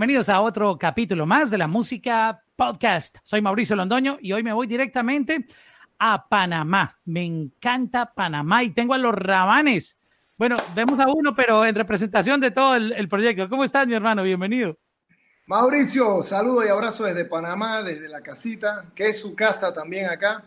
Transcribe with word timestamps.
bienvenidos 0.00 0.30
a 0.30 0.40
otro 0.40 0.78
capítulo 0.78 1.26
más 1.26 1.50
de 1.50 1.58
la 1.58 1.66
música 1.66 2.42
podcast. 2.56 3.18
Soy 3.22 3.42
Mauricio 3.42 3.76
Londoño 3.76 4.16
y 4.22 4.32
hoy 4.32 4.42
me 4.42 4.54
voy 4.54 4.66
directamente 4.66 5.44
a 5.98 6.26
Panamá. 6.26 6.98
Me 7.04 7.22
encanta 7.22 8.10
Panamá 8.14 8.64
y 8.64 8.70
tengo 8.70 8.94
a 8.94 8.98
los 8.98 9.14
rabanes. 9.14 10.00
Bueno, 10.38 10.56
vemos 10.74 10.98
a 11.00 11.06
uno, 11.06 11.36
pero 11.36 11.66
en 11.66 11.74
representación 11.74 12.40
de 12.40 12.50
todo 12.50 12.76
el, 12.76 13.08
proyecto. 13.10 13.46
¿Cómo 13.50 13.62
estás, 13.62 13.86
mi 13.86 13.92
hermano? 13.92 14.22
Bienvenido. 14.22 14.78
Mauricio, 15.44 16.22
saludo 16.22 16.64
y 16.64 16.68
abrazo 16.68 17.04
desde 17.04 17.26
Panamá, 17.26 17.82
desde 17.82 18.08
la 18.08 18.22
casita, 18.22 18.86
que 18.94 19.08
es 19.08 19.20
su 19.20 19.36
casa 19.36 19.74
también 19.74 20.08
acá. 20.08 20.42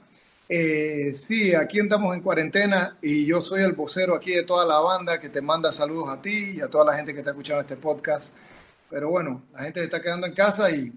Eh, 0.50 1.14
sí, 1.16 1.54
aquí 1.54 1.80
estamos 1.80 2.16
en 2.16 2.24
cuarentena 2.24 2.98
y 3.04 3.28
yo 3.28 3.40
soy 3.40 3.62
el 3.62 3.74
vocero 3.74 4.16
aquí 4.16 4.32
de 4.32 4.46
toda 4.46 4.66
la 4.66 4.80
banda 4.80 5.20
que 5.20 5.30
te 5.30 5.44
manda 5.44 5.72
saludos 5.72 6.10
a 6.10 6.20
ti 6.20 6.56
y 6.56 6.62
a 6.62 6.70
toda 6.72 6.86
la 6.86 6.96
gente 6.96 7.14
que 7.14 7.20
está 7.20 7.30
escuchando 7.30 7.62
este 7.62 7.78
podcast. 7.78 8.34
Pero 8.94 9.10
bueno, 9.10 9.42
la 9.54 9.64
gente 9.64 9.84
está 9.84 10.00
quedando 10.00 10.28
en 10.28 10.36
casa 10.36 10.70
y, 10.70 10.94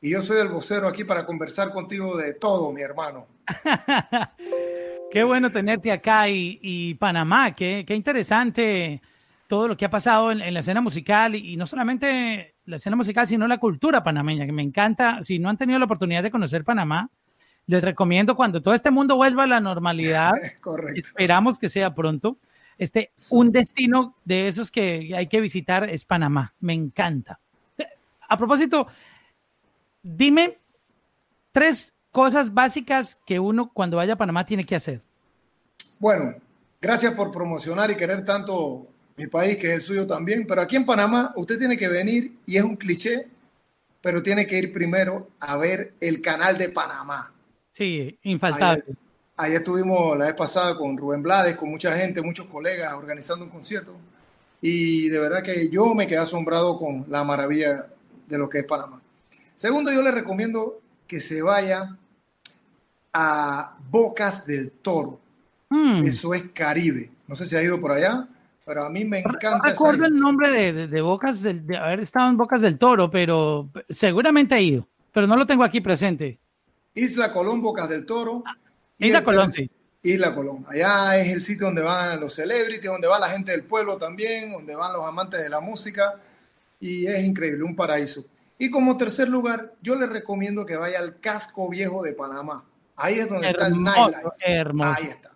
y 0.00 0.10
yo 0.10 0.22
soy 0.22 0.38
el 0.40 0.46
vocero 0.46 0.86
aquí 0.86 1.02
para 1.02 1.26
conversar 1.26 1.72
contigo 1.72 2.16
de 2.16 2.34
todo, 2.34 2.72
mi 2.72 2.82
hermano. 2.82 3.26
qué 5.10 5.24
bueno 5.24 5.50
tenerte 5.50 5.90
acá 5.90 6.28
y, 6.28 6.94
Panamá, 7.00 7.52
qué, 7.52 7.82
qué, 7.84 7.96
interesante 7.96 9.02
todo 9.48 9.66
lo 9.66 9.76
que 9.76 9.84
ha 9.84 9.90
pasado 9.90 10.30
en, 10.30 10.54
la 10.54 10.60
escena 10.60 10.80
musical 10.80 11.34
y, 11.34 11.56
no 11.56 11.66
solamente 11.66 12.54
la 12.64 12.76
escena 12.76 12.94
musical, 12.94 13.26
sino 13.26 13.48
la 13.48 13.58
cultura 13.58 14.04
panameña, 14.04 14.46
que 14.46 14.52
me 14.52 14.62
encanta. 14.62 15.20
Si 15.20 15.40
no 15.40 15.48
han 15.48 15.56
tenido 15.56 15.80
la 15.80 15.86
oportunidad 15.86 16.22
de 16.22 16.30
conocer 16.30 16.62
Panamá, 16.62 17.10
les 17.66 17.82
recomiendo 17.82 18.36
cuando 18.36 18.62
todo 18.62 18.72
este 18.72 18.92
mundo 18.92 19.16
vuelva 19.16 19.42
a 19.42 19.48
la 19.48 19.60
normalidad, 19.60 20.30
esperamos 20.94 21.58
que 21.58 21.68
sea 21.68 21.92
pronto, 21.92 22.38
este, 22.78 23.12
un 23.30 23.52
destino 23.52 24.16
de 24.24 24.48
esos 24.48 24.70
que 24.70 25.12
hay 25.14 25.28
que 25.28 25.40
visitar 25.40 25.88
es 25.88 26.04
Panamá. 26.04 26.54
Me 26.60 26.74
encanta. 26.74 27.38
A 28.32 28.36
propósito, 28.38 28.86
dime 30.02 30.56
tres 31.50 31.92
cosas 32.10 32.54
básicas 32.54 33.18
que 33.26 33.38
uno 33.38 33.70
cuando 33.74 33.98
vaya 33.98 34.14
a 34.14 34.16
Panamá 34.16 34.46
tiene 34.46 34.64
que 34.64 34.74
hacer. 34.74 35.02
Bueno, 35.98 36.34
gracias 36.80 37.12
por 37.12 37.30
promocionar 37.30 37.90
y 37.90 37.94
querer 37.94 38.24
tanto 38.24 38.86
mi 39.18 39.26
país, 39.26 39.58
que 39.58 39.68
es 39.68 39.74
el 39.74 39.82
suyo 39.82 40.06
también. 40.06 40.46
Pero 40.46 40.62
aquí 40.62 40.76
en 40.76 40.86
Panamá 40.86 41.34
usted 41.36 41.58
tiene 41.58 41.76
que 41.76 41.88
venir, 41.88 42.38
y 42.46 42.56
es 42.56 42.62
un 42.62 42.76
cliché, 42.76 43.28
pero 44.00 44.22
tiene 44.22 44.46
que 44.46 44.56
ir 44.56 44.72
primero 44.72 45.28
a 45.38 45.58
ver 45.58 45.92
el 46.00 46.22
canal 46.22 46.56
de 46.56 46.70
Panamá. 46.70 47.34
Sí, 47.72 48.18
infaltable. 48.22 48.84
Ahí 49.36 49.52
estuvimos 49.52 50.16
la 50.16 50.24
vez 50.24 50.34
pasada 50.34 50.74
con 50.78 50.96
Rubén 50.96 51.22
Blades, 51.22 51.56
con 51.56 51.68
mucha 51.68 51.94
gente, 51.98 52.22
muchos 52.22 52.46
colegas 52.46 52.94
organizando 52.94 53.44
un 53.44 53.50
concierto. 53.50 53.94
Y 54.62 55.10
de 55.10 55.18
verdad 55.18 55.42
que 55.42 55.68
yo 55.68 55.92
me 55.94 56.06
quedé 56.06 56.16
asombrado 56.16 56.78
con 56.78 57.04
la 57.10 57.24
maravilla 57.24 57.88
de 58.32 58.38
lo 58.38 58.48
que 58.48 58.60
es 58.60 58.64
Panamá. 58.64 59.00
Segundo, 59.54 59.92
yo 59.92 60.02
le 60.02 60.10
recomiendo 60.10 60.80
que 61.06 61.20
se 61.20 61.42
vaya 61.42 61.96
a 63.12 63.76
Bocas 63.90 64.46
del 64.46 64.70
Toro. 64.70 65.20
Hmm. 65.68 66.02
Eso 66.04 66.32
es 66.32 66.50
Caribe. 66.50 67.10
No 67.28 67.34
sé 67.34 67.44
si 67.44 67.54
ha 67.54 67.62
ido 67.62 67.78
por 67.78 67.92
allá, 67.92 68.26
pero 68.64 68.84
a 68.84 68.90
mí 68.90 69.04
me 69.04 69.18
encanta. 69.18 69.58
No 69.58 69.64
recuerdo 69.64 70.06
el 70.06 70.18
nombre 70.18 70.72
de, 70.72 71.00
Bocas, 71.02 71.42
del, 71.42 71.66
de 71.66 71.76
haber 71.76 72.00
estado 72.00 72.30
en 72.30 72.38
Bocas 72.38 72.62
del 72.62 72.78
Toro, 72.78 73.10
pero 73.10 73.70
seguramente 73.90 74.54
ha 74.54 74.60
ido, 74.60 74.88
pero 75.12 75.26
no 75.26 75.36
lo 75.36 75.46
tengo 75.46 75.62
aquí 75.62 75.82
presente. 75.82 76.38
Isla 76.94 77.32
Colón, 77.32 77.60
Bocas 77.60 77.88
del 77.90 78.06
Toro. 78.06 78.42
Ah, 78.46 78.56
Isla 78.98 79.22
Colón, 79.22 79.52
sí. 79.52 79.70
Isla 80.02 80.34
Colón. 80.34 80.64
Allá 80.68 81.18
es 81.18 81.32
el 81.32 81.42
sitio 81.42 81.66
donde 81.66 81.82
van 81.82 82.18
los 82.20 82.34
celebrities, 82.34 82.90
donde 82.90 83.08
va 83.08 83.18
la 83.18 83.28
gente 83.28 83.52
del 83.52 83.64
pueblo 83.64 83.98
también, 83.98 84.52
donde 84.52 84.74
van 84.74 84.94
los 84.94 85.06
amantes 85.06 85.42
de 85.42 85.50
la 85.50 85.60
música. 85.60 86.18
Y 86.82 87.06
es 87.06 87.24
increíble, 87.24 87.62
un 87.62 87.76
paraíso. 87.76 88.24
Y 88.58 88.68
como 88.68 88.96
tercer 88.96 89.28
lugar, 89.28 89.74
yo 89.80 89.94
les 89.94 90.10
recomiendo 90.10 90.66
que 90.66 90.76
vaya 90.76 90.98
al 90.98 91.20
casco 91.20 91.70
viejo 91.70 92.02
de 92.02 92.12
Panamá. 92.12 92.64
Ahí 92.96 93.20
es 93.20 93.28
donde 93.28 93.50
está 93.50 93.68
el 93.68 93.80
nightlife. 93.80 94.28
Hermoso. 94.40 94.94
Ahí 94.98 95.06
está. 95.06 95.30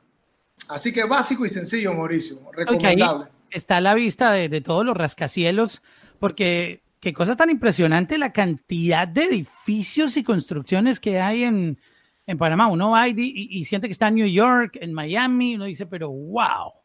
Así 0.68 0.92
que 0.92 1.04
básico 1.04 1.46
y 1.46 1.48
sencillo, 1.48 1.94
Mauricio. 1.94 2.38
Recomendable. 2.52 3.26
está 3.50 3.76
a 3.76 3.80
la 3.80 3.94
vista 3.94 4.32
de, 4.32 4.48
de 4.48 4.60
todos 4.60 4.84
los 4.84 4.96
rascacielos, 4.96 5.82
porque 6.18 6.82
qué 6.98 7.12
cosa 7.12 7.36
tan 7.36 7.50
impresionante 7.50 8.18
la 8.18 8.32
cantidad 8.32 9.06
de 9.06 9.26
edificios 9.26 10.16
y 10.16 10.24
construcciones 10.24 10.98
que 10.98 11.20
hay 11.20 11.44
en, 11.44 11.78
en 12.26 12.38
Panamá. 12.38 12.66
Uno 12.66 12.90
va 12.90 13.08
y, 13.08 13.64
siente 13.64 13.86
que 13.86 13.92
está 13.92 14.08
en 14.08 14.16
New 14.16 14.26
York, 14.26 14.78
en 14.80 14.92
Miami, 14.92 15.54
uno 15.54 15.66
dice, 15.66 15.86
pero 15.86 16.10
wow. 16.10 16.68
O 16.68 16.82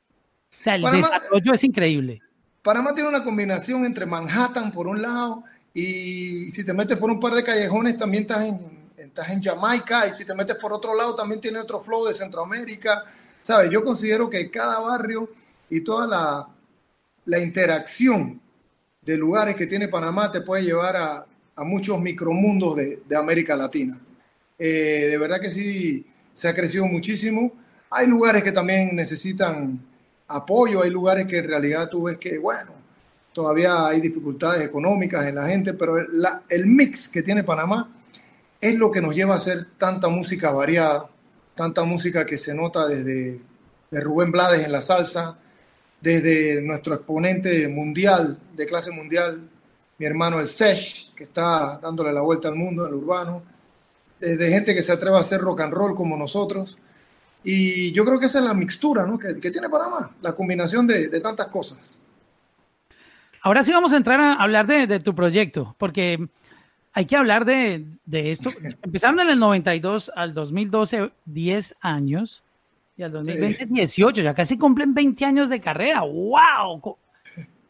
sea, 0.49 0.75
el 0.75 0.83
desarrollo 0.83 1.53
es 1.53 1.63
increíble. 1.63 2.21
Panamá 2.61 2.93
tiene 2.93 3.09
una 3.09 3.23
combinación 3.23 3.85
entre 3.85 4.05
Manhattan 4.05 4.71
por 4.71 4.87
un 4.87 5.01
lado 5.01 5.43
y 5.73 6.51
si 6.51 6.63
te 6.63 6.73
metes 6.73 6.97
por 6.97 7.09
un 7.09 7.19
par 7.19 7.33
de 7.33 7.43
callejones 7.43 7.97
también 7.97 8.23
estás 8.23 8.43
en, 8.43 8.59
estás 8.97 9.29
en 9.29 9.41
Jamaica 9.41 10.07
y 10.07 10.11
si 10.11 10.25
te 10.25 10.35
metes 10.35 10.55
por 10.57 10.71
otro 10.71 10.95
lado 10.95 11.15
también 11.15 11.41
tiene 11.41 11.59
otro 11.59 11.81
flow 11.81 12.05
de 12.05 12.13
Centroamérica. 12.13 13.03
¿Sabes? 13.41 13.71
Yo 13.71 13.83
considero 13.83 14.29
que 14.29 14.51
cada 14.51 14.79
barrio 14.79 15.27
y 15.69 15.81
toda 15.81 16.05
la, 16.05 16.47
la 17.25 17.39
interacción 17.39 18.39
de 19.01 19.17
lugares 19.17 19.55
que 19.55 19.65
tiene 19.65 19.87
Panamá 19.87 20.31
te 20.31 20.41
puede 20.41 20.63
llevar 20.63 20.95
a, 20.95 21.25
a 21.55 21.63
muchos 21.63 21.99
micromundos 21.99 22.75
de, 22.75 23.01
de 23.07 23.15
América 23.17 23.55
Latina. 23.55 23.99
Eh, 24.59 25.07
de 25.09 25.17
verdad 25.17 25.41
que 25.41 25.49
sí, 25.49 26.05
se 26.35 26.47
ha 26.47 26.53
crecido 26.53 26.85
muchísimo. 26.85 27.53
Hay 27.89 28.05
lugares 28.05 28.43
que 28.43 28.51
también 28.51 28.95
necesitan 28.95 29.79
apoyo, 30.35 30.83
hay 30.83 30.89
lugares 30.89 31.27
que 31.27 31.39
en 31.39 31.47
realidad 31.47 31.89
tú 31.89 32.03
ves 32.03 32.17
que, 32.17 32.37
bueno, 32.37 32.71
todavía 33.33 33.87
hay 33.87 34.01
dificultades 34.01 34.63
económicas 34.63 35.25
en 35.25 35.35
la 35.35 35.47
gente, 35.47 35.73
pero 35.73 35.97
el 35.97 36.67
mix 36.67 37.09
que 37.09 37.23
tiene 37.23 37.43
Panamá 37.43 37.89
es 38.59 38.75
lo 38.75 38.91
que 38.91 39.01
nos 39.01 39.15
lleva 39.15 39.35
a 39.35 39.37
hacer 39.37 39.67
tanta 39.77 40.07
música 40.09 40.51
variada, 40.51 41.09
tanta 41.55 41.83
música 41.83 42.25
que 42.25 42.37
se 42.37 42.53
nota 42.53 42.87
desde 42.87 43.39
de 43.91 43.99
Rubén 43.99 44.31
Blades 44.31 44.65
en 44.65 44.71
la 44.71 44.81
salsa, 44.81 45.37
desde 45.99 46.61
nuestro 46.61 46.95
exponente 46.95 47.67
mundial, 47.67 48.39
de 48.55 48.65
clase 48.65 48.91
mundial, 48.91 49.49
mi 49.97 50.05
hermano 50.05 50.39
el 50.39 50.47
Sesh, 50.47 51.13
que 51.13 51.25
está 51.25 51.77
dándole 51.77 52.13
la 52.13 52.21
vuelta 52.21 52.47
al 52.47 52.55
mundo 52.55 52.85
en 52.85 52.93
el 52.93 52.95
urbano, 52.95 53.43
de 54.19 54.49
gente 54.49 54.73
que 54.73 54.81
se 54.81 54.93
atreve 54.93 55.17
a 55.17 55.19
hacer 55.19 55.41
rock 55.41 55.61
and 55.61 55.73
roll 55.73 55.95
como 55.95 56.15
nosotros. 56.15 56.77
Y 57.43 57.91
yo 57.91 58.05
creo 58.05 58.19
que 58.19 58.27
esa 58.27 58.39
es 58.39 58.45
la 58.45 58.53
mixtura 58.53 59.05
¿no? 59.05 59.17
que, 59.17 59.39
que 59.39 59.51
tiene 59.51 59.69
Panamá, 59.69 60.11
la 60.21 60.33
combinación 60.33 60.85
de, 60.85 61.09
de, 61.09 61.19
tantas 61.21 61.47
cosas. 61.47 61.97
Ahora 63.41 63.63
sí 63.63 63.71
vamos 63.71 63.93
a 63.93 63.97
entrar 63.97 64.19
a 64.19 64.35
hablar 64.35 64.67
de, 64.67 64.85
de 64.85 64.99
tu 64.99 65.15
proyecto, 65.15 65.75
porque 65.79 66.27
hay 66.93 67.05
que 67.05 67.15
hablar 67.15 67.45
de, 67.45 67.85
de, 68.05 68.31
esto. 68.31 68.51
Empezaron 68.83 69.19
en 69.21 69.29
el 69.29 69.39
92 69.39 70.11
al 70.15 70.33
2012, 70.33 71.11
10 71.25 71.75
años, 71.81 72.43
y 72.95 73.03
al 73.03 73.11
2020, 73.11 73.65
18, 73.65 74.21
ya 74.21 74.35
casi 74.35 74.57
cumplen 74.57 74.93
20 74.93 75.25
años 75.25 75.49
de 75.49 75.59
carrera. 75.59 76.01
¡Wow! 76.01 76.81
O 76.83 76.97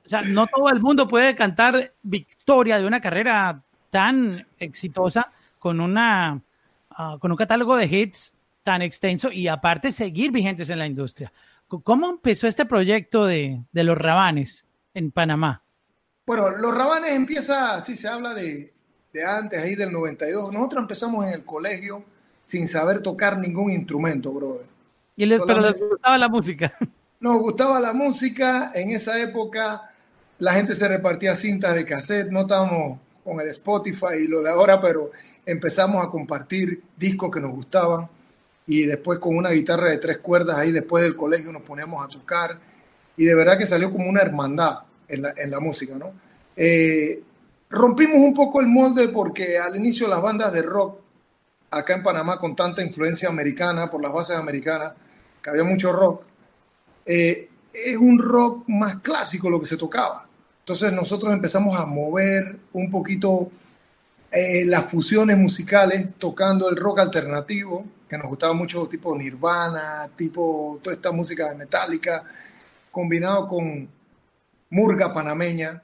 sea, 0.04 0.22
no 0.24 0.48
todo 0.48 0.70
el 0.70 0.82
mundo 0.82 1.08
puede 1.08 1.36
cantar 1.36 1.94
victoria 2.02 2.78
de 2.78 2.86
una 2.86 3.00
carrera 3.00 3.62
tan 3.90 4.46
exitosa 4.60 5.32
con, 5.58 5.80
una, 5.80 6.42
ah, 6.90 7.18
con 7.22 7.32
un 7.32 7.38
catálogo 7.38 7.78
de 7.78 7.86
hits 7.86 8.34
tan 8.64 8.82
extenso 8.82 9.32
y 9.32 9.48
aparte 9.48 9.92
seguir 9.92 10.32
vigentes 10.32 10.70
en 10.70 10.80
la 10.80 10.88
industria. 10.88 11.32
¿Cómo 11.68 12.10
empezó 12.10 12.48
este 12.48 12.66
proyecto 12.66 13.26
de, 13.26 13.64
de 13.72 13.84
los 13.84 13.98
Rabanes 13.98 14.66
en 14.94 15.12
Panamá? 15.12 15.64
Bueno, 16.26 16.50
los 16.50 16.76
Rabanes 16.76 17.14
empieza, 17.14 17.82
si 17.82 17.96
se 17.96 18.08
habla 18.08 18.34
de, 18.34 18.74
de 19.14 19.26
antes, 19.26 19.60
ahí 19.62 19.76
del 19.76 19.92
92. 19.92 20.52
Nosotros 20.52 20.84
empezamos 20.84 21.26
en 21.26 21.34
el 21.34 21.46
colegio 21.46 22.04
sin 22.46 22.68
saber 22.68 23.02
tocar 23.02 23.38
ningún 23.38 23.72
instrumento, 23.72 24.32
brother. 24.32 24.66
¿Y 25.16 25.26
les, 25.26 25.42
pero 25.42 25.62
les 25.62 25.80
gustaba 25.80 26.18
la 26.18 26.28
música? 26.28 26.74
Nos 27.20 27.40
gustaba 27.40 27.80
la 27.80 27.94
música. 27.94 28.72
En 28.74 28.90
esa 28.90 29.22
época 29.22 29.94
la 30.40 30.54
gente 30.54 30.74
se 30.74 30.88
repartía 30.88 31.36
cintas 31.36 31.76
de 31.76 31.86
cassette. 31.86 32.32
No 32.32 32.42
estábamos 32.42 33.00
con 33.24 33.40
el 33.40 33.48
Spotify 33.48 34.24
y 34.24 34.28
lo 34.28 34.42
de 34.42 34.50
ahora, 34.50 34.82
pero 34.82 35.12
empezamos 35.46 36.04
a 36.04 36.10
compartir 36.10 36.82
discos 36.98 37.30
que 37.32 37.40
nos 37.40 37.52
gustaban 37.52 38.10
y 38.68 38.86
después 38.86 39.20
con 39.20 39.36
una 39.36 39.50
guitarra 39.50 39.90
de 39.90 39.98
tres 39.98 40.20
cuerdas 40.20 40.58
ahí 40.58 40.72
después 40.72 41.04
del 41.04 41.16
colegio 41.16 41.52
nos 41.52 41.64
poníamos 41.64 42.04
a 42.04 42.08
tocar 42.08 42.60
y 43.18 43.26
de 43.26 43.36
verdad 43.36 43.58
que 43.58 43.68
salió 43.68 43.92
como 43.92 44.10
una 44.10 44.22
hermandad 44.22 44.80
en 45.08 45.24
la, 45.24 45.34
en 45.36 45.52
la 45.52 45.60
música, 45.60 45.98
¿no? 45.98 46.14
Eh, 46.56 47.24
rompimos 47.70 48.18
un 48.18 48.34
poco 48.34 48.62
el 48.62 48.68
molde 48.68 49.10
porque 49.10 49.58
al 49.58 49.76
inicio 49.76 50.08
las 50.08 50.22
bandas 50.22 50.54
de 50.54 50.62
rock 50.62 51.00
acá 51.72 51.96
en 51.96 52.04
Panamá 52.04 52.38
con 52.38 52.56
tanta 52.56 52.84
influencia 52.84 53.30
americana 53.30 53.90
por 53.90 54.02
las 54.02 54.14
bases 54.14 54.36
americanas, 54.36 54.94
que 55.42 55.50
había 55.50 55.64
mucho 55.64 55.92
rock, 55.92 56.24
eh, 57.06 57.50
es 57.74 57.98
un 57.98 58.20
rock 58.20 58.68
más 58.68 58.98
clásico 58.98 59.50
lo 59.50 59.60
que 59.60 59.68
se 59.68 59.78
tocaba. 59.78 60.28
Entonces 60.60 60.92
nosotros 60.94 61.34
empezamos 61.34 61.80
a 61.80 61.86
mover 61.86 62.58
un 62.74 62.90
poquito 62.90 63.50
eh, 64.32 64.66
las 64.66 64.86
fusiones 64.86 65.38
musicales 65.38 66.08
tocando 66.18 66.70
el 66.70 66.76
rock 66.76 67.00
alternativo, 67.00 67.86
que 68.12 68.18
nos 68.18 68.28
gustaba 68.28 68.52
mucho, 68.52 68.88
tipo 68.90 69.16
Nirvana, 69.16 70.10
tipo 70.18 70.82
toda 70.84 70.94
esta 70.94 71.14
música 71.14 71.56
metálica, 71.56 72.26
combinado 72.92 73.48
con 73.48 73.88
murga 74.70 75.14
panameña. 75.14 75.82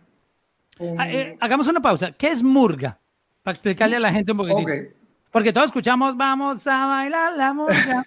Ah, 0.98 1.10
eh, 1.10 1.38
hagamos 1.40 1.68
una 1.68 1.80
pausa. 1.80 2.12
¿Qué 2.12 2.28
es 2.28 2.44
murga? 2.44 3.00
Para 3.44 3.54
explicarle 3.54 3.96
a 3.96 4.02
la 4.02 4.12
gente 4.12 4.34
un 4.34 4.40
poquitito. 4.40 4.94
Porque 5.32 5.54
todos 5.54 5.68
escuchamos, 5.68 6.18
vamos 6.18 6.68
a 6.68 6.86
bailar 6.88 7.32
la 7.38 7.54
murga. 7.54 8.04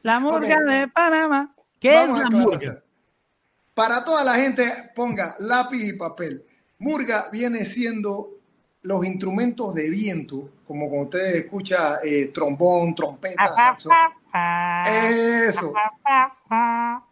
La 0.00 0.18
murga 0.20 0.58
de 0.60 0.88
Panamá. 0.88 1.54
¿Qué 1.78 2.02
es 2.02 2.08
la 2.08 2.30
murga? 2.30 2.82
Para 3.74 4.02
toda 4.02 4.24
la 4.24 4.36
gente, 4.36 4.72
ponga 4.94 5.34
lápiz 5.38 5.86
y 5.86 5.92
papel. 5.98 6.42
Murga 6.78 7.28
viene 7.30 7.66
siendo 7.66 8.39
los 8.82 9.04
instrumentos 9.04 9.74
de 9.74 9.90
viento, 9.90 10.48
como 10.66 10.88
cuando 10.88 11.04
ustedes 11.04 11.44
escuchan 11.44 11.98
eh, 12.04 12.30
trombón, 12.32 12.94
trompeta, 12.94 13.52
saxofón. 13.52 14.20
Eso. 14.86 15.72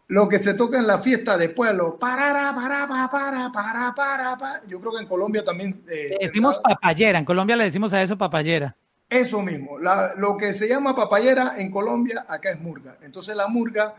Lo 0.07 0.27
que 0.27 0.39
se 0.39 0.53
toca 0.53 0.79
en 0.79 0.87
la 0.87 0.99
fiesta 0.99 1.37
de 1.37 1.49
pueblo. 1.49 1.97
Para, 1.99 2.53
para, 2.55 2.87
para, 2.87 3.09
para, 3.11 3.51
para, 3.93 4.37
para. 4.37 4.61
Yo 4.67 4.79
creo 4.79 4.93
que 4.93 5.01
en 5.01 5.07
Colombia 5.07 5.43
también. 5.43 5.83
Eh, 5.89 6.17
decimos 6.19 6.59
papayera. 6.59 7.19
En 7.19 7.25
Colombia 7.25 7.55
le 7.55 7.65
decimos 7.65 7.93
a 7.93 8.01
eso 8.01 8.17
papayera. 8.17 8.75
Eso 9.09 9.41
mismo. 9.41 9.77
lo 9.79 10.37
que 10.37 10.53
se 10.53 10.67
llama 10.67 10.95
papayera 10.95 11.53
en 11.57 11.71
Colombia, 11.71 12.25
acá 12.27 12.51
es 12.51 12.61
murga. 12.61 12.97
Entonces, 13.01 13.35
la 13.35 13.47
murga, 13.47 13.95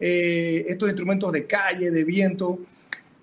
eh, 0.00 0.64
estos 0.68 0.88
instrumentos 0.88 1.30
de 1.32 1.46
calle, 1.46 1.90
de 1.90 2.04
viento, 2.04 2.58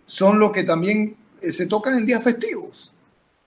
son 0.06 0.40
los 0.40 0.52
que 0.52 0.64
también 0.64 1.16
eh, 1.42 1.52
se 1.52 1.66
tocan 1.66 1.98
en 1.98 2.06
días 2.06 2.24
festivos. 2.24 2.94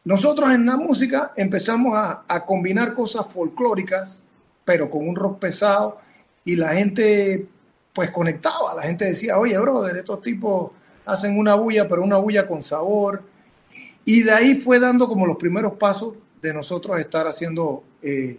Nosotros 0.04 0.50
en 0.50 0.66
la 0.66 0.76
música 0.76 1.32
empezamos 1.36 1.96
a, 1.96 2.24
a 2.28 2.44
combinar 2.44 2.94
cosas 2.94 3.26
folclóricas, 3.26 4.20
pero 4.64 4.90
con 4.90 5.08
un 5.08 5.16
rock 5.16 5.38
pesado, 5.38 5.98
y 6.44 6.56
la 6.56 6.74
gente 6.74 7.48
pues 7.94 8.10
conectaba, 8.10 8.74
la 8.74 8.82
gente 8.82 9.04
decía, 9.04 9.38
oye, 9.38 9.56
brother, 9.56 9.96
estos 9.96 10.20
tipos 10.20 10.72
hacen 11.06 11.38
una 11.38 11.54
bulla, 11.54 11.88
pero 11.88 12.02
una 12.02 12.16
bulla 12.16 12.46
con 12.46 12.62
sabor. 12.62 13.22
Y 14.04 14.22
de 14.22 14.32
ahí 14.32 14.54
fue 14.56 14.80
dando 14.80 15.08
como 15.08 15.26
los 15.26 15.36
primeros 15.36 15.74
pasos 15.74 16.14
de 16.42 16.52
nosotros 16.52 16.98
estar 16.98 17.26
haciendo 17.26 17.84
eh, 18.02 18.38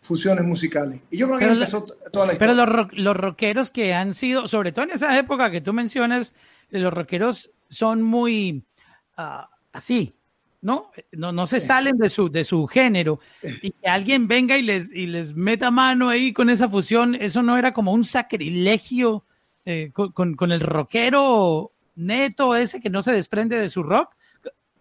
fusiones 0.00 0.44
musicales. 0.44 1.00
Y 1.10 1.18
yo 1.18 1.26
creo 1.28 1.38
que 1.38 1.44
empezó 1.44 1.84
toda 2.10 2.26
la 2.26 2.32
historia. 2.32 2.54
Pero 2.54 2.94
los, 2.96 3.16
rockeros 3.16 3.70
que 3.70 3.92
han 3.92 4.14
sido, 4.14 4.48
sobre 4.48 4.72
todo 4.72 4.86
en 4.86 4.92
esa 4.92 5.16
época 5.18 5.50
que 5.50 5.60
tú 5.60 5.72
mencionas, 5.72 6.32
los 6.70 6.92
rockeros 6.92 7.50
son 7.68 8.02
muy 8.02 8.64
ah, 9.16 9.50
así, 9.72 10.15
¿no? 10.66 10.90
¿no? 11.12 11.30
No 11.30 11.46
se 11.46 11.60
salen 11.60 11.96
de 11.96 12.08
su, 12.08 12.28
de 12.28 12.42
su 12.42 12.66
género 12.66 13.20
y 13.62 13.70
que 13.70 13.88
alguien 13.88 14.26
venga 14.26 14.58
y 14.58 14.62
les, 14.62 14.90
y 14.92 15.06
les 15.06 15.32
meta 15.32 15.70
mano 15.70 16.08
ahí 16.08 16.32
con 16.32 16.50
esa 16.50 16.68
fusión, 16.68 17.14
eso 17.14 17.40
no 17.40 17.56
era 17.56 17.72
como 17.72 17.92
un 17.92 18.04
sacrilegio 18.04 19.24
eh, 19.64 19.92
con, 19.92 20.34
con, 20.34 20.50
el 20.50 20.58
rockero 20.58 21.70
neto 21.94 22.56
ese 22.56 22.80
que 22.80 22.90
no 22.90 23.00
se 23.00 23.12
desprende 23.12 23.56
de 23.56 23.68
su 23.68 23.84
rock. 23.84 24.14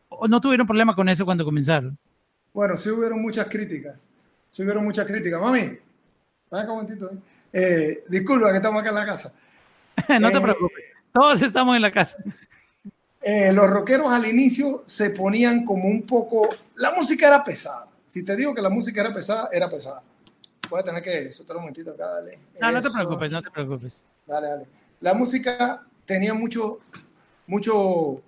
¿O 0.09 0.27
no 0.27 0.41
tuvieron 0.41 0.65
problema 0.65 0.95
con 0.95 1.07
eso 1.07 1.23
cuando 1.23 1.45
comenzaron? 1.45 1.99
Bueno, 2.51 2.77
sí 2.77 2.89
hubieron 2.89 3.21
muchas 3.21 3.47
críticas. 3.47 4.07
Sí 4.49 4.63
hubieron 4.63 4.83
muchas 4.85 5.05
críticas. 5.05 5.39
Mami, 5.39 5.77
acá 6.49 6.71
un 6.71 6.79
momentito. 6.79 7.11
¿eh? 7.11 7.17
eh, 7.53 8.03
disculpa 8.09 8.49
que 8.49 8.57
estamos 8.57 8.81
acá 8.81 8.89
en 8.89 8.95
la 8.95 9.05
casa. 9.05 9.33
no 10.19 10.31
te 10.31 10.41
preocupes. 10.41 10.95
Todos 11.13 11.41
estamos 11.43 11.75
en 11.75 11.81
la 11.83 11.91
casa. 11.91 12.17
Eh, 13.27 13.51
los 13.51 13.67
rockeros 13.67 14.13
al 14.13 14.27
inicio 14.27 14.83
se 14.85 15.09
ponían 15.09 15.65
como 15.65 15.85
un 15.85 16.03
poco, 16.03 16.47
la 16.75 16.91
música 16.91 17.25
era 17.25 17.43
pesada. 17.43 17.87
Si 18.05 18.23
te 18.23 18.35
digo 18.35 18.53
que 18.53 18.61
la 18.61 18.69
música 18.69 19.01
era 19.01 19.11
pesada, 19.11 19.49
era 19.51 19.67
pesada. 19.67 20.03
Voy 20.69 20.79
a 20.79 20.83
tener 20.83 21.01
que 21.01 21.31
soltar 21.31 21.55
un 21.55 21.63
momentito 21.63 21.89
acá, 21.89 22.05
dale. 22.05 22.37
No, 22.61 22.71
no 22.71 22.81
te 22.83 22.91
preocupes, 22.91 23.31
no 23.31 23.41
te 23.41 23.49
preocupes. 23.49 24.03
Dale, 24.27 24.47
dale. 24.47 24.65
La 24.99 25.15
música 25.15 25.83
tenía 26.05 26.35
mucho, 26.35 26.81
mucho, 27.47 28.21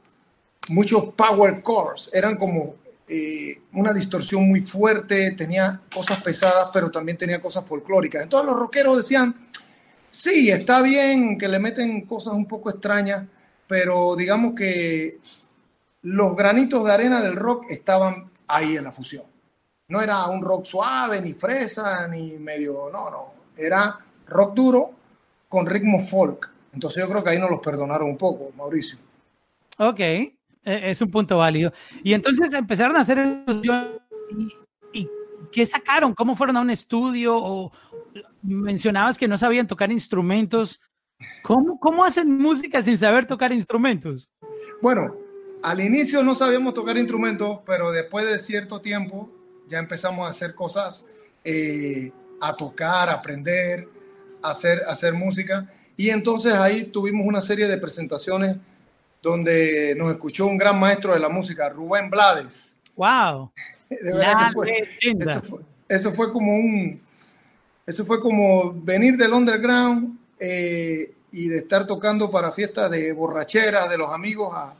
muchos 0.69 1.13
power 1.13 1.61
chords. 1.61 2.09
Eran 2.11 2.35
como 2.35 2.77
eh, 3.07 3.61
una 3.73 3.93
distorsión 3.93 4.47
muy 4.47 4.61
fuerte, 4.61 5.29
tenía 5.33 5.79
cosas 5.93 6.23
pesadas, 6.23 6.71
pero 6.73 6.89
también 6.89 7.19
tenía 7.19 7.39
cosas 7.39 7.63
folclóricas. 7.65 8.23
Entonces 8.23 8.47
los 8.47 8.57
rockeros 8.57 8.97
decían, 8.97 9.45
sí, 10.09 10.49
está 10.49 10.81
bien 10.81 11.37
que 11.37 11.47
le 11.47 11.59
meten 11.59 12.01
cosas 12.01 12.33
un 12.33 12.47
poco 12.47 12.71
extrañas, 12.71 13.27
pero 13.67 14.15
digamos 14.15 14.55
que 14.55 15.19
los 16.03 16.35
granitos 16.35 16.85
de 16.85 16.93
arena 16.93 17.21
del 17.21 17.35
rock 17.35 17.65
estaban 17.69 18.31
ahí 18.47 18.77
en 18.77 18.85
la 18.85 18.91
fusión. 18.91 19.25
No 19.89 20.01
era 20.01 20.25
un 20.27 20.41
rock 20.41 20.65
suave, 20.65 21.21
ni 21.21 21.33
fresa, 21.33 22.07
ni 22.07 22.33
medio, 22.33 22.89
no, 22.91 23.09
no. 23.09 23.33
Era 23.55 23.99
rock 24.27 24.53
duro 24.53 24.91
con 25.47 25.65
ritmo 25.65 25.99
folk. 25.99 26.51
Entonces 26.73 27.03
yo 27.03 27.09
creo 27.09 27.23
que 27.23 27.29
ahí 27.31 27.39
nos 27.39 27.49
los 27.49 27.61
perdonaron 27.61 28.09
un 28.09 28.17
poco, 28.17 28.51
Mauricio. 28.55 28.99
Ok, 29.77 29.99
e, 29.99 30.31
es 30.63 31.01
un 31.01 31.09
punto 31.09 31.37
válido. 31.37 31.71
Y 32.03 32.13
entonces 32.13 32.53
empezaron 32.53 32.97
a 32.97 33.01
hacer 33.01 33.19
y, 34.31 34.53
y 34.93 35.09
¿qué 35.51 35.65
sacaron? 35.65 36.13
¿Cómo 36.13 36.35
fueron 36.35 36.57
a 36.57 36.61
un 36.61 36.69
estudio? 36.69 37.35
O 37.37 37.71
mencionabas 38.41 39.17
que 39.17 39.27
no 39.27 39.37
sabían 39.37 39.67
tocar 39.67 39.91
instrumentos. 39.91 40.81
¿Cómo, 41.41 41.79
¿Cómo 41.79 42.03
hacen 42.03 42.37
música 42.37 42.83
sin 42.83 42.97
saber 42.97 43.25
tocar 43.25 43.51
instrumentos? 43.51 44.29
Bueno, 44.81 45.15
al 45.63 45.79
inicio 45.81 46.23
no 46.23 46.35
sabíamos 46.35 46.73
tocar 46.73 46.97
instrumentos, 46.97 47.59
pero 47.65 47.91
después 47.91 48.25
de 48.25 48.39
cierto 48.39 48.81
tiempo 48.81 49.29
ya 49.67 49.79
empezamos 49.79 50.27
a 50.27 50.29
hacer 50.29 50.55
cosas, 50.55 51.05
eh, 51.43 52.11
a 52.41 52.53
tocar, 52.53 53.09
a 53.09 53.13
aprender, 53.13 53.87
a 54.41 54.51
hacer, 54.51 54.81
hacer 54.87 55.13
música. 55.13 55.71
Y 55.95 56.09
entonces 56.09 56.53
ahí 56.53 56.85
tuvimos 56.85 57.25
una 57.25 57.41
serie 57.41 57.67
de 57.67 57.77
presentaciones 57.77 58.57
donde 59.21 59.95
nos 59.97 60.11
escuchó 60.11 60.45
un 60.45 60.57
gran 60.57 60.79
maestro 60.79 61.13
de 61.13 61.19
la 61.19 61.29
música, 61.29 61.69
Rubén 61.69 62.09
Blades. 62.09 62.75
¡Wow! 62.95 63.51
De 63.89 64.13
verdad 64.13 64.49
que 64.49 64.53
fue, 64.53 64.87
eso, 65.01 65.41
fue, 65.43 65.59
eso 65.87 66.11
fue 66.11 66.33
como 66.33 66.53
un, 66.55 66.99
eso 67.85 68.05
fue 68.05 68.19
como 68.19 68.73
venir 68.73 69.15
del 69.15 69.31
underground 69.31 70.19
eh, 70.39 71.13
y 71.31 71.47
de 71.47 71.57
estar 71.57 71.85
tocando 71.85 72.31
para 72.31 72.51
fiestas 72.51 72.89
de 72.91 73.11
borrachera 73.13 73.87
de 73.87 73.97
los 73.97 74.13
amigos 74.13 74.53
a, 74.53 74.73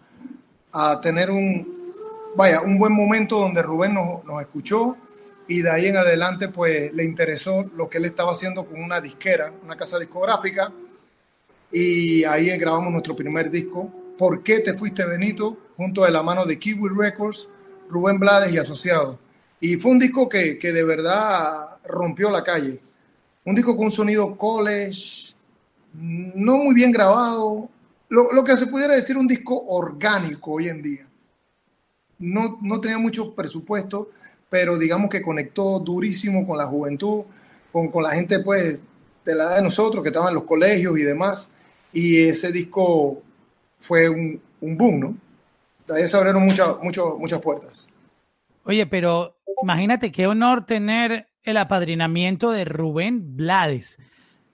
a, 0.74 1.01
tener 1.01 1.30
un, 1.30 1.68
vaya, 2.36 2.62
un 2.62 2.77
buen 2.77 2.94
momento 2.94 3.39
donde 3.39 3.62
Rubén 3.62 3.94
nos, 3.94 4.24
nos, 4.25 4.42
escuchó 4.42 4.95
y 5.48 5.62
de 5.62 5.69
ahí 5.69 5.88
en 5.88 5.98
adelante 5.98 6.50
pues 6.50 6.94
le 6.94 7.04
interesó 7.04 7.63
lo 7.75 7.89
que 7.89 7.98
él 7.98 8.06
estaba 8.06 8.34
haciendo 8.34 8.65
con 8.65 8.81
una 8.81 9.01
disquera, 9.01 9.51
una 9.63 9.75
casa 9.75 10.00
discográfica 10.00 10.72
y 11.72 12.24
ahí 12.24 12.50
grabamos 12.58 12.91
nuestro 12.91 13.15
primer 13.15 13.50
disco, 13.50 13.91
¿Por 14.17 14.41
qué 14.41 14.60
te 14.60 14.74
fuiste 14.74 15.05
Benito? 15.05 15.58
junto 15.77 16.03
de 16.03 16.12
la 16.12 16.24
mano 16.24 16.43
de 16.43 16.58
Kiwi 16.58 16.89
Records, 16.89 17.48
Rubén 17.88 18.20
Blades 18.20 18.51
y 18.51 18.58
Asociados. 18.58 19.20
Y 19.60 19.75
fue 19.75 19.91
un 19.91 20.00
disco 20.00 20.27
que, 20.27 20.58
que 20.58 20.72
de 20.72 20.84
verdad 20.84 21.77
rompió 21.86 22.31
la 22.31 22.43
calle. 22.43 22.79
Un 23.46 23.53
disco 23.53 23.77
con 23.77 23.86
un 23.86 23.91
sonido 23.91 24.36
college, 24.36 25.26
no 25.98 26.58
muy 26.58 26.75
bien 26.75 26.92
grabado, 26.92 27.70
lo, 28.10 28.44
que 28.44 28.56
se 28.56 28.68
pudiera 28.68 28.94
decir 28.94 29.18
un 29.18 29.27
disco 29.27 29.66
orgánico 29.68 30.54
hoy 30.54 30.70
en 30.70 30.82
día. 30.82 31.08
No, 32.20 32.58
no 32.62 32.80
tenía 32.80 32.98
mucho 32.98 33.34
presupuesto, 33.34 34.12
pero 34.50 34.77
digamos 34.77 35.10
que 35.10 35.22
conectó 35.22 35.80
durísimo 35.80 36.46
con 36.48 36.58
la 36.58 36.66
juventud, 36.66 37.24
con, 37.72 37.89
con 37.89 38.04
la 38.04 38.12
gente 38.12 38.39
pues 38.39 38.80
de 39.25 39.36
la 39.36 39.44
edad 39.44 39.56
de 39.58 39.63
nosotros 39.63 40.04
que 40.04 40.10
estaban 40.10 40.30
en 40.30 40.36
los 40.36 40.46
colegios 40.46 40.98
y 40.98 41.04
demás. 41.04 41.51
Y 41.92 42.27
ese 42.27 42.51
disco 42.51 43.22
fue 43.80 44.08
un, 44.08 44.39
un 44.62 44.77
boom, 44.77 45.00
¿no? 45.00 45.18
De 45.88 46.01
ahí 46.01 46.08
se 46.08 46.18
abrieron 46.18 46.44
muchas, 46.44 46.77
muchas 46.82 47.42
puertas. 47.42 47.89
Oye, 48.63 48.86
pero 48.86 49.36
imagínate 49.63 50.12
qué 50.12 50.27
honor 50.27 50.66
tener 50.66 51.27
el 51.44 51.58
apadrinamiento 51.58 52.51
de 52.51 52.66
Rubén 52.66 53.36
Blades. 53.38 53.98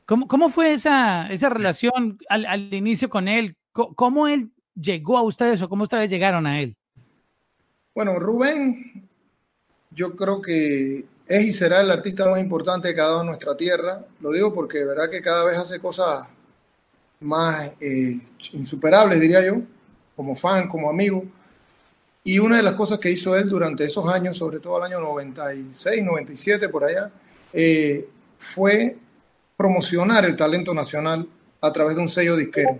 ¿Cómo, 0.05 0.27
cómo 0.27 0.50
fue 0.50 0.74
esa, 0.74 1.27
esa 1.27 1.50
relación 1.50 2.19
al, 2.29 2.45
al, 2.45 2.74
inicio 2.74 3.10
con 3.10 3.27
él? 3.27 3.55
¿Cómo 3.72 4.27
él 4.27 4.51
llegó 4.75 5.17
a 5.17 5.24
ustedes 5.24 5.62
o 5.62 5.69
cómo 5.69 5.83
ustedes 5.83 6.10
llegaron 6.10 6.45
a 6.45 6.62
él? 6.62 6.75
Bueno, 7.95 8.19
Rubén, 8.19 9.07
yo 9.91 10.15
creo 10.15 10.41
que 10.41 11.05
es 11.27 11.43
y 11.43 11.53
será 11.53 11.81
el 11.81 11.91
artista 11.91 12.29
más 12.29 12.39
importante 12.39 12.93
que 12.93 13.01
ha 13.01 13.05
dado 13.05 13.24
nuestra 13.24 13.55
tierra. 13.55 14.03
Lo 14.19 14.31
digo 14.31 14.53
porque 14.53 14.83
verdad 14.83 15.10
que 15.10 15.22
cada 15.22 15.45
vez 15.45 15.57
hace 15.57 15.79
cosas 15.79 16.27
más 17.19 17.75
eh, 17.79 18.19
insuperables, 18.51 19.19
diría 19.19 19.45
yo, 19.45 19.62
como 20.15 20.36
fan, 20.36 20.67
como 20.67 20.89
amigo. 20.89 21.24
Y 22.24 22.39
una 22.39 22.57
de 22.57 22.63
las 22.63 22.75
cosas 22.75 23.00
que 23.00 23.12
hizo 23.12 23.36
él 23.36 23.50
durante 23.50 23.86
esos 23.86 24.07
años, 24.07 24.38
sobre 24.38 24.60
todo 24.60 24.77
el 24.77 24.83
año 24.83 25.00
96, 25.00 26.03
97, 26.03 26.69
por 26.69 26.86
allá, 26.86 27.12
eh, 27.51 28.07
fue 28.38 28.98
promocionar 29.57 30.25
el 30.25 30.36
talento 30.36 30.74
nacional 30.74 31.27
a 31.62 31.72
través 31.72 31.95
de 31.95 32.01
un 32.01 32.10
sello 32.10 32.36
disquero. 32.36 32.79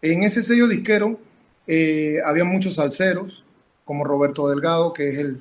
En 0.00 0.22
ese 0.24 0.42
sello 0.42 0.66
disquero 0.66 1.18
eh, 1.66 2.16
había 2.24 2.44
muchos 2.44 2.74
salseros, 2.74 3.44
como 3.84 4.04
Roberto 4.04 4.48
Delgado, 4.48 4.92
que 4.92 5.08
es, 5.08 5.18
el, 5.18 5.40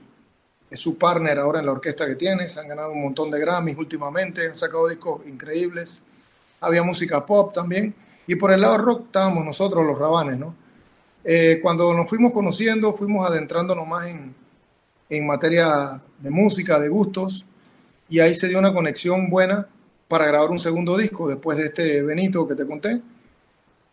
es 0.70 0.80
su 0.80 0.98
partner 0.98 1.40
ahora 1.40 1.60
en 1.60 1.66
la 1.66 1.72
orquesta 1.72 2.06
que 2.06 2.16
tiene, 2.16 2.50
se 2.50 2.60
han 2.60 2.68
ganado 2.68 2.92
un 2.92 3.02
montón 3.02 3.32
de 3.32 3.40
Grammys 3.40 3.78
últimamente, 3.78 4.48
han 4.48 4.56
sacado 4.56 4.88
discos 4.88 5.26
increíbles. 5.28 6.02
Había 6.60 6.84
música 6.84 7.26
pop 7.26 7.54
también. 7.54 7.96
Y 8.28 8.36
por 8.36 8.52
el 8.52 8.62
lado 8.62 8.78
rock 8.78 9.06
estábamos 9.08 9.44
nosotros, 9.44 9.86
los 9.86 9.98
rabanes, 9.98 10.38
¿no? 10.38 10.56
Eh, 11.24 11.60
cuando 11.62 11.94
nos 11.94 12.08
fuimos 12.10 12.32
conociendo, 12.32 12.94
fuimos 12.94 13.28
adentrándonos 13.28 13.88
más 13.88 14.08
en, 14.08 14.34
en 15.10 15.28
materia 15.28 16.02
de 16.20 16.30
música, 16.30 16.80
de 16.80 16.90
gustos, 16.90 17.46
y 18.10 18.20
ahí 18.20 18.34
se 18.34 18.48
dio 18.48 18.60
una 18.60 18.74
conexión 18.74 19.30
buena 19.30 19.68
para 20.12 20.26
grabar 20.26 20.52
un 20.52 20.60
segundo 20.60 20.98
disco 20.98 21.30
después 21.30 21.58
de 21.58 21.68
este 21.68 22.02
Benito 22.02 22.46
que 22.46 22.54
te 22.54 22.68
conté. 22.68 23.02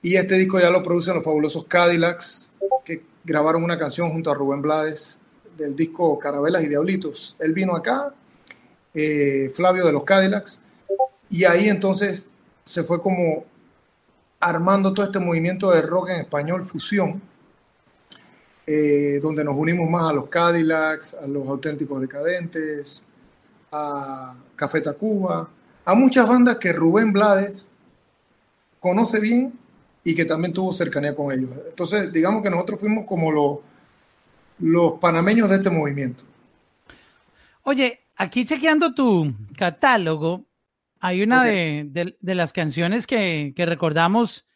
Y 0.03 0.17
este 0.17 0.35
disco 0.35 0.59
ya 0.59 0.69
lo 0.69 0.83
producen 0.83 1.15
los 1.15 1.23
fabulosos 1.23 1.69
Cadillacs, 1.69 2.51
que 2.85 3.05
grabaron 3.23 3.63
una 3.63 3.79
canción 3.79 4.11
junto 4.11 4.29
a 4.29 4.35
Rubén 4.35 4.61
Blades 4.61 5.17
del 5.57 5.77
disco 5.77 6.19
Carabelas 6.19 6.65
y 6.65 6.69
Diablitos. 6.69 7.37
Él 7.39 7.53
vino 7.53 7.77
acá, 7.77 8.13
eh, 8.95 9.53
Flavio 9.55 9.87
de 9.87 9.93
los 9.93 10.03
Cadillacs, 10.03 10.61
y 11.31 11.45
ahí 11.45 11.69
entonces 11.69 12.27
se 12.65 12.83
fue 12.83 13.01
como 13.01 13.45
armando 14.41 14.93
todo 14.93 15.07
este 15.07 15.21
movimiento 15.21 15.71
de 15.71 15.83
rock 15.83 16.09
en 16.09 16.23
español, 16.23 16.65
fusión, 16.65 17.23
eh, 18.67 19.21
donde 19.23 19.45
nos 19.45 19.55
unimos 19.55 19.89
más 19.89 20.11
a 20.11 20.13
los 20.13 20.29
Cadillacs, 20.29 21.15
a 21.15 21.29
los 21.29 21.47
auténticos 21.47 22.01
decadentes, 22.01 23.05
a 23.71 24.35
Café 24.57 24.81
Tacuba, 24.81 25.49
a 25.89 25.95
muchas 25.95 26.29
bandas 26.29 26.59
que 26.59 26.71
Rubén 26.71 27.15
Blades 27.15 27.71
conoce 28.79 29.21
bien 29.21 29.55
y 30.05 30.15
que 30.15 30.27
también 30.27 30.53
tuvo 30.53 30.71
cercanía 30.71 31.15
con 31.15 31.33
ellos. 31.33 31.51
Entonces, 31.67 32.13
digamos 32.13 32.43
que 32.43 32.51
nosotros 32.51 32.79
fuimos 32.79 33.07
como 33.07 33.33
los, 33.33 33.59
los 34.59 34.93
panameños 35.01 35.49
de 35.49 35.57
este 35.57 35.71
movimiento. 35.71 36.25
Oye, 37.63 38.01
aquí 38.17 38.45
chequeando 38.45 38.93
tu 38.93 39.35
catálogo, 39.57 40.45
hay 41.01 41.23
una 41.23 41.45
de, 41.45 42.17
las 42.21 42.53
canciones 42.53 43.07
que, 43.07 43.55
recordamos 43.57 44.47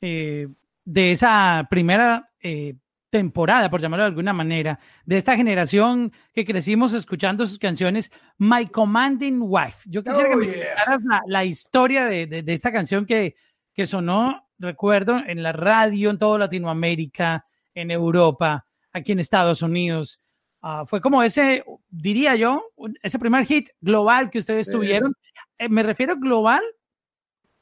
eh, 0.00 0.48
de 0.84 1.12
esa 1.12 1.68
primera 1.70 2.32
eh, 2.42 2.74
temporada, 3.10 3.68
por 3.68 3.80
llamarlo 3.80 4.04
de 4.04 4.08
alguna 4.10 4.32
manera, 4.32 4.78
de 5.04 5.16
esta 5.16 5.36
generación 5.36 6.12
que 6.32 6.44
crecimos 6.44 6.94
escuchando 6.94 7.44
sus 7.44 7.58
canciones, 7.58 8.10
My 8.38 8.66
Commanding 8.66 9.40
Wife. 9.42 9.82
Yo 9.86 10.02
quisiera 10.02 10.28
que 10.28 10.34
oh, 10.34 10.38
me 10.38 10.46
contaras 10.46 11.02
la, 11.26 11.44
historia 11.44 12.06
de, 12.06 12.44
esta 12.46 12.72
canción 12.72 13.04
que, 13.04 13.36
que 13.74 13.86
sonó, 13.86 14.48
recuerdo, 14.58 15.18
en 15.26 15.42
la 15.42 15.52
radio 15.52 16.10
en 16.10 16.18
toda 16.18 16.38
Latinoamérica, 16.38 17.44
en 17.74 17.90
Europa, 17.90 18.66
aquí 18.92 19.12
en 19.12 19.20
Estados 19.20 19.62
Unidos. 19.62 20.22
Ah, 20.62 20.84
fue 20.86 21.00
como 21.00 21.22
ese, 21.22 21.64
diría 21.88 22.36
yo, 22.36 22.62
ese 23.02 23.18
primer 23.18 23.46
hit 23.46 23.70
global 23.80 24.30
que 24.30 24.38
ustedes 24.38 24.70
tuvieron. 24.70 25.12
Eh, 25.58 25.68
me 25.68 25.82
refiero 25.82 26.16
global 26.16 26.62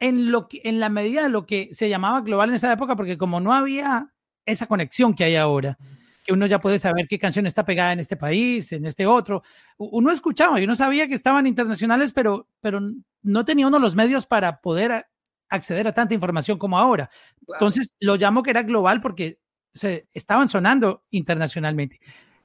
en, 0.00 0.30
lo 0.30 0.48
que, 0.48 0.60
en 0.64 0.80
la 0.80 0.88
medida 0.88 1.22
de 1.22 1.28
lo 1.28 1.46
que 1.46 1.70
se 1.72 1.88
llamaba 1.88 2.20
global 2.20 2.50
en 2.50 2.56
esa 2.56 2.72
época, 2.72 2.96
porque 2.96 3.16
como 3.16 3.40
no 3.40 3.54
había 3.54 4.12
esa 4.48 4.66
conexión 4.66 5.14
que 5.14 5.24
hay 5.24 5.36
ahora, 5.36 5.76
que 6.24 6.32
uno 6.32 6.46
ya 6.46 6.60
puede 6.60 6.78
saber 6.78 7.06
qué 7.06 7.18
canción 7.18 7.46
está 7.46 7.64
pegada 7.64 7.92
en 7.92 8.00
este 8.00 8.16
país, 8.16 8.72
en 8.72 8.86
este 8.86 9.06
otro. 9.06 9.42
Uno 9.76 10.10
escuchaba, 10.10 10.58
yo 10.58 10.66
no 10.66 10.74
sabía 10.74 11.06
que 11.06 11.14
estaban 11.14 11.46
internacionales, 11.46 12.12
pero, 12.12 12.48
pero 12.60 12.80
no 13.22 13.44
tenía 13.44 13.66
uno 13.66 13.78
los 13.78 13.94
medios 13.94 14.26
para 14.26 14.60
poder 14.60 15.06
acceder 15.50 15.86
a 15.86 15.92
tanta 15.92 16.14
información 16.14 16.58
como 16.58 16.78
ahora. 16.78 17.10
Entonces 17.46 17.94
lo 18.00 18.16
llamo 18.16 18.42
que 18.42 18.50
era 18.50 18.62
global 18.62 19.00
porque 19.00 19.38
se 19.72 20.08
estaban 20.12 20.48
sonando 20.48 21.04
internacionalmente. 21.10 22.00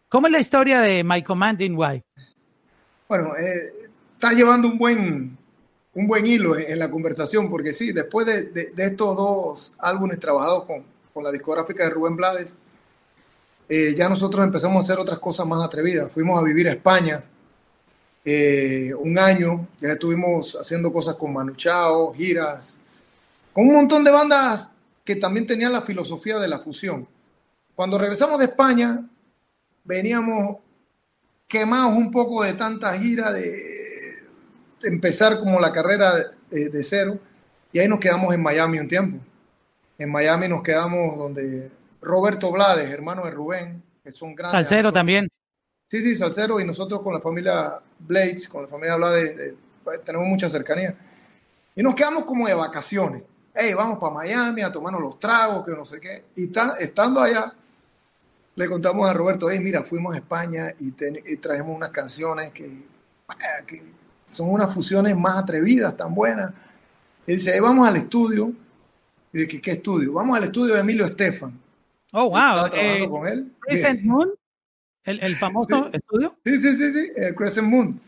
¿Cómo 0.09 0.27
es 0.27 0.33
la 0.33 0.39
historia 0.39 0.81
de 0.81 1.03
My 1.03 1.23
Commanding 1.23 1.75
Wife? 1.75 2.05
Bueno, 3.07 3.35
eh, 3.35 3.89
está 4.13 4.33
llevando 4.33 4.67
un 4.67 4.77
buen, 4.77 5.37
un 5.93 6.07
buen 6.07 6.25
hilo 6.25 6.57
en, 6.57 6.79
la 6.79 6.89
conversación, 6.91 7.49
porque 7.49 7.73
sí, 7.73 7.91
después 7.91 8.27
de, 8.27 8.71
de 8.71 8.83
estos 8.85 9.17
dos 9.17 9.73
álbumes 9.79 10.19
trabajados 10.19 10.65
con, 10.65 10.92
con 11.13 11.23
la 11.23 11.31
discográfica 11.31 11.83
de 11.83 11.91
Rubén 11.91 12.15
Blades, 12.15 12.55
eh, 13.69 13.93
ya 13.95 14.09
nosotros 14.09 14.43
empezamos 14.43 14.77
a 14.77 14.83
hacer 14.83 14.99
otras 14.99 15.19
cosas 15.19 15.45
más 15.47 15.63
atrevidas. 15.63 16.11
Fuimos 16.11 16.39
a 16.39 16.43
vivir 16.43 16.67
a 16.67 16.71
España 16.71 17.23
eh, 18.25 18.93
un 18.97 19.17
año, 19.19 19.67
ya 19.79 19.93
estuvimos 19.93 20.55
haciendo 20.55 20.91
cosas 20.91 21.15
con 21.15 21.33
Manu 21.33 21.55
Chao, 21.55 22.13
giras, 22.13 22.79
con 23.53 23.67
un 23.67 23.75
montón 23.75 24.03
de 24.03 24.11
bandas 24.11 24.71
que 25.03 25.15
también 25.15 25.45
tenían 25.45 25.71
la 25.71 25.81
filosofía 25.81 26.39
de 26.39 26.47
la 26.47 26.59
fusión. 26.59 27.07
Cuando 27.75 27.97
regresamos 27.97 28.39
de 28.39 28.45
España, 28.45 29.07
veníamos 29.83 30.57
quemados 31.47 31.95
un 31.95 32.09
poco 32.11 32.43
de 32.43 32.53
tanta 32.53 32.97
gira, 32.97 33.31
de, 33.31 33.53
empezar 34.83 35.39
como 35.39 35.59
la 35.59 35.71
carrera 35.71 36.13
de 36.49 36.83
cero, 36.83 37.17
y 37.71 37.79
ahí 37.79 37.87
nos 37.87 37.99
quedamos 37.99 38.33
en 38.33 38.41
Miami 38.41 38.79
un 38.79 38.87
tiempo. 38.87 39.19
En 40.03 40.11
Miami 40.11 40.49
nos 40.49 40.61
quedamos 40.61 41.17
donde 41.17 41.71
Roberto 42.01 42.51
Blades, 42.51 42.89
hermano 42.91 43.23
de 43.23 43.31
Rubén, 43.31 43.81
que 44.03 44.11
son 44.11 44.35
grandes. 44.35 44.51
Salcero 44.51 44.91
también. 44.91 45.29
Sí, 45.89 46.01
sí, 46.01 46.17
Salcero 46.17 46.59
y 46.59 46.65
nosotros 46.65 47.01
con 47.01 47.13
la 47.13 47.21
familia 47.21 47.79
Blades, 47.99 48.49
con 48.49 48.63
la 48.63 48.67
familia 48.67 48.97
Blades, 48.97 49.53
pues, 49.81 50.03
tenemos 50.03 50.27
mucha 50.27 50.49
cercanía. 50.49 50.93
Y 51.73 51.81
nos 51.81 51.95
quedamos 51.95 52.25
como 52.25 52.45
de 52.47 52.53
vacaciones. 52.53 53.23
Hey, 53.55 53.73
vamos 53.75 53.97
para 53.97 54.13
Miami 54.13 54.61
a 54.61 54.73
tomarnos 54.73 55.01
los 55.01 55.17
tragos, 55.17 55.65
que 55.65 55.71
no 55.71 55.85
sé 55.85 56.01
qué. 56.01 56.25
Y 56.35 56.51
estando 56.81 57.21
allá, 57.21 57.53
le 58.55 58.67
contamos 58.67 59.09
a 59.09 59.13
Roberto, 59.13 59.49
hey, 59.49 59.59
mira, 59.61 59.83
fuimos 59.83 60.15
a 60.15 60.17
España 60.17 60.67
y, 60.81 60.91
traemos 61.37 61.73
unas 61.73 61.91
canciones 61.91 62.51
que, 62.51 62.69
que, 63.65 63.93
son 64.25 64.49
unas 64.49 64.73
fusiones 64.73 65.15
más 65.15 65.37
atrevidas, 65.37 65.95
tan 65.95 66.13
buenas. 66.13 66.51
Y 67.25 67.35
dice, 67.35 67.51
hey, 67.53 67.61
vamos 67.61 67.87
al 67.87 67.95
estudio 67.95 68.53
y 69.33 69.39
de 69.39 69.47
¿qué 69.47 69.71
estudio? 69.71 70.13
Vamos 70.13 70.37
al 70.37 70.43
estudio 70.45 70.75
de 70.75 70.81
Emilio 70.81 71.05
Estefan. 71.05 71.59
Oh, 72.11 72.29
wow. 72.29 72.69
trabajando 72.69 73.05
eh, 73.05 73.09
con 73.09 73.27
él. 73.27 73.51
Crescent 73.59 74.03
Moon, 74.03 74.31
el, 75.03 75.35
famoso 75.35 75.89
estudio. 75.91 76.37
Sí, 76.45 76.61
sí, 76.61 76.75
sí, 76.75 76.93
sí, 76.93 77.11
el 77.15 77.33
Crescent 77.33 77.67
Moon. 77.67 77.99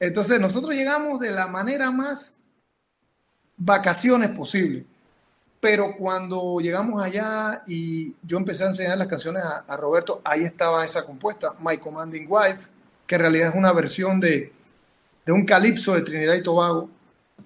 Entonces, 0.00 0.40
nosotros 0.40 0.74
llegamos 0.74 1.20
de 1.20 1.30
la 1.30 1.46
manera 1.46 1.92
más 1.92 2.38
vacaciones 3.56 4.30
posible. 4.30 4.84
Pero 5.60 5.94
cuando 5.96 6.58
llegamos 6.58 7.00
allá 7.00 7.62
y 7.68 8.16
yo 8.24 8.36
empecé 8.36 8.64
a 8.64 8.68
enseñar 8.68 8.98
las 8.98 9.06
canciones 9.06 9.44
a, 9.44 9.76
Roberto, 9.76 10.20
ahí 10.24 10.42
estaba 10.42 10.84
esa 10.84 11.04
compuesta, 11.04 11.54
My 11.60 11.78
Commanding 11.78 12.26
Wife, 12.28 12.66
que 13.06 13.14
en 13.14 13.20
realidad 13.20 13.50
es 13.50 13.54
una 13.54 13.72
versión 13.72 14.18
de, 14.18 14.52
de 15.24 15.32
un 15.32 15.46
calipso 15.46 15.94
de 15.94 16.02
Trinidad 16.02 16.34
y 16.34 16.42
Tobago, 16.42 16.90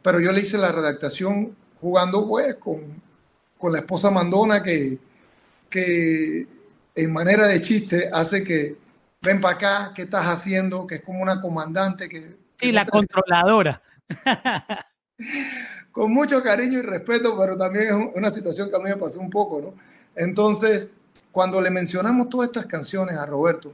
pero 0.01 0.19
yo 0.19 0.33
le 0.33 0.41
hice 0.41 0.57
la 0.57 0.73
redactación 0.73 1.55
jugando 1.79 2.27
pues 2.27 2.55
con, 2.55 3.03
con 3.59 3.73
la 3.73 3.79
esposa 3.79 4.11
mandona 4.11 4.63
que, 4.63 4.99
que 5.71 6.47
en 6.95 7.13
manera 7.13 7.47
de 7.47 7.61
chiste 7.61 8.09
hace 8.13 8.45
que 8.45 8.77
ven 9.23 9.41
para 9.41 9.55
acá, 9.55 9.93
¿qué 9.95 10.03
estás 10.03 10.27
haciendo? 10.27 10.87
Que 10.87 10.97
es 10.97 11.03
como 11.03 11.23
una 11.23 11.41
comandante 11.41 12.09
que... 12.09 12.37
Sí, 12.59 12.73
la 12.73 12.87
controladora. 12.87 13.83
con 15.93 16.13
mucho 16.13 16.43
cariño 16.43 16.79
y 16.79 16.83
respeto, 16.83 17.37
pero 17.39 17.57
también 17.57 17.87
es 17.87 17.93
una 18.15 18.31
situación 18.31 18.69
que 18.69 18.77
a 18.77 18.79
mí 18.79 18.89
me 18.89 18.97
pasó 18.97 19.21
un 19.21 19.31
poco, 19.31 19.61
¿no? 19.61 19.75
Entonces, 20.15 20.93
cuando 21.33 21.61
le 21.61 21.71
mencionamos 21.71 22.29
todas 22.29 22.49
estas 22.49 22.67
canciones 22.67 23.17
a 23.17 23.27
Roberto 23.27 23.73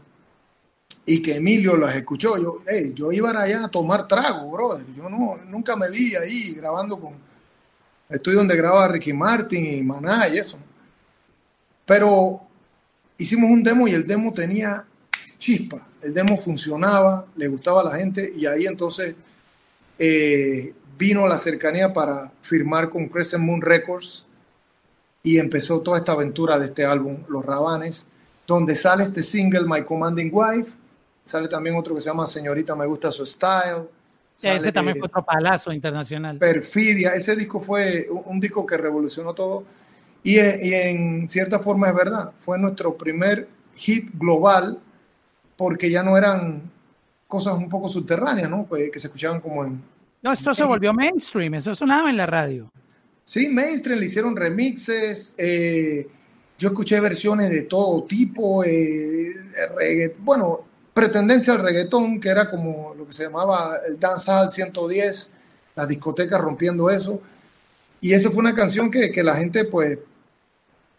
y 1.04 1.20
que 1.20 1.36
Emilio 1.36 1.76
las 1.76 1.94
escuchó, 1.96 2.36
yo, 2.38 2.62
hey, 2.66 2.92
yo 2.94 3.12
iba 3.12 3.30
allá 3.30 3.64
a 3.64 3.68
tomar 3.68 4.06
trago, 4.06 4.50
brother. 4.50 4.86
Yo 4.96 5.08
no, 5.08 5.36
nunca 5.48 5.76
me 5.76 5.90
vi 5.90 6.14
ahí 6.16 6.54
grabando 6.54 6.98
con, 6.98 7.14
estudio 8.14 8.38
donde 8.38 8.56
graba 8.56 8.88
Ricky 8.88 9.12
Martin 9.12 9.64
y 9.64 9.82
Maná 9.82 10.28
y 10.28 10.38
eso. 10.38 10.58
Pero 11.86 12.42
hicimos 13.18 13.50
un 13.50 13.62
demo 13.62 13.88
y 13.88 13.92
el 13.92 14.06
demo 14.06 14.32
tenía 14.32 14.84
chispa, 15.38 15.86
el 16.02 16.14
demo 16.14 16.36
funcionaba, 16.38 17.26
le 17.36 17.48
gustaba 17.48 17.80
a 17.80 17.84
la 17.84 17.96
gente 17.96 18.32
y 18.34 18.46
ahí 18.46 18.66
entonces 18.66 19.14
eh, 19.98 20.72
vino 20.96 21.26
la 21.26 21.38
cercanía 21.38 21.92
para 21.92 22.32
firmar 22.40 22.90
con 22.90 23.08
Crescent 23.08 23.42
Moon 23.42 23.60
Records 23.60 24.24
y 25.22 25.38
empezó 25.38 25.80
toda 25.80 25.98
esta 25.98 26.12
aventura 26.12 26.58
de 26.58 26.66
este 26.66 26.84
álbum, 26.84 27.18
Los 27.28 27.44
Rabanes, 27.44 28.06
donde 28.46 28.76
sale 28.76 29.04
este 29.04 29.22
single 29.22 29.64
My 29.66 29.82
Commanding 29.82 30.30
Wife, 30.32 30.70
sale 31.24 31.48
también 31.48 31.76
otro 31.76 31.94
que 31.94 32.00
se 32.00 32.08
llama 32.08 32.26
Señorita 32.26 32.74
Me 32.74 32.86
Gusta 32.86 33.10
Su 33.12 33.24
Style, 33.24 33.88
ese 34.42 34.72
también 34.72 34.98
fue 34.98 35.06
otro 35.06 35.24
palazo 35.24 35.72
internacional. 35.72 36.38
Perfidia, 36.38 37.14
ese 37.14 37.36
disco 37.36 37.60
fue 37.60 38.08
un, 38.10 38.40
disco 38.40 38.66
que 38.66 38.76
revolucionó 38.76 39.34
todo 39.34 39.64
y, 40.22 40.38
en 40.38 41.28
cierta 41.28 41.58
forma 41.58 41.88
es 41.88 41.94
verdad, 41.94 42.32
fue 42.38 42.58
nuestro 42.58 42.96
primer 42.96 43.48
hit 43.76 44.10
global 44.14 44.78
porque 45.56 45.90
ya 45.90 46.02
no 46.02 46.16
eran 46.16 46.70
cosas 47.26 47.54
un 47.54 47.68
poco 47.68 47.88
subterráneas, 47.88 48.50
¿no? 48.50 48.68
Que, 48.68 48.98
se 48.98 49.06
escuchaban 49.06 49.40
como 49.40 49.64
en... 49.64 49.82
No, 50.22 50.32
esto 50.32 50.54
se 50.54 50.64
volvió 50.64 50.92
mainstream, 50.92 51.54
eso 51.54 51.74
sonaba 51.74 52.10
en 52.10 52.16
la 52.16 52.26
radio. 52.26 52.70
Sí, 53.24 53.48
mainstream, 53.48 53.98
le 53.98 54.06
hicieron 54.06 54.36
remixes, 54.36 55.34
eh, 55.38 56.06
yo 56.58 56.68
escuché 56.68 57.00
versiones 57.00 57.50
de 57.50 57.62
todo 57.62 58.04
tipo, 58.04 58.64
eh, 58.64 59.34
bueno, 60.18 60.71
pretendencia 60.94 61.54
al 61.54 61.62
reggaetón, 61.62 62.20
que 62.20 62.28
era 62.28 62.50
como 62.50 62.94
lo 62.96 63.06
que 63.06 63.12
se 63.12 63.24
llamaba 63.24 63.76
el 63.86 63.98
dancehall 63.98 64.50
110, 64.50 65.30
las 65.74 65.88
discotecas 65.88 66.40
rompiendo 66.40 66.90
eso. 66.90 67.20
Y 68.00 68.12
eso 68.12 68.30
fue 68.30 68.40
una 68.40 68.54
canción 68.54 68.90
que, 68.90 69.10
que 69.10 69.22
la 69.22 69.36
gente, 69.36 69.64
pues, 69.64 69.98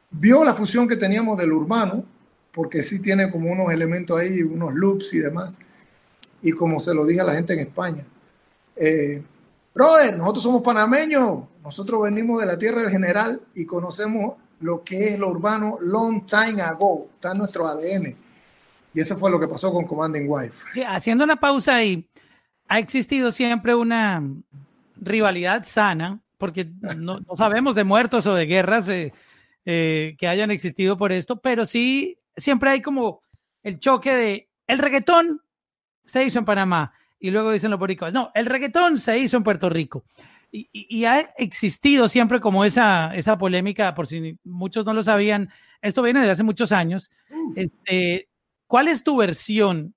vio 0.09 0.43
la 0.43 0.53
fusión 0.53 0.87
que 0.87 0.95
teníamos 0.95 1.37
del 1.37 1.51
urbano, 1.51 2.05
porque 2.51 2.83
sí 2.83 3.01
tiene 3.01 3.31
como 3.31 3.51
unos 3.51 3.71
elementos 3.71 4.19
ahí, 4.19 4.41
unos 4.43 4.73
loops 4.73 5.13
y 5.13 5.19
demás, 5.19 5.57
y 6.41 6.51
como 6.51 6.79
se 6.79 6.93
lo 6.93 7.05
dije 7.05 7.21
a 7.21 7.25
la 7.25 7.33
gente 7.33 7.53
en 7.53 7.59
España, 7.59 8.05
eh, 8.75 9.23
brother, 9.73 10.17
nosotros 10.17 10.43
somos 10.43 10.61
panameños, 10.61 11.43
nosotros 11.63 12.03
venimos 12.03 12.41
de 12.41 12.47
la 12.47 12.57
tierra 12.57 12.81
del 12.81 12.91
general 12.91 13.41
y 13.55 13.65
conocemos 13.65 14.35
lo 14.59 14.83
que 14.83 15.09
es 15.09 15.19
lo 15.19 15.29
urbano 15.29 15.77
long 15.81 16.25
time 16.25 16.61
ago, 16.61 17.07
está 17.15 17.31
en 17.31 17.39
nuestro 17.39 17.67
ADN. 17.67 18.15
Y 18.93 19.01
eso 19.01 19.17
fue 19.17 19.31
lo 19.31 19.39
que 19.39 19.47
pasó 19.47 19.71
con 19.71 19.85
Commanding 19.85 20.25
Wife. 20.27 20.85
haciendo 20.87 21.23
una 21.23 21.37
pausa 21.37 21.75
ahí, 21.75 22.07
ha 22.67 22.79
existido 22.79 23.31
siempre 23.31 23.75
una 23.75 24.23
rivalidad 24.95 25.63
sana, 25.63 26.21
porque 26.37 26.69
no, 26.97 27.19
sabemos 27.35 27.75
de 27.75 27.83
muertos 27.83 28.27
o 28.27 28.35
de 28.35 28.45
guerras 28.45 28.89
eh, 28.89 29.13
eh, 29.65 30.15
que 30.17 30.27
hayan 30.27 30.51
existido 30.51 30.97
por 30.97 31.11
esto, 31.11 31.39
pero 31.39 31.65
sí 31.65 32.17
siempre 32.35 32.71
hay 32.71 32.81
como 32.81 33.19
el 33.63 33.79
choque 33.79 34.15
de 34.15 34.49
el 34.67 34.79
reggaetón 34.79 35.41
se 36.05 36.23
hizo 36.23 36.39
en 36.39 36.45
Panamá 36.45 36.93
y 37.19 37.31
luego 37.31 37.51
dicen 37.51 37.71
los 37.71 37.79
boricuas, 37.79 38.13
no, 38.13 38.31
el 38.35 38.45
reggaetón 38.45 38.97
se 38.97 39.17
hizo 39.17 39.37
en 39.37 39.43
Puerto 39.43 39.69
Rico. 39.69 40.03
Y, 40.55 41.05
ha 41.05 41.19
existido 41.37 42.07
siempre 42.07 42.39
como 42.39 42.63
esa, 42.63 43.15
esa 43.15 43.39
polémica, 43.39 43.95
por 43.95 44.05
si 44.05 44.37
muchos 44.43 44.85
no 44.85 44.93
lo 44.93 45.01
sabían, 45.01 45.49
esto 45.81 46.03
viene 46.03 46.21
de 46.21 46.29
hace 46.29 46.43
muchos 46.43 46.71
años. 46.71 47.09
Este, 47.55 48.27
¿Cuál 48.67 48.87
es 48.87 49.03
tu 49.03 49.17
versión? 49.17 49.93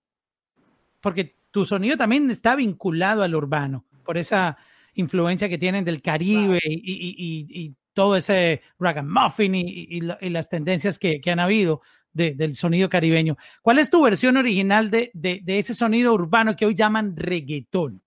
Porque 1.01 1.37
tu 1.51 1.65
sonido 1.65 1.97
también 1.97 2.31
está 2.31 2.55
vinculado 2.55 3.23
al 3.23 3.35
urbano, 3.35 3.85
por 4.05 4.19
esa 4.19 4.57
influencia 4.95 5.49
que 5.49 5.59
tienen 5.59 5.85
del 5.85 6.03
Caribe 6.03 6.61
y, 6.65 7.75
todo 7.95 8.15
ese 8.15 8.61
ragamuffin 8.79 9.55
y, 9.55 10.01
las 10.03 10.51
tendencias 10.51 10.99
que, 10.99 11.21
han 11.27 11.41
habido 11.41 11.81
del 12.13 12.55
sonido 12.57 12.91
caribeño. 12.91 13.37
¿Cuál 13.63 13.79
es 13.79 13.89
tu 13.89 14.03
versión 14.03 14.37
original 14.37 14.91
de, 14.91 15.11
de, 15.15 15.59
ese 15.59 15.73
sonido 15.73 16.13
urbano 16.13 16.57
que 16.57 16.67
hoy 16.67 16.75
llaman 16.75 17.17
reggaetón? 17.17 18.03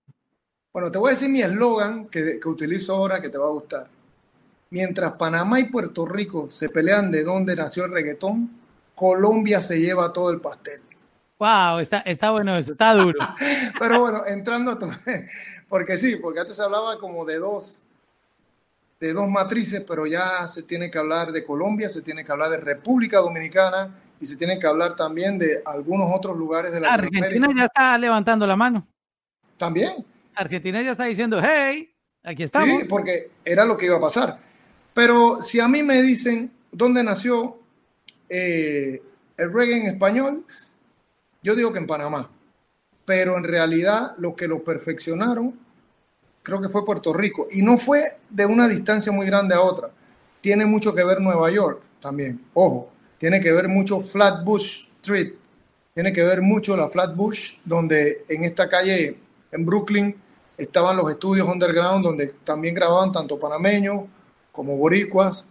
Bueno, 0.72 0.92
te 0.92 0.98
voy 0.98 1.10
a 1.10 1.14
decir 1.14 1.28
mi 1.28 1.42
eslogan 1.42 2.06
que, 2.06 2.38
que 2.40 2.48
utilizo 2.48 2.94
ahora 2.94 3.20
que 3.20 3.28
te 3.28 3.38
va 3.38 3.46
a 3.46 3.50
gustar. 3.50 3.88
Mientras 4.70 5.16
Panamá 5.16 5.58
y 5.58 5.64
Puerto 5.64 6.06
Rico 6.06 6.48
se 6.52 6.68
pelean 6.68 7.10
de 7.10 7.24
dónde 7.24 7.56
nació 7.56 7.86
el 7.86 7.92
reggaetón, 7.92 8.59
Colombia 9.00 9.62
se 9.62 9.80
lleva 9.80 10.12
todo 10.12 10.30
el 10.30 10.42
pastel. 10.42 10.82
Wow, 11.38 11.78
está, 11.78 12.00
está 12.00 12.32
bueno 12.32 12.54
eso, 12.58 12.72
está 12.72 12.92
duro. 12.92 13.18
Pero 13.78 13.98
bueno, 13.98 14.26
entrando 14.26 14.72
a 14.72 14.78
todo, 14.78 14.90
porque 15.70 15.96
sí, 15.96 16.16
porque 16.16 16.40
antes 16.40 16.56
se 16.56 16.62
hablaba 16.62 16.98
como 16.98 17.24
de 17.24 17.38
dos, 17.38 17.78
de 19.00 19.14
dos 19.14 19.26
matrices, 19.26 19.82
pero 19.88 20.06
ya 20.06 20.46
se 20.48 20.64
tiene 20.64 20.90
que 20.90 20.98
hablar 20.98 21.32
de 21.32 21.46
Colombia, 21.46 21.88
se 21.88 22.02
tiene 22.02 22.26
que 22.26 22.32
hablar 22.32 22.50
de 22.50 22.58
República 22.58 23.20
Dominicana 23.20 23.96
y 24.20 24.26
se 24.26 24.36
tiene 24.36 24.58
que 24.58 24.66
hablar 24.66 24.96
también 24.96 25.38
de 25.38 25.62
algunos 25.64 26.14
otros 26.14 26.36
lugares 26.36 26.70
de 26.70 26.80
la 26.80 26.92
Argentina 26.92 27.48
ya 27.56 27.64
está 27.64 27.96
levantando 27.96 28.46
la 28.46 28.56
mano. 28.56 28.86
También. 29.56 30.04
Argentina 30.34 30.82
ya 30.82 30.90
está 30.90 31.04
diciendo, 31.04 31.40
hey, 31.42 31.90
aquí 32.22 32.42
estamos. 32.42 32.80
Sí, 32.80 32.84
porque 32.86 33.30
era 33.46 33.64
lo 33.64 33.78
que 33.78 33.86
iba 33.86 33.96
a 33.96 34.00
pasar. 34.00 34.38
Pero 34.92 35.40
si 35.40 35.58
a 35.58 35.68
mí 35.68 35.82
me 35.82 36.02
dicen 36.02 36.52
dónde 36.70 37.02
nació 37.02 37.59
eh, 38.30 39.02
el 39.36 39.52
reggae 39.52 39.80
en 39.80 39.86
español, 39.88 40.44
yo 41.42 41.54
digo 41.54 41.72
que 41.72 41.78
en 41.78 41.86
Panamá. 41.86 42.30
Pero 43.04 43.36
en 43.36 43.44
realidad 43.44 44.14
lo 44.18 44.36
que 44.36 44.46
lo 44.46 44.62
perfeccionaron, 44.62 45.58
creo 46.42 46.60
que 46.60 46.68
fue 46.68 46.84
Puerto 46.84 47.12
Rico. 47.12 47.48
Y 47.50 47.62
no 47.62 47.76
fue 47.76 48.02
de 48.28 48.46
una 48.46 48.68
distancia 48.68 49.12
muy 49.12 49.26
grande 49.26 49.54
a 49.54 49.60
otra. 49.60 49.90
Tiene 50.40 50.64
mucho 50.64 50.94
que 50.94 51.04
ver 51.04 51.20
Nueva 51.20 51.50
York 51.50 51.82
también. 52.00 52.40
Ojo, 52.54 52.90
tiene 53.18 53.40
que 53.40 53.52
ver 53.52 53.68
mucho 53.68 54.00
Flatbush 54.00 54.86
Street. 55.02 55.34
Tiene 55.92 56.12
que 56.12 56.22
ver 56.22 56.40
mucho 56.40 56.76
la 56.76 56.88
Flatbush, 56.88 57.58
donde 57.64 58.24
en 58.28 58.44
esta 58.44 58.68
calle 58.68 59.18
en 59.50 59.66
Brooklyn 59.66 60.14
estaban 60.56 60.96
los 60.96 61.10
estudios 61.10 61.48
underground 61.48 62.04
donde 62.04 62.28
también 62.44 62.74
grababan 62.74 63.10
tanto 63.10 63.38
panameños 63.38 64.04
como 64.52 64.76
boricuas. 64.76 65.44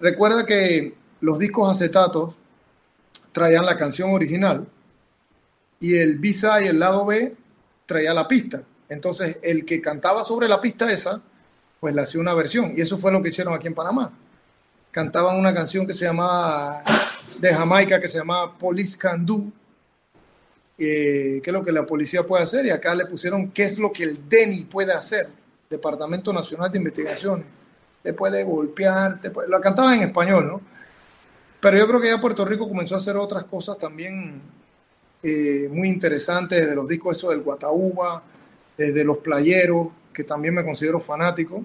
Recuerda 0.00 0.44
que 0.44 0.94
los 1.20 1.38
discos 1.38 1.70
acetatos 1.70 2.36
traían 3.32 3.66
la 3.66 3.76
canción 3.76 4.10
original 4.12 4.66
y 5.80 5.96
el 5.96 6.18
B-side 6.18 6.64
y 6.64 6.68
el 6.68 6.78
lado 6.78 7.06
B 7.06 7.34
traía 7.86 8.14
la 8.14 8.26
pista. 8.28 8.62
Entonces, 8.88 9.38
el 9.42 9.64
que 9.64 9.80
cantaba 9.80 10.24
sobre 10.24 10.48
la 10.48 10.60
pista 10.60 10.90
esa, 10.92 11.22
pues 11.80 11.94
le 11.94 12.02
hacía 12.02 12.20
una 12.20 12.34
versión. 12.34 12.72
Y 12.76 12.80
eso 12.80 12.98
fue 12.98 13.12
lo 13.12 13.22
que 13.22 13.28
hicieron 13.28 13.54
aquí 13.54 13.66
en 13.66 13.74
Panamá. 13.74 14.12
Cantaban 14.90 15.36
una 15.38 15.54
canción 15.54 15.86
que 15.86 15.92
se 15.92 16.04
llamaba, 16.04 16.82
de 17.38 17.54
Jamaica, 17.54 18.00
que 18.00 18.08
se 18.08 18.18
llamaba 18.18 18.56
Police 18.58 18.96
Can 18.96 19.24
Do, 19.24 19.44
eh, 20.80 21.40
qué 21.42 21.50
es 21.50 21.52
lo 21.52 21.64
que 21.64 21.72
la 21.72 21.84
policía 21.84 22.22
puede 22.22 22.44
hacer 22.44 22.64
y 22.66 22.70
acá 22.70 22.94
le 22.94 23.04
pusieron 23.06 23.50
qué 23.50 23.64
es 23.64 23.80
lo 23.80 23.92
que 23.92 24.04
el 24.04 24.28
DENI 24.28 24.64
puede 24.66 24.92
hacer, 24.92 25.28
Departamento 25.68 26.32
Nacional 26.32 26.70
de 26.70 26.78
Investigaciones. 26.78 27.46
Te 28.02 28.14
puede 28.14 28.44
golpear, 28.44 29.20
te 29.20 29.30
puede... 29.30 29.48
lo 29.48 29.60
cantaba 29.60 29.94
en 29.94 30.02
español, 30.02 30.46
¿no? 30.46 30.60
Pero 31.60 31.76
yo 31.76 31.88
creo 31.88 32.00
que 32.00 32.08
ya 32.08 32.20
Puerto 32.20 32.44
Rico 32.44 32.68
comenzó 32.68 32.94
a 32.94 32.98
hacer 32.98 33.16
otras 33.16 33.44
cosas 33.44 33.78
también 33.78 34.40
eh, 35.22 35.68
muy 35.72 35.88
interesantes, 35.88 36.60
desde 36.60 36.76
los 36.76 36.88
discos 36.88 37.16
esos 37.16 37.30
del 37.30 37.42
Guataúba, 37.42 38.22
desde 38.76 39.04
los 39.04 39.18
playeros, 39.18 39.88
que 40.12 40.22
también 40.22 40.54
me 40.54 40.64
considero 40.64 41.00
fanático. 41.00 41.64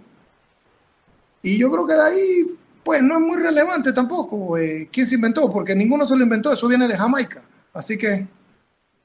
Y 1.43 1.57
yo 1.59 1.71
creo 1.71 1.85
que 1.85 1.93
de 1.93 2.01
ahí, 2.01 2.57
pues 2.83 3.03
no 3.03 3.15
es 3.15 3.21
muy 3.21 3.37
relevante 3.37 3.93
tampoco 3.93 4.57
eh, 4.57 4.89
quién 4.91 5.07
se 5.07 5.15
inventó, 5.15 5.51
porque 5.51 5.75
ninguno 5.75 6.07
se 6.07 6.15
lo 6.15 6.23
inventó, 6.23 6.51
eso 6.51 6.67
viene 6.67 6.87
de 6.87 6.97
Jamaica. 6.97 7.43
Así 7.73 7.97
que 7.97 8.25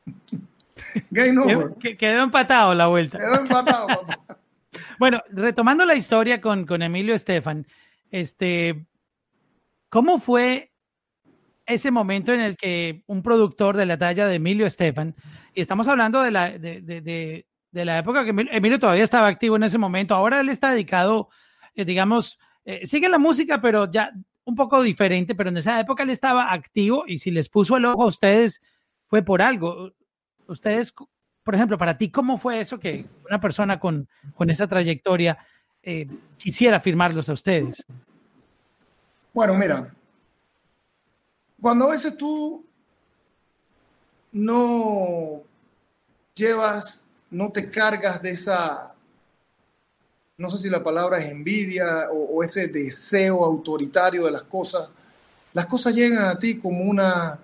Game 1.10 1.38
over. 1.38 1.74
Quedó 1.96 2.22
empatado 2.22 2.74
la 2.74 2.86
vuelta. 2.86 3.18
Quedó 3.18 3.40
empatado, 3.40 3.86
bueno, 4.98 5.22
retomando 5.30 5.84
la 5.84 5.94
historia 5.94 6.40
con, 6.40 6.64
con 6.64 6.82
Emilio 6.82 7.14
Estefan, 7.14 7.66
este, 8.10 8.86
¿cómo 9.90 10.20
fue 10.20 10.67
ese 11.68 11.90
momento 11.90 12.32
en 12.32 12.40
el 12.40 12.56
que 12.56 13.02
un 13.06 13.22
productor 13.22 13.76
de 13.76 13.86
la 13.86 13.98
talla 13.98 14.26
de 14.26 14.36
Emilio 14.36 14.66
Estefan, 14.66 15.14
y 15.54 15.60
estamos 15.60 15.86
hablando 15.86 16.22
de 16.22 16.30
la, 16.30 16.50
de, 16.58 16.80
de, 16.80 17.84
la 17.84 17.98
época 17.98 18.24
que 18.24 18.30
Emilio 18.30 18.78
todavía 18.78 19.04
estaba 19.04 19.28
activo 19.28 19.56
en 19.56 19.62
ese 19.62 19.78
momento, 19.78 20.14
ahora 20.14 20.40
él 20.40 20.48
está 20.48 20.72
dedicado, 20.72 21.28
eh, 21.74 21.84
digamos, 21.84 22.38
eh, 22.64 22.86
sigue 22.86 23.08
la 23.08 23.18
música, 23.18 23.60
pero 23.60 23.90
ya 23.90 24.10
un 24.44 24.56
poco 24.56 24.82
diferente, 24.82 25.34
pero 25.34 25.50
en 25.50 25.58
esa 25.58 25.78
época 25.78 26.02
él 26.02 26.10
estaba 26.10 26.52
activo 26.52 27.04
y 27.06 27.18
si 27.18 27.30
les 27.30 27.48
puso 27.48 27.76
el 27.76 27.84
ojo 27.84 28.02
a 28.02 28.06
ustedes 28.06 28.62
fue 29.06 29.22
por 29.22 29.42
algo 29.42 29.92
ustedes, 30.48 30.94
por 31.42 31.54
ejemplo, 31.54 31.78
para 31.78 31.96
ti, 31.96 32.10
¿cómo 32.10 32.38
fue 32.38 32.60
eso 32.60 32.78
que 32.78 33.04
una 33.28 33.40
persona 33.40 33.78
con, 33.78 34.08
con 34.34 34.50
esa 34.50 34.66
trayectoria 34.66 35.38
eh, 35.82 36.06
quisiera 36.36 36.80
firmarlos 36.80 37.28
a 37.28 37.34
ustedes? 37.34 37.84
Bueno, 39.32 39.54
mira, 39.54 39.94
cuando 41.60 41.86
a 41.86 41.90
veces 41.90 42.16
tú 42.16 42.64
no 44.32 45.42
llevas, 46.34 47.06
no 47.30 47.50
te 47.50 47.70
cargas 47.70 48.22
de 48.22 48.30
esa, 48.30 48.94
no 50.36 50.50
sé 50.50 50.58
si 50.58 50.70
la 50.70 50.84
palabra 50.84 51.18
es 51.18 51.30
envidia 51.30 52.08
o, 52.12 52.42
ese 52.42 52.68
deseo 52.68 53.44
autoritario 53.44 54.26
de 54.26 54.30
las 54.30 54.42
cosas, 54.42 54.88
las 55.52 55.66
cosas 55.66 55.94
llegan 55.94 56.24
a 56.24 56.38
ti 56.38 56.58
como 56.58 56.84
una 56.84 57.40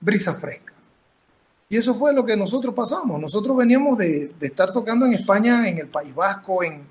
brisa 0.00 0.32
fresca. 0.32 0.72
Y 1.68 1.76
eso 1.76 1.94
fue 1.94 2.12
lo 2.12 2.24
que 2.24 2.36
nosotros 2.36 2.74
pasamos. 2.74 3.20
Nosotros 3.20 3.56
veníamos 3.56 3.98
de, 3.98 4.32
estar 4.40 4.72
tocando 4.72 5.06
en 5.06 5.14
España, 5.14 5.68
en 5.68 5.78
el 5.78 5.86
País 5.86 6.12
Vasco, 6.12 6.64
en 6.64 6.82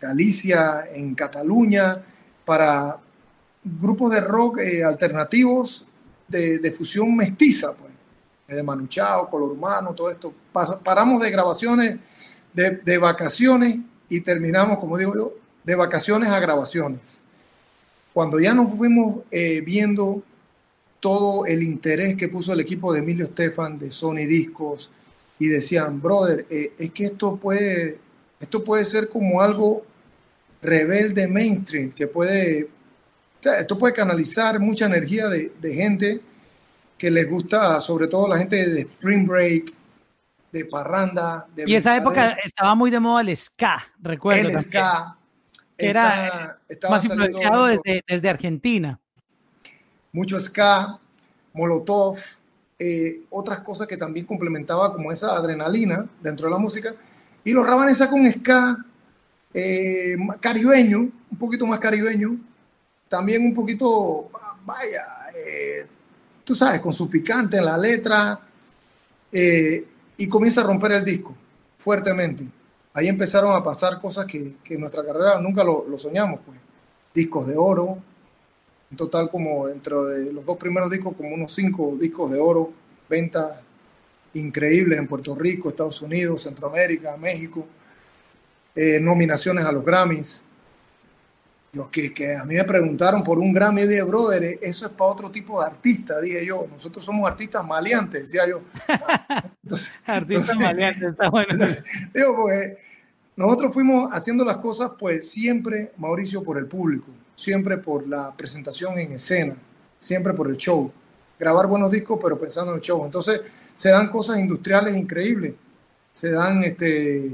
Galicia, 0.00 0.88
en 0.92 1.14
Cataluña, 1.14 2.04
para 2.44 2.98
grupos 3.64 4.12
de 4.12 4.20
rock 4.20 4.60
eh, 4.60 4.84
alternativos 4.84 5.88
de, 6.28 6.70
fusión 6.70 7.16
mestiza, 7.16 7.76
pues, 7.76 7.92
de 8.46 8.62
Manuchao, 8.62 9.28
Color 9.28 9.52
Humano, 9.52 9.94
todo 9.94 10.10
esto. 10.10 10.32
paramos 10.84 11.20
de 11.20 11.30
grabaciones, 11.30 11.98
de, 12.52 12.98
vacaciones 12.98 13.78
y 14.08 14.20
terminamos, 14.20 14.78
como 14.78 14.96
digo 14.98 15.14
yo, 15.14 15.34
de 15.64 15.74
vacaciones 15.74 16.30
a 16.30 16.40
grabaciones. 16.40 17.22
Cuando 18.12 18.40
ya 18.40 18.54
nos 18.54 18.74
fuimos 18.74 19.22
eh, 19.30 19.60
viendo 19.60 20.22
todo 21.00 21.46
el 21.46 21.62
interés 21.62 22.16
que 22.16 22.28
puso 22.28 22.52
el 22.52 22.60
equipo 22.60 22.92
de 22.92 23.00
Emilio 23.00 23.24
Estefan 23.24 23.78
de 23.78 23.92
Sony 23.92 24.26
Discos 24.26 24.90
y 25.38 25.46
decían, 25.46 26.00
brother, 26.00 26.46
eh, 26.50 26.72
es 26.78 26.90
que 26.90 27.04
esto 27.04 27.36
puede, 27.36 27.98
esto 28.40 28.64
puede 28.64 28.84
ser 28.84 29.08
como 29.08 29.40
algo 29.40 29.84
rebelde 30.60 31.28
mainstream, 31.28 31.92
que 31.92 32.08
puede, 32.08 32.68
esto 33.42 33.78
puede 33.78 33.94
canalizar 33.94 34.58
mucha 34.58 34.86
energía 34.86 35.28
de, 35.28 35.52
gente 35.74 36.20
que 36.96 37.10
les 37.10 37.28
gusta, 37.28 37.80
sobre 37.80 38.08
todo 38.08 38.28
la 38.28 38.38
gente 38.38 38.68
de 38.68 38.80
Spring 38.82 39.26
Break, 39.26 39.74
de 40.52 40.64
Parranda. 40.64 41.46
De 41.54 41.64
y 41.66 41.74
esa 41.74 41.96
época 41.96 42.36
estaba 42.44 42.74
muy 42.74 42.90
de 42.90 43.00
moda 43.00 43.20
el 43.20 43.36
ska, 43.36 43.86
recuerdo. 44.00 44.48
El 44.48 44.64
ska. 44.64 45.14
Que 45.76 45.90
era 45.90 46.58
más 46.90 47.04
influenciado 47.04 47.66
desde, 47.66 48.02
desde 48.08 48.28
Argentina. 48.28 48.98
mucho 50.10 50.40
ska, 50.40 50.98
molotov, 51.52 52.18
eh, 52.80 53.20
otras 53.30 53.60
cosas 53.60 53.86
que 53.86 53.96
también 53.96 54.26
complementaba 54.26 54.92
como 54.92 55.12
esa 55.12 55.36
adrenalina 55.36 56.06
dentro 56.20 56.46
de 56.46 56.52
la 56.52 56.58
música. 56.58 56.94
Y 57.44 57.52
los 57.52 57.64
Rabanes 57.64 58.04
con 58.06 58.28
ska 58.30 58.84
eh, 59.54 60.16
caribeño, 60.40 60.98
un 60.98 61.38
poquito 61.38 61.66
más 61.66 61.78
caribeño, 61.78 62.38
también 63.08 63.44
un 63.44 63.54
poquito, 63.54 64.30
vaya, 64.64 65.30
eh, 65.34 65.86
tú 66.44 66.54
sabes, 66.54 66.80
con 66.80 66.92
su 66.92 67.08
picante 67.08 67.58
en 67.58 67.64
la 67.64 67.78
letra, 67.78 68.40
y 69.30 70.28
comienza 70.28 70.62
a 70.62 70.64
romper 70.64 70.92
el 70.92 71.04
disco 71.04 71.34
fuertemente. 71.76 72.44
Ahí 72.94 73.08
empezaron 73.08 73.54
a 73.54 73.62
pasar 73.62 74.00
cosas 74.00 74.26
que, 74.26 74.56
en 74.64 74.80
nuestra 74.80 75.04
carrera 75.04 75.40
nunca 75.40 75.62
lo, 75.62 75.86
lo 75.88 75.98
soñamos, 75.98 76.40
pues. 76.44 76.58
Discos 77.14 77.46
de 77.46 77.56
oro, 77.56 77.98
en 78.90 78.96
total 78.96 79.30
como 79.30 79.66
dentro 79.66 80.06
de 80.06 80.32
los 80.32 80.44
dos 80.44 80.56
primeros 80.56 80.90
discos, 80.90 81.14
como 81.16 81.34
unos 81.34 81.52
cinco 81.52 81.96
discos 81.98 82.30
de 82.30 82.38
oro, 82.38 82.72
ventas 83.08 83.60
increíbles 84.34 84.98
en 84.98 85.06
Puerto 85.06 85.34
Rico, 85.34 85.68
Estados 85.68 86.00
Unidos, 86.02 86.42
Centroamérica, 86.42 87.16
México, 87.16 87.66
eh, 88.74 88.98
nominaciones 89.00 89.64
a 89.64 89.72
los 89.72 89.84
Grammys. 89.84 90.44
Yo, 91.72 91.90
que, 91.90 92.14
que, 92.14 92.34
a 92.34 92.44
mí 92.44 92.54
me 92.54 92.64
preguntaron 92.64 93.22
por 93.22 93.38
un 93.38 93.52
Grammy 93.52 93.82
de 93.82 94.02
Brother, 94.02 94.42
eh, 94.42 94.58
eso 94.62 94.86
es 94.86 94.92
para 94.92 95.10
otro 95.10 95.30
tipo 95.30 95.60
de 95.60 95.66
artista, 95.66 96.20
dije 96.20 96.44
yo. 96.44 96.66
Nosotros 96.70 97.04
somos 97.04 97.28
artistas 97.28 97.64
maleantes, 97.64 98.22
decía 98.22 98.48
yo. 98.48 98.62
artistas 100.06 100.56
maleantes, 100.56 101.10
está 101.10 101.28
bueno. 101.28 101.66
digo, 102.14 102.36
pues, 102.36 102.76
nosotros 103.36 103.72
fuimos 103.74 104.10
haciendo 104.12 104.44
las 104.44 104.56
cosas, 104.56 104.92
pues 104.98 105.30
siempre, 105.30 105.92
Mauricio, 105.98 106.42
por 106.42 106.58
el 106.58 106.66
público 106.66 107.06
siempre 107.38 107.78
por 107.78 108.06
la 108.06 108.34
presentación 108.36 108.98
en 108.98 109.12
escena, 109.12 109.56
siempre 110.00 110.34
por 110.34 110.48
el 110.48 110.56
show. 110.56 110.90
Grabar 111.38 111.68
buenos 111.68 111.92
discos, 111.92 112.18
pero 112.20 112.36
pensando 112.36 112.72
en 112.72 112.78
el 112.78 112.82
show. 112.82 113.04
Entonces, 113.04 113.42
se 113.76 113.90
dan 113.90 114.10
cosas 114.10 114.38
industriales 114.38 114.96
increíbles. 114.96 115.54
Se 116.12 116.32
dan 116.32 116.64
este, 116.64 117.30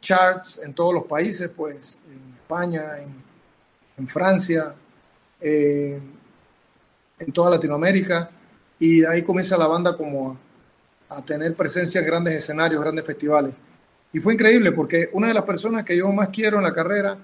charts 0.00 0.60
en 0.64 0.74
todos 0.74 0.92
los 0.92 1.04
países, 1.04 1.50
pues, 1.56 2.00
en 2.10 2.34
España, 2.34 2.98
en, 2.98 3.23
Francia, 4.08 4.74
eh, 5.40 6.00
en 7.18 7.32
toda 7.32 7.50
Latinoamérica. 7.50 8.30
Y 8.78 9.04
ahí 9.04 9.22
comienza 9.22 9.56
la 9.56 9.66
banda 9.66 9.96
como 9.96 10.38
a, 11.08 11.22
tener 11.22 11.54
presencia 11.54 12.00
en 12.00 12.06
grandes 12.06 12.34
escenarios, 12.34 12.82
grandes 12.82 13.04
festivales. 13.04 13.54
Y 14.12 14.20
fue 14.20 14.34
increíble 14.34 14.72
porque 14.72 15.10
una 15.12 15.28
de 15.28 15.34
las 15.34 15.44
personas 15.44 15.84
que 15.84 15.96
yo 15.96 16.12
más 16.12 16.28
quiero 16.28 16.58
en 16.58 16.64
la 16.64 16.72
carrera 16.72 17.16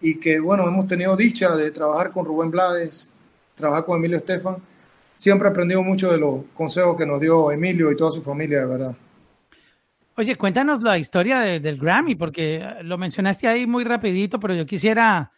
y 0.00 0.18
que 0.18 0.40
bueno, 0.40 0.66
hemos 0.66 0.86
tenido 0.86 1.16
dicha 1.16 1.54
de 1.56 1.70
trabajar 1.70 2.12
con 2.12 2.24
Rubén 2.24 2.50
Blades, 2.50 3.10
trabajar 3.54 3.84
con 3.84 3.98
Emilio 3.98 4.16
Estefan. 4.16 4.56
Siempre 5.16 5.48
he 5.48 5.76
mucho 5.76 6.12
de 6.12 6.18
los 6.18 6.44
consejos 6.54 6.96
que 6.96 7.06
nos 7.06 7.20
dio 7.20 7.50
Emilio 7.50 7.90
y 7.90 7.96
toda 7.96 8.12
su 8.12 8.22
familia, 8.22 8.60
de 8.60 8.66
verdad. 8.66 8.96
Oye, 10.18 10.36
cuéntanos 10.36 10.82
la 10.82 10.98
historia 10.98 11.40
del 11.40 11.78
Grammy, 11.78 12.14
porque 12.14 12.62
lo 12.82 12.98
mencionaste 12.98 13.48
ahí 13.48 13.66
muy 13.66 13.84
rapidito, 13.84 14.40
pero 14.40 14.54
yo 14.54 14.64
quisiera 14.64 15.32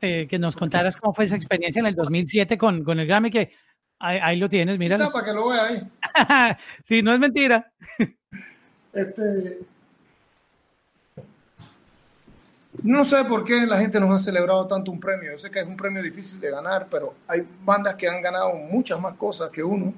eh, 0.00 0.26
que 0.28 0.38
nos 0.38 0.56
contaras 0.56 0.96
cómo 0.96 1.12
fue 1.12 1.24
esa 1.24 1.36
experiencia 1.36 1.80
en 1.80 1.86
el 1.86 1.94
2007 1.94 2.56
con, 2.56 2.84
con 2.84 3.00
el 3.00 3.06
Grammy, 3.06 3.30
que 3.30 3.50
ahí, 3.98 4.36
lo 4.36 4.48
tienes, 4.48 4.78
mira. 4.78 4.98
para 5.10 5.24
que 5.24 5.32
lo 5.32 5.48
vea 5.48 5.64
ahí. 5.64 6.56
sí, 6.84 7.02
no 7.02 7.12
es 7.12 7.18
mentira. 7.18 7.72
este, 8.92 9.66
no 12.82 13.04
sé 13.04 13.24
por 13.24 13.44
qué 13.44 13.66
la 13.66 13.78
gente 13.78 13.98
nos 13.98 14.10
ha 14.10 14.22
celebrado 14.22 14.66
tanto 14.66 14.92
un 14.92 15.00
premio. 15.00 15.32
Yo 15.32 15.38
sé 15.38 15.50
que 15.50 15.60
es 15.60 15.66
un 15.66 15.76
premio 15.76 16.02
difícil 16.02 16.38
de 16.40 16.50
ganar, 16.50 16.86
pero 16.90 17.14
hay 17.26 17.46
bandas 17.64 17.96
que 17.96 18.08
han 18.08 18.22
ganado 18.22 18.54
muchas 18.54 19.00
más 19.00 19.14
cosas 19.14 19.50
que 19.50 19.62
uno. 19.62 19.92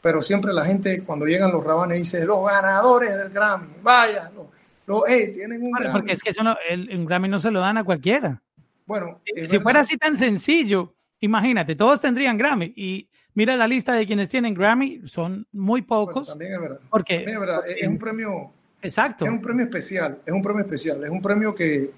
Pero 0.00 0.22
siempre 0.22 0.52
la 0.52 0.64
gente, 0.64 1.02
cuando 1.02 1.26
llegan 1.26 1.50
los 1.50 1.64
rabanes, 1.64 1.98
dice: 1.98 2.24
Los 2.24 2.46
ganadores 2.46 3.16
del 3.18 3.30
Grammy, 3.30 3.74
vaya, 3.82 4.30
los, 4.86 5.04
tienen 5.34 5.62
un 5.62 5.72
Grammy. 5.72 5.92
Porque 5.92 6.12
es 6.12 6.22
que 6.22 6.30
eso 6.30 6.42
no, 6.42 6.56
el, 6.68 6.88
un 6.96 7.04
Grammy 7.06 7.28
no 7.28 7.38
se 7.38 7.50
lo 7.50 7.60
dan 7.60 7.76
a 7.76 7.84
cualquiera. 7.84 8.40
Bueno, 8.90 9.20
si 9.46 9.60
fuera 9.60 9.82
así 9.82 9.96
tan 9.96 10.16
sencillo, 10.16 10.96
imagínate, 11.20 11.76
todos 11.76 12.00
tendrían 12.00 12.36
Grammy. 12.36 12.72
Y 12.74 13.08
mira 13.34 13.56
la 13.56 13.68
lista 13.68 13.94
de 13.94 14.04
quienes 14.04 14.28
tienen 14.28 14.52
Grammy, 14.52 15.02
son 15.06 15.46
muy 15.52 15.82
pocos. 15.82 16.26
también 16.26 16.54
es 16.54 16.60
verdad. 16.60 16.80
Porque, 16.90 17.22
es 17.22 17.38
verdad, 17.38 17.60
es 17.68 17.86
un 17.86 17.98
premio 17.98 18.52
Exacto. 18.82 19.24
Es 19.24 19.30
un 19.30 19.40
premio 19.40 19.64
especial, 19.64 20.20
es 20.26 20.32
un 20.32 20.42
premio 20.42 20.62
especial, 20.62 21.04
es 21.04 21.10
un 21.10 21.22
premio 21.22 21.54
que, 21.54 21.92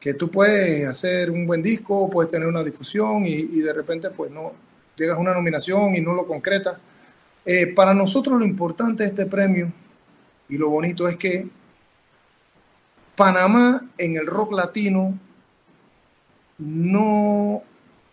que 0.00 0.14
tú 0.14 0.30
puedes 0.30 0.88
hacer 0.88 1.30
un 1.30 1.46
buen 1.46 1.62
disco, 1.62 2.08
puedes 2.08 2.30
tener 2.30 2.48
una 2.48 2.64
difusión 2.64 3.26
y, 3.26 3.60
de 3.60 3.74
repente 3.74 4.08
pues 4.08 4.30
no, 4.30 4.52
llegas 4.96 5.18
a 5.18 5.20
una 5.20 5.34
nominación 5.34 5.94
y 5.96 6.00
no 6.00 6.14
lo 6.14 6.26
concretas. 6.26 6.78
Eh, 7.44 7.74
para 7.74 7.92
nosotros 7.92 8.38
lo 8.38 8.46
importante 8.46 9.02
de 9.02 9.10
este 9.10 9.26
premio 9.26 9.70
y 10.48 10.56
lo 10.56 10.70
bonito 10.70 11.06
es 11.08 11.16
que 11.18 11.46
Panamá 13.16 13.82
en 13.98 14.16
el 14.16 14.26
rock 14.26 14.52
latino 14.52 15.18
no 16.58 17.62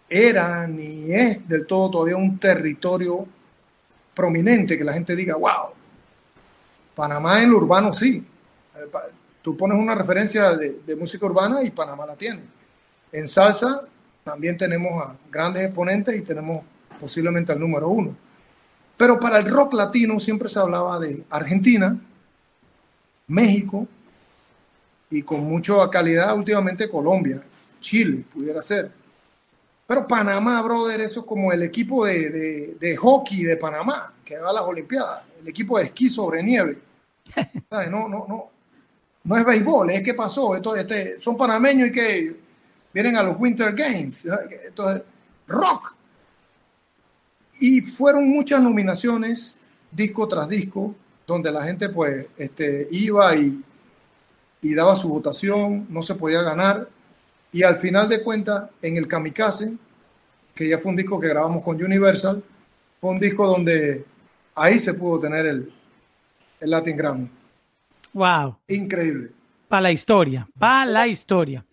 era 0.09 0.67
ni 0.67 1.11
es 1.11 1.47
del 1.47 1.65
todo 1.65 1.89
todavía 1.89 2.17
un 2.17 2.37
territorio 2.39 3.25
prominente 4.13 4.77
que 4.77 4.83
la 4.83 4.93
gente 4.93 5.15
diga, 5.15 5.35
wow, 5.35 5.73
Panamá 6.95 7.41
en 7.41 7.51
lo 7.51 7.57
urbano 7.57 7.91
sí. 7.93 8.25
Tú 9.41 9.57
pones 9.57 9.77
una 9.77 9.95
referencia 9.95 10.53
de, 10.53 10.95
música 10.95 11.25
urbana 11.25 11.63
y 11.63 11.71
Panamá 11.71 12.05
la 12.05 12.15
tiene. 12.15 12.41
En 13.11 13.27
salsa 13.27 13.83
también 14.23 14.57
tenemos 14.57 15.01
a 15.01 15.15
grandes 15.31 15.63
exponentes 15.63 16.15
y 16.15 16.21
tenemos 16.21 16.63
posiblemente 16.99 17.51
al 17.51 17.59
número 17.59 17.89
uno. 17.89 18.15
Pero 18.95 19.19
para 19.19 19.39
el 19.39 19.45
rock 19.45 19.73
latino 19.73 20.19
siempre 20.19 20.47
se 20.47 20.59
hablaba 20.59 20.99
de 20.99 21.23
Argentina, 21.29 21.99
México 23.27 23.87
y 25.09 25.23
con 25.23 25.43
mucha 25.43 25.89
calidad 25.89 26.35
últimamente 26.35 26.89
Colombia, 26.89 27.43
Chile 27.83 28.23
pudiera 28.33 28.61
ser. 28.61 28.91
Pero 29.85 30.07
Panamá, 30.07 30.61
brother, 30.61 31.01
eso 31.01 31.19
es 31.19 31.25
como 31.25 31.51
el 31.51 31.61
equipo 31.61 32.05
de, 32.05 32.75
de 32.79 32.97
hockey 32.97 33.43
de 33.43 33.57
Panamá, 33.57 34.13
que 34.25 34.37
va 34.37 34.49
a 34.49 34.53
las 34.53 34.63
Olimpiadas 34.63 35.27
el 35.43 35.49
equipo 35.49 35.77
de 35.77 35.85
esquí 35.85 36.09
sobre 36.09 36.41
nieve. 36.41 36.79
No, 37.89 38.07
no, 38.07 38.25
no. 38.27 38.49
No 39.25 39.37
es 39.37 39.45
béisbol, 39.45 39.89
es 39.91 40.03
que 40.03 40.13
pasó. 40.13 40.55
Esto, 40.55 40.75
este, 40.75 41.19
son 41.19 41.37
panameños 41.37 41.89
y 41.89 41.91
que 41.91 42.35
vienen 42.93 43.15
a 43.15 43.23
los 43.23 43.39
Winter 43.39 43.73
Games. 43.73 44.27
Entonces, 44.65 45.03
rock. 45.47 45.95
Y 47.59 47.81
fueron 47.81 48.29
muchas 48.29 48.61
nominaciones, 48.61 49.57
disco 49.91 50.27
tras 50.27 50.49
disco, 50.49 50.93
donde 51.25 51.51
la 51.51 51.63
gente 51.63 51.87
pues 51.89 52.27
este, 52.37 52.87
iba 52.91 53.33
y, 53.35 53.63
y 54.61 54.73
daba 54.73 54.95
su 54.95 55.07
votación, 55.07 55.87
no 55.89 56.01
se 56.01 56.15
podía 56.15 56.41
ganar. 56.41 56.89
Y 57.53 57.63
al 57.63 57.77
final 57.77 58.09
de 58.09 58.23
cuentas, 58.23 58.69
en 58.81 58.97
el 58.97 59.07
Kamikaze, 59.07 59.75
que 60.55 60.67
ya 60.67 60.79
fue 60.79 60.89
un 60.89 60.97
disco 60.97 61.19
que 61.19 61.27
grabamos 61.27 61.63
con 61.63 61.81
Universal, 61.81 62.43
fue 62.99 63.11
un 63.11 63.19
disco 63.19 63.45
donde 63.45 64.05
ahí 64.55 64.79
se 64.79 64.95
pudo 64.95 65.19
tener 65.19 65.45
el, 65.45 65.71
el 66.59 66.69
Latin 66.69 66.97
Grammy. 66.97 67.29
Wow. 68.11 68.57
Increíble. 68.67 69.31
Para 69.67 69.81
la 69.81 69.91
historia, 69.91 70.47
para 70.57 70.85
la 70.85 71.07
historia. 71.07 71.65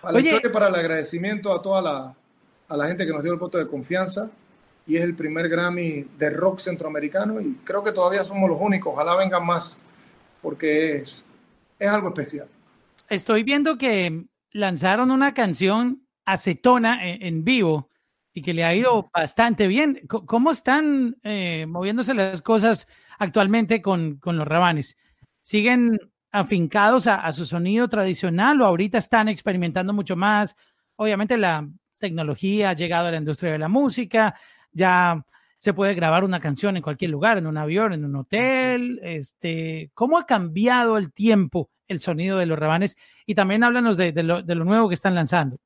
Para 0.00 0.14
la 0.14 0.20
historia, 0.20 0.52
para 0.52 0.68
el 0.68 0.74
agradecimiento 0.76 1.52
a 1.52 1.60
toda 1.60 1.82
la, 1.82 2.16
a 2.68 2.76
la 2.76 2.86
gente 2.86 3.04
que 3.04 3.12
nos 3.12 3.22
dio 3.22 3.32
el 3.32 3.38
voto 3.38 3.58
de 3.58 3.66
confianza. 3.66 4.30
Y 4.86 4.96
es 4.96 5.04
el 5.04 5.14
primer 5.14 5.48
Grammy 5.48 6.08
de 6.18 6.30
rock 6.30 6.58
centroamericano 6.58 7.40
y 7.40 7.60
creo 7.64 7.84
que 7.84 7.92
todavía 7.92 8.24
somos 8.24 8.48
los 8.48 8.58
únicos. 8.60 8.92
Ojalá 8.92 9.14
vengan 9.14 9.44
más 9.46 9.78
porque 10.42 10.96
es, 10.96 11.24
es 11.78 11.88
algo 11.88 12.08
especial. 12.08 12.48
Estoy 13.08 13.42
viendo 13.44 13.76
que 13.76 14.24
lanzaron 14.52 15.10
una 15.10 15.34
canción 15.34 16.06
acetona 16.24 17.00
en 17.02 17.44
vivo 17.44 17.90
y 18.32 18.42
que 18.42 18.54
le 18.54 18.64
ha 18.64 18.74
ido 18.74 19.10
bastante 19.12 19.66
bien. 19.66 20.00
¿Cómo 20.06 20.50
están 20.50 21.16
eh, 21.22 21.66
moviéndose 21.66 22.14
las 22.14 22.42
cosas 22.42 22.88
actualmente 23.18 23.82
con, 23.82 24.16
con, 24.16 24.36
los 24.36 24.46
rabanes? 24.46 24.96
¿Siguen 25.40 25.98
afincados 26.30 27.06
a, 27.06 27.32
su 27.32 27.44
sonido 27.44 27.88
tradicional 27.88 28.60
o 28.60 28.66
ahorita 28.66 28.98
están 28.98 29.28
experimentando 29.28 29.92
mucho 29.92 30.16
más? 30.16 30.56
Obviamente 30.96 31.36
la 31.36 31.68
tecnología 31.98 32.70
ha 32.70 32.74
llegado 32.74 33.08
a 33.08 33.10
la 33.10 33.18
industria 33.18 33.52
de 33.52 33.58
la 33.58 33.68
música, 33.68 34.34
ya 34.72 35.24
se 35.58 35.74
puede 35.74 35.94
grabar 35.94 36.24
una 36.24 36.40
canción 36.40 36.76
en 36.76 36.82
cualquier 36.82 37.10
lugar, 37.10 37.36
en 37.36 37.46
un 37.46 37.56
avión, 37.56 37.92
en 37.92 38.04
un 38.04 38.16
hotel. 38.16 39.00
Este, 39.02 39.90
¿Cómo 39.92 40.18
ha 40.18 40.24
cambiado 40.24 40.96
el 40.96 41.12
tiempo 41.12 41.68
el 41.92 42.00
sonido 42.00 42.38
de 42.38 42.46
los 42.46 42.58
rabanes? 42.58 42.96
Y 43.26 43.34
también 43.34 43.64
háblanos 43.64 43.96
de, 43.96 44.12
de 44.12 44.22
lo 44.22 44.64
nuevo 44.64 44.88
que 44.88 44.94
están 44.94 45.14
lanzando. 45.14 45.56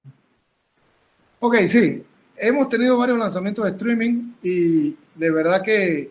Ok, 1.41 1.57
sí 1.69 2.05
hemos 2.37 2.69
tenido 2.69 2.99
varios 2.99 3.19
lanzamientos 3.19 3.65
de 3.65 3.71
streaming 3.73 4.33
y 4.43 4.97
de 5.15 5.31
verdad 5.31 5.63
que 5.63 6.11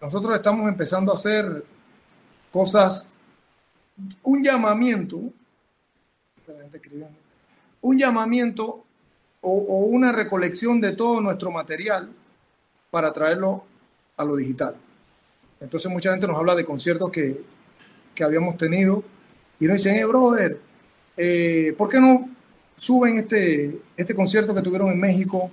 nosotros 0.00 0.34
estamos 0.36 0.68
empezando 0.68 1.12
a 1.12 1.16
hacer 1.16 1.64
cosas, 2.52 3.10
un 4.22 4.42
llamamiento, 4.42 5.20
un 7.80 7.98
llamamiento 7.98 8.84
o, 9.40 9.52
o 9.52 9.78
una 9.86 10.12
recolección 10.12 10.80
de 10.80 10.92
todo 10.92 11.20
nuestro 11.20 11.50
material 11.50 12.10
para 12.90 13.12
traerlo 13.12 13.64
a 14.16 14.24
lo 14.24 14.36
digital. 14.36 14.76
Entonces 15.60 15.90
mucha 15.90 16.10
gente 16.12 16.26
nos 16.26 16.38
habla 16.38 16.54
de 16.54 16.64
conciertos 16.64 17.10
que, 17.10 17.42
que 18.14 18.24
habíamos 18.24 18.56
tenido 18.56 19.02
y 19.60 19.66
nos 19.66 19.76
dicen, 19.76 19.96
eh, 19.96 20.04
brother, 20.04 20.60
eh, 21.16 21.74
¿por 21.76 21.88
qué 21.88 22.00
no 22.00 22.28
suben 22.76 23.18
este, 23.18 23.80
este 23.96 24.14
concierto 24.14 24.54
que 24.54 24.62
tuvieron 24.62 24.88
en 24.90 25.00
México? 25.00 25.50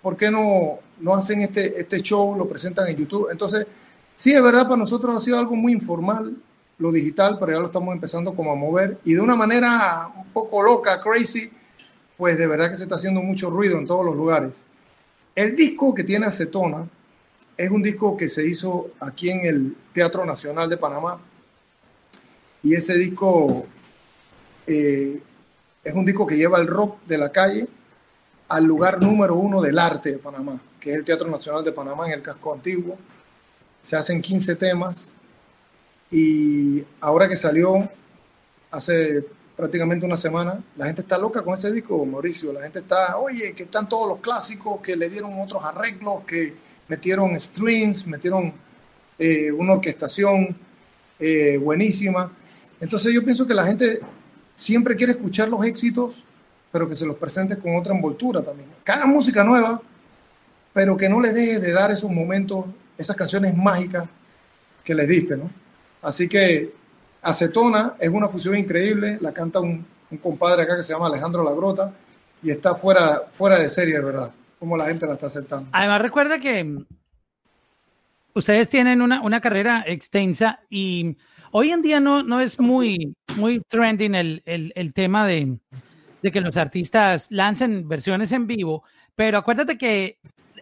¿Por 0.00 0.16
qué 0.16 0.30
no, 0.30 0.78
no 1.00 1.14
hacen 1.14 1.42
este, 1.42 1.80
este 1.80 2.00
show, 2.00 2.36
lo 2.36 2.48
presentan 2.48 2.88
en 2.88 2.96
YouTube? 2.96 3.28
Entonces, 3.30 3.66
sí, 4.14 4.32
es 4.32 4.42
verdad, 4.42 4.64
para 4.64 4.76
nosotros 4.76 5.16
ha 5.16 5.20
sido 5.20 5.38
algo 5.38 5.56
muy 5.56 5.72
informal, 5.72 6.36
lo 6.78 6.92
digital, 6.92 7.36
pero 7.40 7.52
ya 7.52 7.58
lo 7.58 7.66
estamos 7.66 7.92
empezando 7.92 8.34
como 8.34 8.52
a 8.52 8.54
mover 8.54 8.98
y 9.04 9.14
de 9.14 9.20
una 9.20 9.34
manera 9.34 10.08
un 10.16 10.28
poco 10.32 10.62
loca, 10.62 11.00
crazy, 11.00 11.50
pues 12.16 12.38
de 12.38 12.46
verdad 12.46 12.70
que 12.70 12.76
se 12.76 12.84
está 12.84 12.94
haciendo 12.94 13.20
mucho 13.20 13.50
ruido 13.50 13.78
en 13.78 13.86
todos 13.86 14.04
los 14.04 14.14
lugares. 14.16 14.52
El 15.34 15.56
disco 15.56 15.94
que 15.94 16.04
tiene 16.04 16.26
Acetona 16.26 16.88
es 17.56 17.70
un 17.70 17.82
disco 17.82 18.16
que 18.16 18.28
se 18.28 18.46
hizo 18.46 18.92
aquí 19.00 19.30
en 19.30 19.44
el 19.44 19.76
Teatro 19.92 20.24
Nacional 20.24 20.70
de 20.70 20.76
Panamá 20.76 21.20
y 22.62 22.74
ese 22.74 22.94
disco 22.94 23.66
eh, 24.66 25.20
es 25.84 25.94
un 25.94 26.04
disco 26.04 26.26
que 26.26 26.36
lleva 26.36 26.58
el 26.58 26.66
rock 26.66 26.98
de 27.06 27.18
la 27.18 27.30
calle 27.30 27.66
al 28.48 28.64
lugar 28.64 29.02
número 29.02 29.36
uno 29.36 29.60
del 29.60 29.78
arte 29.78 30.12
de 30.12 30.18
Panamá, 30.18 30.60
que 30.80 30.90
es 30.90 30.96
el 30.96 31.04
Teatro 31.04 31.28
Nacional 31.28 31.64
de 31.64 31.72
Panamá 31.72 32.06
en 32.06 32.12
el 32.12 32.22
casco 32.22 32.52
antiguo. 32.52 32.96
Se 33.82 33.96
hacen 33.96 34.20
15 34.20 34.56
temas 34.56 35.12
y 36.10 36.84
ahora 37.00 37.28
que 37.28 37.36
salió 37.36 37.88
hace 38.70 39.24
prácticamente 39.56 40.06
una 40.06 40.16
semana, 40.16 40.62
la 40.76 40.86
gente 40.86 41.00
está 41.00 41.18
loca 41.18 41.42
con 41.42 41.54
ese 41.54 41.72
disco, 41.72 42.04
Mauricio. 42.06 42.52
La 42.52 42.62
gente 42.62 42.78
está, 42.78 43.18
oye, 43.18 43.54
que 43.54 43.64
están 43.64 43.88
todos 43.88 44.08
los 44.08 44.20
clásicos, 44.20 44.80
que 44.80 44.94
le 44.94 45.08
dieron 45.08 45.40
otros 45.40 45.64
arreglos, 45.64 46.24
que 46.24 46.54
metieron 46.86 47.38
strings, 47.38 48.06
metieron 48.06 48.52
eh, 49.18 49.50
una 49.50 49.74
orquestación 49.74 50.56
eh, 51.18 51.58
buenísima. 51.58 52.32
Entonces 52.80 53.12
yo 53.12 53.24
pienso 53.24 53.46
que 53.46 53.54
la 53.54 53.64
gente 53.64 54.00
siempre 54.54 54.96
quiere 54.96 55.12
escuchar 55.12 55.48
los 55.48 55.64
éxitos, 55.64 56.24
pero 56.70 56.88
que 56.88 56.94
se 56.94 57.06
los 57.06 57.16
presente 57.16 57.58
con 57.58 57.76
otra 57.76 57.94
envoltura 57.94 58.42
también. 58.42 58.68
Haga 58.86 59.06
música 59.06 59.44
nueva, 59.44 59.80
pero 60.72 60.96
que 60.96 61.08
no 61.08 61.20
les 61.20 61.34
deje 61.34 61.60
de 61.60 61.72
dar 61.72 61.90
esos 61.90 62.10
momentos, 62.10 62.64
esas 62.96 63.16
canciones 63.16 63.56
mágicas 63.56 64.04
que 64.84 64.94
les 64.94 65.08
diste, 65.08 65.36
¿no? 65.36 65.50
Así 66.02 66.28
que 66.28 66.72
Acetona 67.22 67.94
es 67.98 68.08
una 68.08 68.28
fusión 68.28 68.56
increíble, 68.56 69.18
la 69.20 69.32
canta 69.32 69.60
un, 69.60 69.84
un 70.10 70.18
compadre 70.18 70.62
acá 70.62 70.76
que 70.76 70.82
se 70.82 70.92
llama 70.92 71.06
Alejandro 71.06 71.44
Lagrota 71.44 71.92
y 72.42 72.50
está 72.50 72.74
fuera, 72.74 73.22
fuera 73.32 73.58
de 73.58 73.68
serie, 73.68 73.94
de 73.94 74.04
verdad, 74.04 74.32
como 74.58 74.76
la 74.76 74.86
gente 74.86 75.06
la 75.06 75.14
está 75.14 75.26
aceptando. 75.26 75.68
Además, 75.72 76.02
recuerda 76.02 76.38
que 76.38 76.84
ustedes 78.38 78.68
tienen 78.68 79.02
una, 79.02 79.20
una 79.20 79.40
carrera 79.40 79.84
extensa 79.86 80.60
y 80.70 81.16
hoy 81.50 81.72
en 81.72 81.82
día 81.82 81.98
no, 81.98 82.22
no 82.22 82.40
es 82.40 82.60
muy, 82.60 83.16
muy 83.36 83.60
trending 83.68 84.14
el, 84.14 84.42
el, 84.44 84.94
tema 84.94 85.26
de, 85.26 85.58
de 86.22 86.32
que 86.32 86.40
los 86.40 86.56
artistas 86.56 87.26
lancen 87.30 87.88
versiones 87.88 88.30
en 88.32 88.46
vivo, 88.46 88.84
pero 89.16 89.38
acuérdate 89.38 89.76
que 89.76 90.20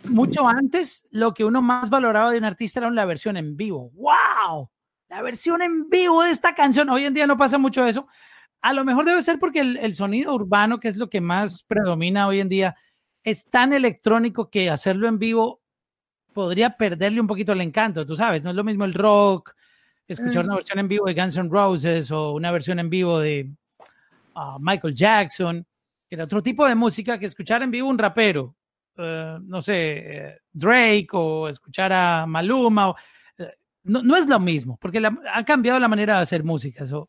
mucho 0.08 0.48
antes 0.48 1.06
lo 1.10 1.34
que 1.34 1.44
uno 1.44 1.60
más 1.60 1.90
valoraba 1.90 2.30
de 2.32 2.38
un 2.38 2.44
artista 2.44 2.80
era 2.80 2.90
la 2.90 3.04
versión 3.04 3.36
en 3.36 3.56
vivo. 3.56 3.90
¡Wow! 3.94 4.70
La 5.08 5.20
versión 5.20 5.60
en 5.60 5.90
vivo 5.90 6.22
de 6.22 6.30
esta 6.30 6.54
canción. 6.54 6.88
Hoy 6.88 7.04
en 7.04 7.14
día 7.14 7.26
no 7.26 7.36
pasa 7.36 7.58
mucho 7.58 7.86
eso. 7.86 8.06
A 8.62 8.72
lo 8.72 8.84
mejor 8.84 9.04
debe 9.04 9.22
ser 9.22 9.38
porque 9.38 9.60
el, 9.60 9.76
el 9.76 9.94
sonido 9.94 10.34
urbano, 10.34 10.80
que 10.80 10.88
es 10.88 10.96
lo 10.96 11.10
que 11.10 11.20
más 11.20 11.62
predomina 11.62 12.26
hoy 12.26 12.40
en 12.40 12.48
día, 12.48 12.74
es 13.22 13.48
tan 13.50 13.72
electrónico 13.72 14.50
que 14.50 14.70
hacerlo 14.70 15.08
en 15.08 15.18
vivo 15.18 15.60
podría 16.36 16.76
perderle 16.76 17.18
un 17.18 17.26
poquito 17.26 17.54
el 17.54 17.62
encanto, 17.62 18.04
tú 18.04 18.14
sabes, 18.14 18.44
no 18.44 18.50
es 18.50 18.56
lo 18.56 18.62
mismo 18.62 18.84
el 18.84 18.92
rock, 18.92 19.54
escuchar 20.06 20.44
una 20.44 20.56
versión 20.56 20.78
en 20.78 20.86
vivo 20.86 21.06
de 21.06 21.14
Guns 21.14 21.38
N' 21.38 21.48
Roses 21.48 22.10
o 22.10 22.32
una 22.34 22.50
versión 22.50 22.78
en 22.78 22.90
vivo 22.90 23.20
de 23.20 23.52
uh, 24.34 24.58
Michael 24.60 24.94
Jackson, 24.94 25.66
que 26.06 26.14
era 26.14 26.24
otro 26.24 26.42
tipo 26.42 26.68
de 26.68 26.74
música 26.74 27.18
que 27.18 27.24
escuchar 27.24 27.62
en 27.62 27.70
vivo 27.70 27.88
un 27.88 27.96
rapero, 27.96 28.54
uh, 28.98 29.38
no 29.40 29.62
sé, 29.62 30.36
uh, 30.36 30.40
Drake 30.52 31.08
o 31.12 31.48
escuchar 31.48 31.90
a 31.94 32.26
Maluma, 32.26 32.90
o, 32.90 32.96
no, 33.84 34.02
no, 34.02 34.14
es 34.14 34.28
lo 34.28 34.38
mismo, 34.38 34.76
porque 34.78 35.00
la, 35.00 35.18
ha 35.32 35.42
cambiado 35.42 35.78
la 35.78 35.88
manera 35.88 36.16
de 36.16 36.20
hacer 36.20 36.44
música. 36.44 36.84
So, 36.84 37.08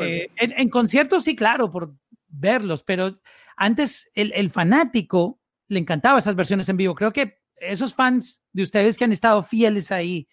eh, 0.00 0.30
en, 0.36 0.52
en, 0.52 0.70
conciertos 0.70 1.24
sí, 1.24 1.36
claro, 1.36 1.70
por 1.70 1.92
verlos, 2.28 2.82
pero 2.82 3.20
antes 3.58 4.10
el, 4.14 4.32
el 4.32 4.48
fanático 4.48 5.38
le 5.68 5.80
encantaba 5.80 6.18
esas 6.18 6.34
versiones 6.34 6.66
en 6.70 6.78
vivo. 6.78 6.94
Creo 6.94 7.12
que 7.12 7.43
esos 7.66 7.94
fans 7.94 8.42
de 8.52 8.62
ustedes 8.62 8.96
que 8.96 9.04
han 9.04 9.12
estado 9.12 9.42
fieles 9.42 9.90
ahí 9.90 10.28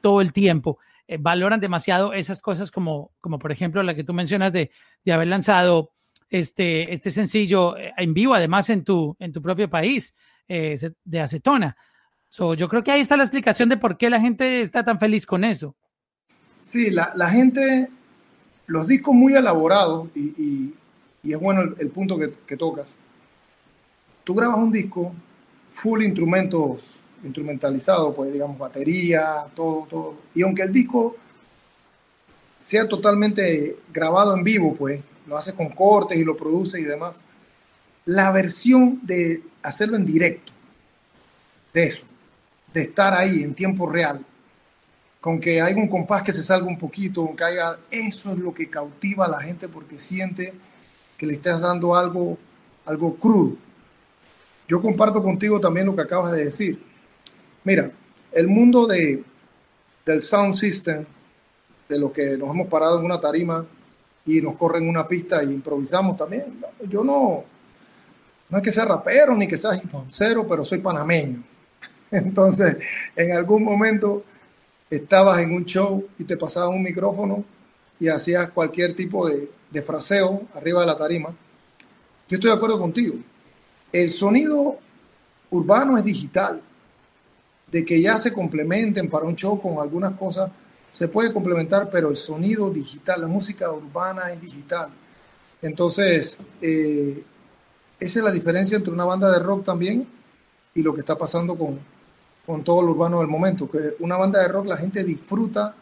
todo 0.00 0.20
el 0.20 0.32
tiempo, 0.32 0.78
eh, 1.06 1.18
valoran 1.20 1.60
demasiado 1.60 2.12
esas 2.12 2.40
cosas 2.40 2.70
como, 2.70 3.12
como 3.20 3.38
por 3.38 3.52
ejemplo 3.52 3.82
la 3.82 3.94
que 3.94 4.04
tú 4.04 4.14
mencionas 4.14 4.52
de, 4.52 4.70
de 5.04 5.12
haber 5.12 5.28
lanzado 5.28 5.90
este, 6.30 6.92
este 6.92 7.10
sencillo 7.10 7.76
eh, 7.76 7.92
en 7.96 8.14
vivo, 8.14 8.34
además 8.34 8.70
en 8.70 8.84
tu, 8.84 9.16
en 9.18 9.32
tu 9.32 9.42
propio 9.42 9.68
país, 9.68 10.14
eh, 10.48 10.78
de 11.04 11.20
acetona. 11.20 11.76
So, 12.28 12.54
yo 12.54 12.68
creo 12.68 12.82
que 12.82 12.90
ahí 12.90 13.00
está 13.00 13.16
la 13.16 13.22
explicación 13.22 13.68
de 13.68 13.76
por 13.76 13.96
qué 13.96 14.10
la 14.10 14.20
gente 14.20 14.60
está 14.60 14.84
tan 14.84 14.98
feliz 14.98 15.26
con 15.26 15.44
eso. 15.44 15.76
Sí, 16.62 16.90
la, 16.90 17.12
la 17.14 17.30
gente, 17.30 17.88
los 18.66 18.88
discos 18.88 19.14
muy 19.14 19.34
elaborados, 19.34 20.08
y, 20.14 20.74
y, 21.22 21.32
es 21.32 21.38
bueno 21.38 21.62
el, 21.62 21.74
el 21.78 21.90
punto 21.90 22.18
que, 22.18 22.32
que 22.46 22.56
tocas. 22.56 22.88
Tú 24.24 24.34
grabas 24.34 24.58
un 24.58 24.72
disco 24.72 25.14
full 25.74 26.02
instrumentos 26.02 27.02
instrumentalizado, 27.24 28.14
pues 28.14 28.32
digamos 28.32 28.58
batería, 28.58 29.46
todo, 29.54 29.86
todo. 29.90 30.14
Y 30.34 30.42
aunque 30.42 30.62
el 30.62 30.72
disco 30.72 31.16
sea 32.58 32.86
totalmente 32.86 33.76
grabado 33.92 34.36
en 34.36 34.44
vivo, 34.44 34.74
pues 34.74 35.00
lo 35.26 35.36
hace 35.36 35.54
con 35.54 35.70
cortes 35.70 36.18
y 36.18 36.24
lo 36.24 36.36
produce 36.36 36.80
y 36.80 36.84
demás, 36.84 37.20
la 38.04 38.30
versión 38.30 39.00
de 39.02 39.42
hacerlo 39.62 39.96
en 39.96 40.06
directo, 40.06 40.52
de 41.72 41.86
eso, 41.86 42.06
de 42.72 42.82
estar 42.82 43.14
ahí 43.14 43.42
en 43.42 43.54
tiempo 43.54 43.88
real, 43.88 44.24
con 45.20 45.40
que 45.40 45.60
haya 45.60 45.76
un 45.76 45.88
compás 45.88 46.22
que 46.22 46.32
se 46.32 46.42
salga 46.42 46.66
un 46.66 46.78
poquito, 46.78 47.34
que 47.34 47.44
haya, 47.44 47.78
eso 47.90 48.32
es 48.32 48.38
lo 48.38 48.54
que 48.54 48.68
cautiva 48.68 49.24
a 49.24 49.30
la 49.30 49.40
gente 49.40 49.68
porque 49.68 49.98
siente 49.98 50.52
que 51.16 51.26
le 51.26 51.32
estás 51.32 51.60
dando 51.60 51.96
algo, 51.96 52.38
algo 52.84 53.16
crudo. 53.16 53.56
Yo 54.66 54.80
comparto 54.80 55.22
contigo 55.22 55.60
también 55.60 55.86
lo 55.86 55.94
que 55.94 56.02
acabas 56.02 56.32
de 56.32 56.44
decir 56.44 56.94
Mira, 57.64 57.90
el 58.30 58.46
mundo 58.46 58.86
de, 58.86 59.24
del 60.04 60.22
sound 60.22 60.54
system, 60.54 61.06
de 61.88 61.98
lo 61.98 62.12
que 62.12 62.36
nos 62.36 62.50
hemos 62.50 62.68
parado 62.68 62.98
en 62.98 63.06
una 63.06 63.18
tarima 63.18 63.64
y 64.26 64.42
nos 64.42 64.56
corren 64.56 64.86
una 64.86 65.08
pista 65.08 65.40
e 65.40 65.44
improvisamos 65.44 66.14
también. 66.14 66.62
Yo 66.86 67.02
no, 67.02 67.42
no 68.50 68.58
es 68.58 68.62
que 68.62 68.70
sea 68.70 68.84
rapero 68.84 69.34
ni 69.34 69.48
que 69.48 69.56
sea 69.56 69.70
cero, 70.10 70.46
pero 70.46 70.62
soy 70.62 70.80
panameño. 70.80 71.42
Entonces, 72.10 72.76
en 73.16 73.32
algún 73.32 73.64
momento 73.64 74.24
estabas 74.90 75.38
en 75.38 75.54
un 75.54 75.64
show 75.64 76.06
y 76.18 76.24
te 76.24 76.36
pasabas 76.36 76.68
un 76.68 76.82
micrófono 76.82 77.44
y 77.98 78.08
hacías 78.08 78.50
cualquier 78.50 78.94
tipo 78.94 79.26
de, 79.26 79.50
de 79.70 79.82
fraseo 79.82 80.42
arriba 80.54 80.82
de 80.82 80.86
la 80.86 80.98
tarima. 80.98 81.30
Yo 82.28 82.36
estoy 82.36 82.50
de 82.50 82.56
acuerdo 82.56 82.78
contigo. 82.78 83.14
El 83.94 84.10
sonido 84.10 84.76
urbano 85.50 85.96
es 85.96 86.02
digital 86.02 86.60
de 87.70 87.84
que 87.84 88.02
ya 88.02 88.18
se 88.18 88.32
complementen 88.32 89.08
para 89.08 89.24
un 89.24 89.36
show 89.36 89.62
con 89.62 89.78
algunas 89.78 90.18
cosas, 90.18 90.50
se 90.90 91.06
puede 91.06 91.32
complementar, 91.32 91.88
pero 91.90 92.10
el 92.10 92.16
sonido 92.16 92.70
digital, 92.70 93.20
la 93.20 93.28
música 93.28 93.70
urbana 93.70 94.32
es 94.32 94.40
digital. 94.40 94.88
Entonces, 95.62 96.38
eh, 96.60 97.22
esa 98.00 98.18
es 98.18 98.24
la 98.24 98.32
diferencia 98.32 98.76
entre 98.76 98.92
una 98.92 99.04
banda 99.04 99.30
de 99.30 99.38
rock 99.38 99.64
también 99.64 100.08
y 100.74 100.82
lo 100.82 100.92
que 100.92 101.00
está 101.00 101.16
pasando 101.16 101.56
con, 101.56 101.78
con 102.44 102.64
todo 102.64 102.82
lo 102.82 102.90
urbano 102.90 103.20
del 103.20 103.28
momento, 103.28 103.70
que 103.70 103.94
una 104.00 104.16
banda 104.16 104.40
de 104.40 104.48
rock 104.48 104.66
la 104.66 104.76
gente 104.76 105.04
disfruta 105.04 105.72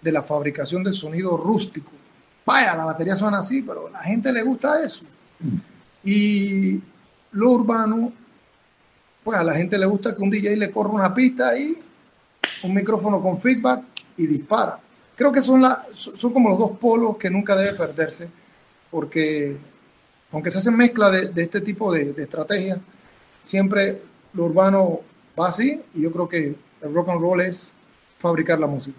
de 0.00 0.12
la 0.12 0.22
fabricación 0.22 0.82
del 0.82 0.94
sonido 0.94 1.36
rústico. 1.36 1.90
Vaya, 2.46 2.74
la 2.74 2.86
batería 2.86 3.16
suena 3.16 3.40
así, 3.40 3.60
pero 3.60 3.88
a 3.88 3.90
la 3.90 4.02
gente 4.02 4.32
le 4.32 4.42
gusta 4.44 4.82
eso. 4.82 5.04
Y 6.02 6.80
lo 7.32 7.50
urbano 7.50 8.12
pues 9.22 9.38
a 9.38 9.44
la 9.44 9.54
gente 9.54 9.78
le 9.78 9.86
gusta 9.86 10.14
que 10.14 10.22
un 10.22 10.30
DJ 10.30 10.56
le 10.56 10.70
corra 10.70 10.90
una 10.90 11.14
pista 11.14 11.50
ahí, 11.50 11.76
un 12.62 12.74
micrófono 12.74 13.22
con 13.22 13.40
feedback 13.40 13.82
y 14.16 14.26
dispara. 14.26 14.78
Creo 15.14 15.30
que 15.30 15.42
son, 15.42 15.60
la, 15.60 15.84
son 15.94 16.32
como 16.32 16.48
los 16.48 16.58
dos 16.58 16.78
polos 16.78 17.18
que 17.18 17.30
nunca 17.30 17.54
debe 17.54 17.76
perderse, 17.76 18.28
porque 18.90 19.56
aunque 20.32 20.50
se 20.50 20.58
hacen 20.58 20.76
mezcla 20.76 21.10
de, 21.10 21.28
de 21.28 21.42
este 21.42 21.60
tipo 21.60 21.92
de, 21.92 22.12
de 22.12 22.22
estrategias, 22.22 22.78
siempre 23.42 24.00
lo 24.32 24.44
urbano 24.44 25.00
va 25.38 25.48
así 25.48 25.80
y 25.94 26.02
yo 26.02 26.12
creo 26.12 26.28
que 26.28 26.54
el 26.80 26.94
rock 26.94 27.10
and 27.10 27.20
roll 27.20 27.40
es 27.40 27.72
fabricar 28.18 28.58
la 28.58 28.66
música. 28.66 28.98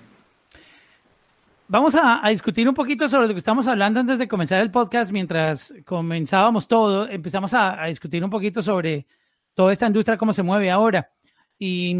Vamos 1.71 1.95
a, 1.95 2.21
discutir 2.27 2.67
un 2.67 2.75
poquito 2.75 3.07
sobre 3.07 3.29
lo 3.29 3.33
que 3.33 3.37
estamos 3.37 3.65
hablando 3.65 4.01
antes 4.01 4.19
de 4.19 4.27
comenzar 4.27 4.61
el 4.61 4.71
podcast. 4.71 5.09
Mientras 5.11 5.73
comenzábamos 5.85 6.67
todo, 6.67 7.07
empezamos 7.07 7.53
a, 7.53 7.85
discutir 7.85 8.21
un 8.25 8.29
poquito 8.29 8.61
sobre 8.61 9.07
toda 9.53 9.71
esta 9.71 9.87
industria, 9.87 10.17
cómo 10.17 10.33
se 10.33 10.43
mueve 10.43 10.69
ahora. 10.69 11.13
Y, 11.57 11.95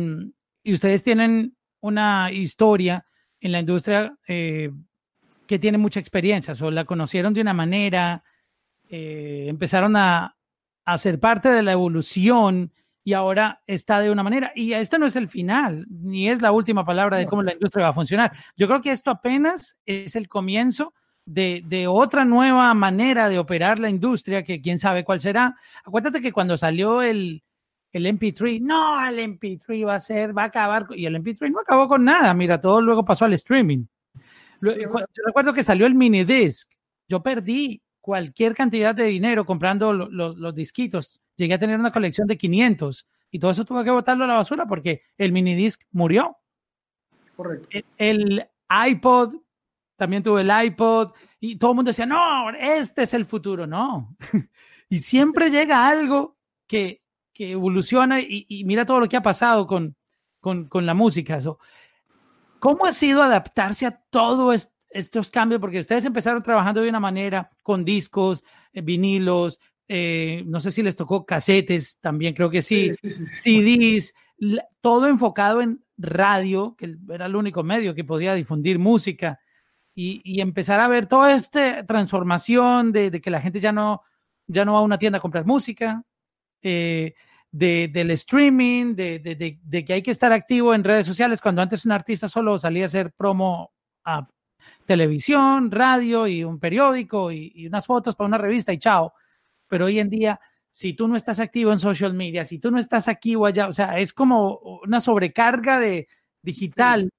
ustedes 0.66 1.04
tienen 1.04 1.56
una 1.80 2.32
historia 2.32 3.06
en 3.40 3.54
la 3.54 3.60
industria 3.60 4.16
eh, 4.28 4.72
que 5.48 5.58
tiene 5.58 5.78
mucha 5.78 6.02
experiencia, 6.02 6.54
o 6.62 6.70
la 6.70 6.84
conocieron 6.84 7.34
de 7.34 7.40
una 7.40 7.54
manera, 7.54 8.26
eh, 8.90 9.46
empezaron 9.48 9.96
a, 9.96 10.36
a 10.84 10.98
ser 10.98 11.18
parte 11.18 11.50
de 11.50 11.64
la 11.64 11.72
evolución 11.72 12.74
y 13.04 13.14
ahora 13.14 13.62
está 13.68 14.00
de 14.00 14.12
una 14.12 14.24
manera. 14.24 14.52
Y 14.56 14.74
esto 14.74 14.98
no 14.98 15.06
es 15.06 15.16
el 15.16 15.28
final, 15.28 15.86
ni 15.90 16.30
es 16.30 16.42
la 16.42 16.52
última 16.52 16.86
palabra 16.86 17.18
de 17.18 17.26
cómo 17.26 17.44
la 17.44 17.54
industria 17.54 17.86
va 17.86 17.90
a 17.90 17.94
funcionar. 17.94 18.32
Yo 18.56 18.68
creo 18.68 18.82
que 18.82 18.92
esto 18.92 19.12
apenas 19.12 19.78
es 19.86 20.16
el 20.16 20.28
comienzo 20.28 20.94
de, 21.26 21.64
de, 21.66 21.88
otra 21.88 22.26
nueva 22.26 22.74
manera 22.74 23.30
de 23.30 23.40
operar 23.40 23.80
la 23.80 23.90
industria, 23.90 24.44
que 24.44 24.62
quién 24.62 24.80
sabe 24.80 25.04
cuál 25.04 25.20
será. 25.20 25.56
Acuérdate 25.84 26.22
que 26.22 26.32
cuando 26.32 26.58
salió 26.58 27.02
el, 27.02 27.44
el 27.92 28.06
MP3, 28.06 28.62
no, 28.62 29.06
el 29.08 29.20
MP3 29.20 29.88
va 29.88 29.96
a 29.96 30.00
ser, 30.00 30.38
va 30.38 30.44
a 30.44 30.48
acabar, 30.48 30.88
y 30.92 31.06
el 31.06 31.16
MP3 31.16 31.52
no 31.52 31.60
acabó 31.60 31.88
con 31.88 32.04
nada, 32.04 32.34
mira, 32.34 32.60
todo 32.60 32.82
luego 32.82 33.06
pasó 33.06 33.26
al 33.26 33.34
streaming. 33.34 33.86
yo 34.62 34.72
recuerdo 35.26 35.54
que 35.54 35.64
salió 35.64 35.86
el 35.86 35.96
mini 35.96 36.24
disc, 36.24 36.70
yo 37.08 37.22
perdí 37.22 37.82
cualquier 38.00 38.56
cantidad 38.56 38.96
de 38.96 39.06
dinero 39.06 39.46
comprando 39.46 39.94
los 39.94 40.56
disquitos. 40.56 41.22
Llegué 41.42 41.56
a 41.56 41.60
tener 41.60 41.80
una 41.80 41.92
colección 41.92 42.28
de 42.28 42.38
500 42.38 43.08
y 43.32 43.40
todo 43.40 43.50
eso 43.50 43.66
tuve 43.66 43.84
que 43.84 43.90
botarlo 43.90 44.26
a 44.26 44.28
la 44.28 44.36
basura 44.36 44.68
porque 44.68 45.02
el 45.18 45.32
minidisc 45.32 45.82
murió. 45.90 46.38
Correcto. 47.36 47.68
El, 47.98 48.48
iPod, 48.88 49.38
también 49.96 50.22
tuve 50.22 50.42
el 50.42 50.52
iPod 50.66 51.14
y 51.40 51.56
todo 51.56 51.72
el 51.72 51.76
mundo 51.78 51.90
decía, 51.90 52.06
no, 52.06 52.52
este 52.52 53.02
es 53.02 53.16
el 53.16 53.26
futuro. 53.26 53.66
No. 53.66 54.16
y 54.90 55.00
siempre 55.00 55.50
llega 55.50 55.88
algo 55.88 56.38
que, 56.68 57.02
que 57.34 57.54
evoluciona 57.54 58.20
y, 58.22 58.64
mira 58.66 58.86
todo 58.86 59.00
lo 59.00 59.10
que 59.10 59.18
ha 59.18 59.24
pasado 59.24 59.66
con, 59.66 59.96
con, 60.40 60.66
con 60.70 60.86
la 60.86 60.94
música. 60.94 61.40
¿Cómo 62.60 62.86
ha 62.86 62.92
sido 62.92 63.24
adaptarse 63.24 63.88
a 63.88 64.00
todo 64.12 64.54
esto? 64.54 64.72
estos 64.92 65.32
cambios? 65.32 65.60
Porque 65.60 65.80
ustedes 65.80 66.06
empezaron 66.06 66.44
trabajando 66.44 66.82
de 66.82 66.90
una 66.90 67.00
manera 67.00 67.50
con 67.64 67.84
discos, 67.84 68.44
eh, 68.74 68.82
vinilos, 68.82 69.60
eh, 69.94 70.44
no 70.46 70.62
sé 70.62 70.72
si 70.72 70.82
les 70.82 70.96
tocó 70.96 71.26
casetes, 71.26 72.00
también 72.00 72.34
creo 72.34 72.50
que 72.50 72.62
sí, 72.62 72.92
CDs, 73.34 74.14
todo 74.80 75.08
enfocado 75.08 75.62
en 75.62 75.84
radio, 75.98 76.78
que 76.78 76.96
era 77.10 77.26
el 77.26 77.36
único 77.36 77.62
medio 77.62 77.94
que 77.94 78.06
podía 78.06 78.34
difundir 78.34 78.80
música, 78.80 79.42
y, 79.94 80.40
empezar 80.40 80.80
a 80.80 80.88
ver 80.88 81.08
toda 81.08 81.34
esta 81.34 81.86
transformación 81.86 82.94
de, 82.94 83.20
que 83.20 83.30
la 83.30 83.42
gente 83.42 83.60
ya 83.60 83.74
no, 83.74 84.02
ya 84.48 84.64
no 84.64 84.76
va 84.76 84.80
a 84.80 84.84
una 84.84 84.98
tienda 84.98 85.18
a 85.18 85.22
comprar 85.22 85.46
música, 85.46 86.02
eh, 86.62 87.14
del 87.52 88.12
streaming, 88.12 88.96
de, 88.96 89.20
de, 89.20 89.84
que 89.84 89.92
hay 89.92 90.02
que 90.02 90.12
estar 90.12 90.32
activo 90.32 90.74
en 90.74 90.86
redes 90.86 91.06
sociales, 91.06 91.42
cuando 91.42 91.62
antes 91.62 91.84
un 91.84 91.92
artista 91.92 92.30
solo 92.30 92.58
salía 92.58 92.84
a 92.84 92.86
hacer 92.86 93.12
promo 93.12 93.74
a 94.06 94.26
televisión, 94.86 95.70
radio 95.70 96.28
y 96.28 96.46
un 96.46 96.60
periódico 96.62 97.30
y, 97.30 97.68
unas 97.68 97.86
fotos 97.86 98.16
para 98.16 98.30
una 98.30 98.38
revista 98.38 98.72
y 98.72 98.80
chao. 98.80 99.14
Pero 99.72 99.86
hoy 99.86 100.00
en 100.00 100.10
día, 100.10 100.38
si 100.70 100.94
tú 100.94 101.08
no 101.08 101.16
estás 101.16 101.40
activo 101.40 101.72
en 101.72 101.80
social 101.80 102.14
media, 102.14 102.44
si 102.44 102.60
tú 102.60 102.72
no 102.72 102.78
estás 102.78 103.08
aquí 103.08 103.38
o 103.38 103.46
allá, 103.46 103.70
o 103.70 103.72
sea, 103.72 104.00
es 104.00 104.12
como 104.12 104.60
una 104.84 105.00
sobrecarga 105.00 105.80
de 105.80 106.10
digital 106.42 107.10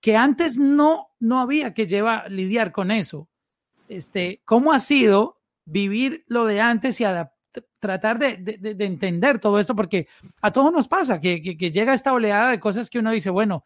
que 0.00 0.16
antes 0.16 0.58
no, 0.58 1.10
no 1.20 1.40
había 1.40 1.74
que 1.74 1.86
llevar, 1.86 2.28
lidiar 2.28 2.72
con 2.72 2.90
eso. 2.90 3.28
Este, 3.86 4.42
¿Cómo 4.44 4.72
ha 4.72 4.80
sido 4.80 5.40
vivir 5.64 6.24
lo 6.26 6.44
de 6.44 6.60
antes 6.60 7.00
y 7.00 7.04
tratar 7.78 8.18
de, 8.18 8.36
de, 8.36 8.84
entender 8.84 9.38
todo 9.38 9.60
esto? 9.60 9.76
Porque 9.76 10.08
a 10.40 10.50
todos 10.50 10.72
nos 10.72 10.88
pasa 10.88 11.20
que, 11.20 11.56
que 11.56 11.70
llega 11.70 11.94
esta 11.94 12.12
oleada 12.12 12.50
de 12.50 12.58
cosas 12.58 12.90
que 12.90 12.98
uno 12.98 13.12
dice, 13.12 13.30
bueno, 13.30 13.64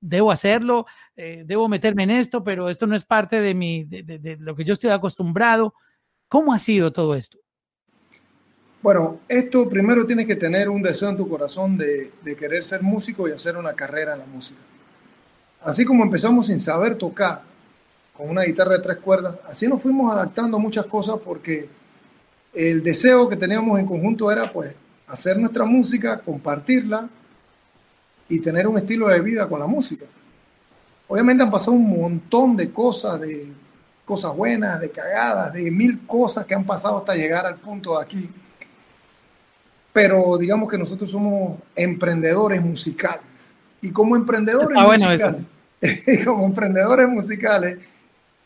debo 0.00 0.32
hacerlo, 0.32 0.86
eh, 1.14 1.44
debo 1.46 1.68
meterme 1.68 2.02
en 2.02 2.10
esto, 2.10 2.42
pero 2.42 2.68
esto 2.68 2.88
no 2.88 2.96
es 2.96 3.04
parte 3.04 3.40
de, 3.40 3.54
mi, 3.54 3.84
de, 3.84 4.36
lo 4.40 4.56
que 4.56 4.64
yo 4.64 4.72
estoy 4.72 4.90
acostumbrado. 4.90 5.72
¿Cómo 6.28 6.52
ha 6.52 6.58
sido 6.58 6.92
todo 6.92 7.14
esto? 7.14 7.38
Bueno, 8.86 9.18
esto 9.28 9.68
primero 9.68 10.06
tienes 10.06 10.28
que 10.28 10.36
tener 10.36 10.68
un 10.68 10.80
deseo 10.80 11.08
en 11.08 11.16
tu 11.16 11.28
corazón 11.28 11.76
de, 11.76 12.12
querer 12.38 12.62
ser 12.62 12.84
músico 12.84 13.28
y 13.28 13.32
hacer 13.32 13.56
una 13.56 13.72
carrera 13.72 14.12
en 14.12 14.20
la 14.20 14.26
música. 14.26 14.60
Así 15.64 15.84
como 15.84 16.04
empezamos 16.04 16.46
sin 16.46 16.60
saber 16.60 16.94
tocar 16.94 17.42
con 18.16 18.30
una 18.30 18.44
guitarra 18.44 18.74
de 18.76 18.84
tres 18.84 18.98
cuerdas, 18.98 19.34
así 19.48 19.66
nos 19.66 19.82
fuimos 19.82 20.12
adaptando 20.12 20.56
a 20.56 20.60
muchas 20.60 20.86
cosas 20.86 21.16
porque 21.24 21.68
el 22.54 22.84
deseo 22.84 23.28
que 23.28 23.34
teníamos 23.34 23.76
en 23.80 23.86
conjunto 23.86 24.30
era 24.30 24.52
pues 24.52 24.72
hacer 25.08 25.36
nuestra 25.36 25.64
música, 25.64 26.20
compartirla 26.20 27.08
y 28.28 28.38
tener 28.38 28.68
un 28.68 28.78
estilo 28.78 29.08
de 29.08 29.20
vida 29.20 29.48
con 29.48 29.58
la 29.58 29.66
música. 29.66 30.06
Obviamente 31.08 31.42
han 31.42 31.50
pasado 31.50 31.72
un 31.72 31.90
montón 31.90 32.56
de 32.56 32.70
cosas, 32.70 33.20
de 33.20 33.48
cosas 34.04 34.32
buenas, 34.36 34.80
de 34.80 34.90
cagadas, 34.92 35.52
de 35.54 35.72
mil 35.72 36.06
cosas 36.06 36.46
que 36.46 36.54
han 36.54 36.64
pasado 36.64 36.98
hasta 36.98 37.16
llegar 37.16 37.46
al 37.46 37.56
punto 37.56 37.98
de 37.98 38.04
aquí. 38.04 38.30
Pero 39.96 40.36
digamos 40.36 40.70
que 40.70 40.76
nosotros 40.76 41.10
somos 41.10 41.58
emprendedores 41.74 42.60
musicales. 42.60 43.54
Y 43.80 43.90
como 43.92 44.14
emprendedores 44.14 44.76
musicales, 44.76 45.42
como 46.26 46.44
emprendedores 46.44 47.08
musicales, 47.08 47.78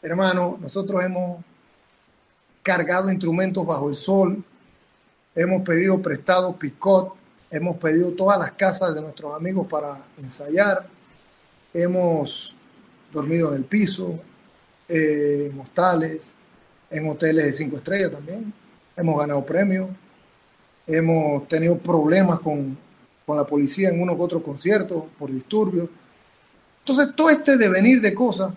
hermano, 0.01 0.59
nosotros 0.61 1.03
hemos 1.03 1.45
cargado 2.63 3.11
instrumentos 3.11 3.67
bajo 3.67 3.89
el 3.89 3.97
sol, 3.97 4.45
hemos 5.35 5.63
pedido 5.63 6.01
prestado 6.01 6.57
picot, 6.57 7.17
Hemos 7.51 7.79
pedido 7.79 8.13
todas 8.13 8.39
las 8.39 8.53
casas 8.53 8.95
de 8.95 9.01
nuestros 9.01 9.35
amigos 9.35 9.67
para 9.67 9.99
ensayar. 10.23 10.87
Hemos 11.75 12.55
dormido 13.13 13.51
en 13.51 13.57
el 13.57 13.65
piso, 13.65 14.21
eh, 14.89 15.51
en 15.53 15.59
hostales, 15.59 16.33
en 16.89 17.11
hoteles 17.11 17.47
de 17.47 17.53
cinco 17.53 17.79
estrellas 17.79 18.13
también. 18.13 18.53
Hemos 18.97 19.19
ganado 19.19 19.45
premios. 19.45 19.89
Hemos 20.87 21.47
tenido 21.49 21.79
problemas 21.79 22.41
con, 22.41 22.77
con 23.27 23.37
la 23.37 23.45
policía 23.45 23.91
en 23.91 24.01
uno 24.01 24.15
u 24.15 24.23
otro 24.23 24.43
concierto 24.43 25.09
por 25.19 25.31
disturbios. 25.31 25.89
Entonces, 26.81 27.15
todo 27.15 27.31
este 27.31 27.57
devenir 27.57 28.01
de 28.01 28.15
cosas 28.15 28.53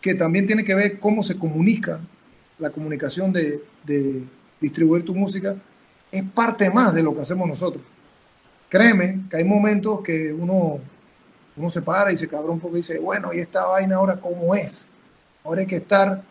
que 0.00 0.14
también 0.14 0.46
tiene 0.46 0.64
que 0.64 0.74
ver 0.74 0.98
cómo 0.98 1.22
se 1.22 1.38
comunica, 1.38 2.00
la 2.58 2.70
comunicación 2.70 3.32
de, 3.32 3.62
de 3.84 4.22
distribuir 4.60 5.04
tu 5.04 5.14
música, 5.14 5.56
es 6.10 6.24
parte 6.24 6.70
más 6.70 6.94
de 6.94 7.02
lo 7.02 7.14
que 7.14 7.20
hacemos 7.22 7.48
nosotros. 7.48 7.82
Créeme 8.68 9.22
que 9.28 9.36
hay 9.38 9.44
momentos 9.44 10.00
que 10.00 10.32
uno, 10.32 10.78
uno 11.56 11.70
se 11.70 11.82
para 11.82 12.12
y 12.12 12.16
se 12.16 12.28
cabra 12.28 12.50
un 12.50 12.60
poco 12.60 12.76
y 12.76 12.80
dice, 12.80 12.98
bueno, 12.98 13.32
¿y 13.32 13.38
esta 13.38 13.66
vaina 13.66 13.96
ahora 13.96 14.20
cómo 14.20 14.54
es? 14.54 14.86
Ahora 15.44 15.62
hay 15.62 15.66
que 15.66 15.76
estar 15.76 16.22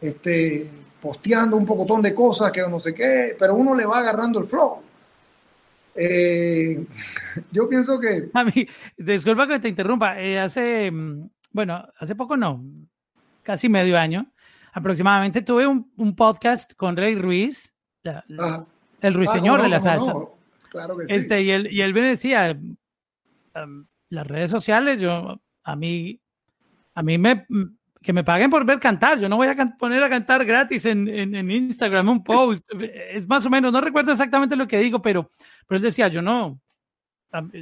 este, 0.00 0.68
posteando 1.00 1.56
un 1.56 1.66
pocotón 1.66 2.02
de 2.02 2.14
cosas 2.14 2.52
que 2.52 2.62
no 2.68 2.78
sé 2.78 2.94
qué, 2.94 3.36
pero 3.38 3.54
uno 3.54 3.74
le 3.74 3.86
va 3.86 3.98
agarrando 3.98 4.38
el 4.40 4.46
flow. 4.46 4.82
Eh, 5.94 6.84
yo 7.50 7.68
pienso 7.68 7.98
que... 7.98 8.30
A 8.32 8.44
mí, 8.44 8.66
disculpa 8.96 9.46
que 9.46 9.58
te 9.58 9.68
interrumpa, 9.68 10.20
eh, 10.20 10.38
hace, 10.38 10.90
mm, 10.90 11.28
bueno, 11.52 11.86
hace 11.98 12.14
poco 12.14 12.36
no, 12.36 12.62
casi 13.42 13.68
medio 13.68 13.98
año, 13.98 14.32
aproximadamente 14.72 15.42
tuve 15.42 15.66
un, 15.66 15.92
un 15.96 16.14
podcast 16.14 16.74
con 16.74 16.96
Rey 16.96 17.14
Ruiz, 17.16 17.74
el 19.00 19.14
ruiseñor 19.14 19.60
ah, 19.60 19.62
de 19.62 19.68
la 19.68 19.80
salsa. 19.80 20.14
Claro 20.70 20.96
que 20.96 21.14
este, 21.14 21.42
y, 21.42 21.50
él, 21.50 21.68
y 21.70 21.80
él 21.80 21.92
me 21.92 22.02
decía, 22.02 22.48
em, 22.50 23.86
las 24.08 24.26
redes 24.26 24.50
sociales, 24.50 25.00
yo, 25.00 25.40
a 25.64 25.76
mí, 25.76 26.20
a 26.94 27.02
mí 27.02 27.18
me, 27.18 27.46
que 28.02 28.12
me 28.12 28.24
paguen 28.24 28.50
por 28.50 28.64
ver 28.64 28.80
cantar, 28.80 29.18
yo 29.18 29.28
no 29.28 29.36
voy 29.36 29.48
a 29.48 29.76
poner 29.78 30.02
a 30.02 30.08
cantar 30.08 30.44
gratis 30.44 30.86
en, 30.86 31.06
en, 31.06 31.50
Instagram 31.50 32.08
un 32.08 32.24
post, 32.24 32.64
es 32.80 33.28
más 33.28 33.44
o 33.44 33.50
menos, 33.50 33.72
no 33.72 33.80
recuerdo 33.80 34.12
exactamente 34.12 34.56
lo 34.56 34.66
que 34.66 34.78
digo, 34.78 35.02
pero, 35.02 35.30
pero 35.66 35.76
él 35.76 35.82
decía, 35.82 36.08
yo 36.08 36.22
no, 36.22 36.60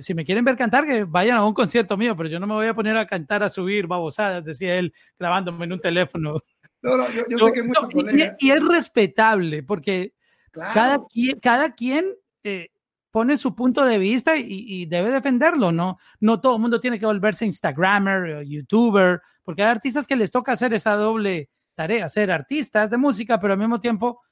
si 0.01 0.14
me 0.14 0.24
quieren 0.24 0.45
ver 0.45 0.57
cantar, 0.57 0.86
que 0.86 1.05
vayan 1.05 1.39
a 1.39 1.45
un 1.45 1.55
concierto 1.55 1.97
mío, 1.97 2.16
pero 2.16 2.28
yo 2.28 2.39
no 2.39 2.47
me 2.47 2.55
voy 2.55 2.66
a 2.66 2.74
poner 2.74 2.97
a 2.97 3.07
cantar, 3.07 3.43
a 3.43 3.49
subir 3.49 3.86
babosadas, 3.86 4.45
decía 4.45 4.76
él, 4.76 4.95
grabándome 5.18 5.64
en 5.64 5.72
un 5.72 5.80
teléfono. 5.80 6.36
No, 6.80 6.97
no, 6.97 7.07
yo, 7.11 7.39
sé 7.39 7.53
que 7.53 8.36
y, 8.41 8.47
y, 8.47 8.51
es 8.53 8.64
respetable, 8.64 9.64
porque 9.64 10.14
cada 10.53 11.05
quien, 11.07 11.41
cada 11.41 11.74
quien 11.74 12.05
eh, 12.45 12.70
pone 13.19 13.37
su 13.37 13.53
punto 13.53 13.85
de 13.85 13.99
vista 13.99 14.37
y, 14.37 14.87
debe 14.87 15.11
defenderlo, 15.11 15.73
¿no? 15.73 15.99
No 16.21 16.41
todo 16.41 16.55
el 16.55 16.62
mundo 16.62 16.79
tiene 16.79 17.01
que 17.01 17.05
volverse 17.05 17.45
Instagrammer 17.45 18.37
o 18.37 18.43
YouTuber, 18.43 19.21
porque 19.43 19.64
hay 19.64 19.71
artistas 19.71 20.07
que 20.07 20.14
les 20.14 20.31
toca 20.31 20.53
hacer 20.53 20.73
esa 20.73 20.93
doble 20.93 21.51
tarea, 21.75 22.09
ser 22.09 22.31
artistas 22.31 22.91
de 22.91 22.97
música, 22.97 23.41
pero 23.41 23.55
al 23.55 23.59
mismo 23.59 23.81
tiempo 23.81 24.23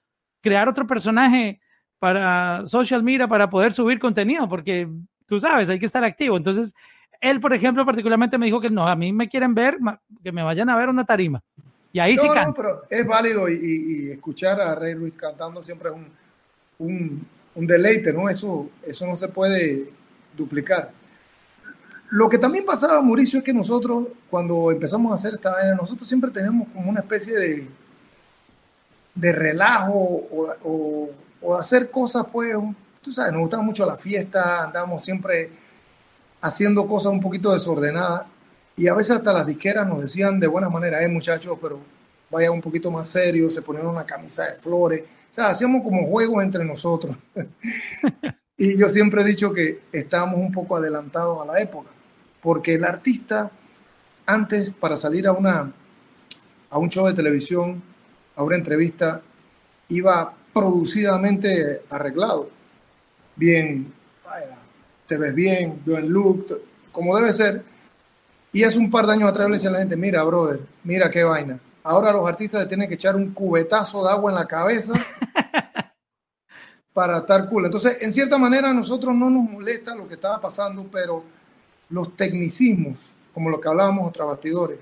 crear 0.41 0.69
otro 0.69 0.87
personaje 0.87 1.61
para 1.99 2.65
social 2.65 3.03
media 3.03 3.27
para 3.27 3.51
poder 3.51 3.73
subir 3.73 3.99
contenido, 3.99 4.49
porque 4.49 4.89
tú 5.27 5.41
sabes, 5.41 5.69
hay 5.69 5.81
que 5.81 5.87
estar 5.87 6.05
activo. 6.05 6.37
Entonces, 6.37 6.73
él, 7.21 7.41
por 7.41 7.53
ejemplo, 7.53 7.85
particularmente 7.85 8.39
me 8.39 8.47
dijo 8.47 8.61
que 8.61 8.71
no, 8.71 8.87
a 8.87 8.95
mí 8.95 9.13
me 9.13 9.29
quieren 9.29 9.53
ver, 9.53 9.79
que 10.23 10.31
me 10.31 10.45
vayan 10.45 10.71
a 10.71 10.77
ver 10.77 10.89
una 10.89 11.05
tarima. 11.05 11.43
Y 11.93 11.99
ahí 11.99 12.17
sí 12.17 12.29
no, 12.29 12.55
pero 12.55 12.85
es 12.89 13.05
válido 13.05 13.49
y, 13.49 14.13
escuchar 14.13 14.61
a 14.61 14.77
Rey 14.77 14.95
Luis 14.95 15.17
cantando 15.17 15.65
siempre 15.65 15.89
es 15.89 15.97
un, 15.97 16.07
un, 16.79 17.27
deleite, 17.65 18.13
¿no? 18.13 18.29
Eso, 18.29 18.69
eso 18.85 19.07
no 19.07 19.17
se 19.17 19.29
puede 19.29 19.91
duplicar. 20.37 20.91
Lo 22.11 22.29
que 22.29 22.39
también 22.39 22.65
pasaba, 22.65 23.01
Mauricio, 23.03 23.39
es 23.39 23.45
que 23.45 23.53
nosotros, 23.53 24.09
cuando 24.31 24.71
empezamos 24.71 25.13
a 25.13 25.15
hacer 25.15 25.35
esta 25.35 25.53
vaina, 25.53 25.75
nosotros 25.75 26.09
siempre 26.09 26.31
tenemos 26.31 26.69
como 26.69 26.91
una 26.91 27.01
especie 27.01 27.35
de, 27.35 27.69
de 29.15 29.33
relajo 29.33 29.95
o, 29.95 31.11
o, 31.41 31.57
hacer 31.57 31.91
cosas, 31.91 32.27
pues, 32.33 32.55
tú 33.01 33.13
sabes, 33.13 33.33
nos 33.33 33.43
gustaba 33.43 33.63
mucho 33.63 33.87
la 33.87 33.97
fiesta, 33.97 34.65
andábamos 34.65 35.03
siempre 35.05 35.51
haciendo 36.41 36.87
cosas 36.87 37.13
un 37.13 37.21
poquito 37.21 37.53
desordenadas 37.53 38.25
y 38.77 38.89
a 38.89 38.95
veces 38.95 39.17
hasta 39.17 39.33
las 39.33 39.47
disqueras 39.47 39.89
nos 39.89 40.03
decían 40.03 40.39
de 40.39 40.47
buena 40.47 40.69
manera, 40.69 41.03
eh, 41.03 41.09
muchachos, 41.09 41.59
pero 41.63 41.81
vaya 42.31 42.51
un 42.51 42.61
poquito 42.61 42.91
más 42.91 43.09
serio, 43.09 43.51
se 43.51 43.63
ponían 43.63 43.87
una 43.87 44.05
camisa 44.05 44.45
de 44.45 44.57
flores, 44.57 45.03
o 45.03 45.16
sea, 45.37 45.49
hacíamos 45.49 45.83
como 45.83 46.07
juegos 46.07 46.43
entre 46.43 46.65
nosotros. 46.65 47.17
y 48.57 48.79
yo 48.79 48.89
siempre 48.89 49.21
he 49.21 49.25
dicho 49.25 49.53
que 49.53 49.83
estábamos 49.93 50.41
un 50.41 50.51
poco 50.51 50.77
adelantados 50.77 51.43
a 51.43 51.53
la 51.53 51.61
época, 51.61 51.91
porque 52.41 52.75
el 52.75 52.85
artista 52.85 53.51
antes 54.25 54.71
para 54.71 54.97
salir 54.97 55.27
a 55.27 55.33
una 55.33 55.73
a 56.69 56.79
un 56.79 56.91
show 56.91 57.07
de 57.07 57.15
televisión, 57.15 57.83
a 58.35 58.43
una 58.43 58.57
entrevista, 58.57 59.23
iba 59.89 60.35
producidamente 60.53 61.83
arreglado. 61.91 62.51
Bien, 63.37 63.93
te 65.07 65.17
ves 65.17 65.35
bien, 65.35 65.81
buen 65.87 66.11
look, 66.11 66.61
como 66.91 67.17
debe 67.17 67.33
ser. 67.33 67.63
Y 68.53 68.65
hace 68.65 68.79
un 68.79 68.91
par 68.91 69.07
de 69.07 69.13
años 69.13 69.29
atrás 69.29 69.49
le 69.49 69.55
decía 69.55 69.71
a 69.71 69.75
la 69.75 69.79
gente, 69.79 69.97
mira, 69.97 70.23
brother, 70.25 70.61
mira 70.83 71.11
qué 71.11 71.23
vaina. 71.23 71.61
Ahora 71.85 72.13
los 72.13 72.29
artistas 72.29 72.67
tienen 72.67 72.89
que 72.89 72.95
echar 72.95 73.15
un 73.15 73.33
cubetazo 73.33 74.03
de 74.05 74.11
agua 74.11 74.33
en 74.33 74.37
la 74.37 74.47
cabeza 74.47 74.93
para 76.93 77.19
estar 77.19 77.49
cool. 77.49 77.67
Entonces, 77.67 78.03
en 78.03 78.13
cierta 78.13 78.39
manera, 78.39 78.71
a 78.71 78.75
nosotros 78.75 79.15
no 79.15 79.29
nos 79.29 79.51
molesta 79.51 79.95
lo 79.95 80.09
que 80.09 80.15
estaba 80.15 80.41
pasando, 80.41 80.87
pero 80.91 81.25
los 81.91 82.17
tecnicismos, 82.17 83.11
como 83.35 83.51
lo 83.51 83.61
que 83.61 83.69
hablábamos 83.69 84.09
otros 84.09 84.29
bastidores, 84.29 84.79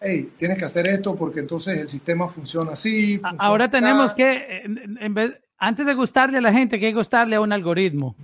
hey, 0.00 0.30
tienes 0.36 0.58
que 0.58 0.64
hacer 0.64 0.86
esto 0.86 1.16
porque 1.16 1.40
entonces 1.40 1.78
el 1.78 1.88
sistema 1.88 2.28
funciona 2.28 2.72
así. 2.72 3.20
Ahora 3.38 3.70
tenemos 3.70 4.12
que, 4.14 4.62
en 4.64 5.14
vez, 5.14 5.40
antes 5.58 5.86
de 5.86 5.94
gustarle 5.94 6.38
a 6.38 6.42
la 6.42 6.52
gente, 6.52 6.78
que 6.78 6.92
gustarle 6.92 7.36
a 7.36 7.40
un 7.40 7.52
algoritmo. 7.52 8.14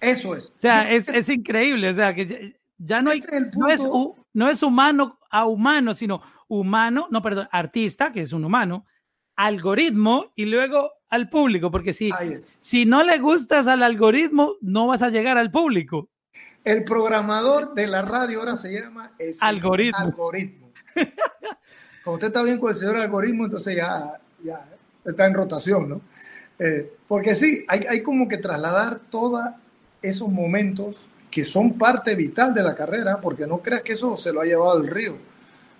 Eso 0.00 0.34
es. 0.34 0.54
O 0.56 0.58
sea, 0.58 0.90
es, 0.90 1.08
es 1.08 1.28
increíble. 1.28 1.88
O 1.88 1.94
sea, 1.94 2.14
que 2.14 2.56
ya, 2.78 3.02
no 3.02 3.12
hay, 3.12 3.22
no, 3.56 3.68
es, 3.68 3.88
no 4.32 4.50
es 4.50 4.62
humano 4.62 5.18
a 5.30 5.46
humano, 5.46 5.94
sino 5.94 6.20
humano, 6.48 7.06
no, 7.10 7.22
perdón, 7.22 7.48
artista, 7.52 8.10
que 8.12 8.22
es 8.22 8.32
un 8.32 8.44
humano, 8.44 8.84
algoritmo 9.46 10.32
y 10.36 10.44
luego 10.44 10.92
al 11.08 11.30
público, 11.30 11.70
porque 11.70 11.92
si, 11.92 12.10
si 12.60 12.84
no 12.84 13.02
le 13.02 13.18
gustas 13.18 13.66
al 13.66 13.82
algoritmo, 13.82 14.56
no 14.60 14.86
vas 14.86 15.02
a 15.02 15.08
llegar 15.08 15.38
al 15.38 15.50
público. 15.50 16.08
El 16.62 16.84
programador 16.84 17.72
de 17.74 17.86
la 17.86 18.02
radio 18.02 18.40
ahora 18.40 18.56
se 18.56 18.70
llama 18.72 19.12
el 19.18 19.34
algoritmo. 19.40 19.98
algoritmo. 19.98 20.72
Como 22.04 22.14
usted 22.14 22.28
está 22.28 22.42
bien 22.42 22.58
con 22.58 22.70
el 22.70 22.76
señor 22.76 22.96
algoritmo, 22.96 23.46
entonces 23.46 23.76
ya, 23.76 24.20
ya 24.44 24.68
está 25.04 25.26
en 25.26 25.34
rotación, 25.34 25.88
¿no? 25.88 26.00
Eh, 26.58 26.92
porque 27.08 27.34
sí, 27.34 27.64
hay, 27.66 27.86
hay 27.88 28.02
como 28.02 28.28
que 28.28 28.36
trasladar 28.36 29.00
todos 29.08 29.42
esos 30.02 30.28
momentos 30.28 31.08
que 31.30 31.44
son 31.44 31.78
parte 31.78 32.14
vital 32.14 32.52
de 32.52 32.62
la 32.62 32.74
carrera, 32.74 33.20
porque 33.22 33.46
no 33.46 33.58
creas 33.58 33.82
que 33.82 33.94
eso 33.94 34.18
se 34.18 34.32
lo 34.34 34.42
ha 34.42 34.44
llevado 34.44 34.78
el 34.78 34.88
río. 34.88 35.16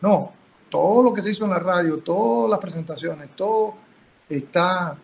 No, 0.01 0.33
todo 0.71 1.03
lo 1.03 1.13
que 1.13 1.21
se 1.21 1.31
hizo 1.31 1.45
en 1.45 1.51
la 1.51 1.59
radio, 1.59 1.99
todas 1.99 2.51
las 2.51 2.59
presentaciones, 2.59 3.31
todo 3.37 3.75
está, 4.29 4.97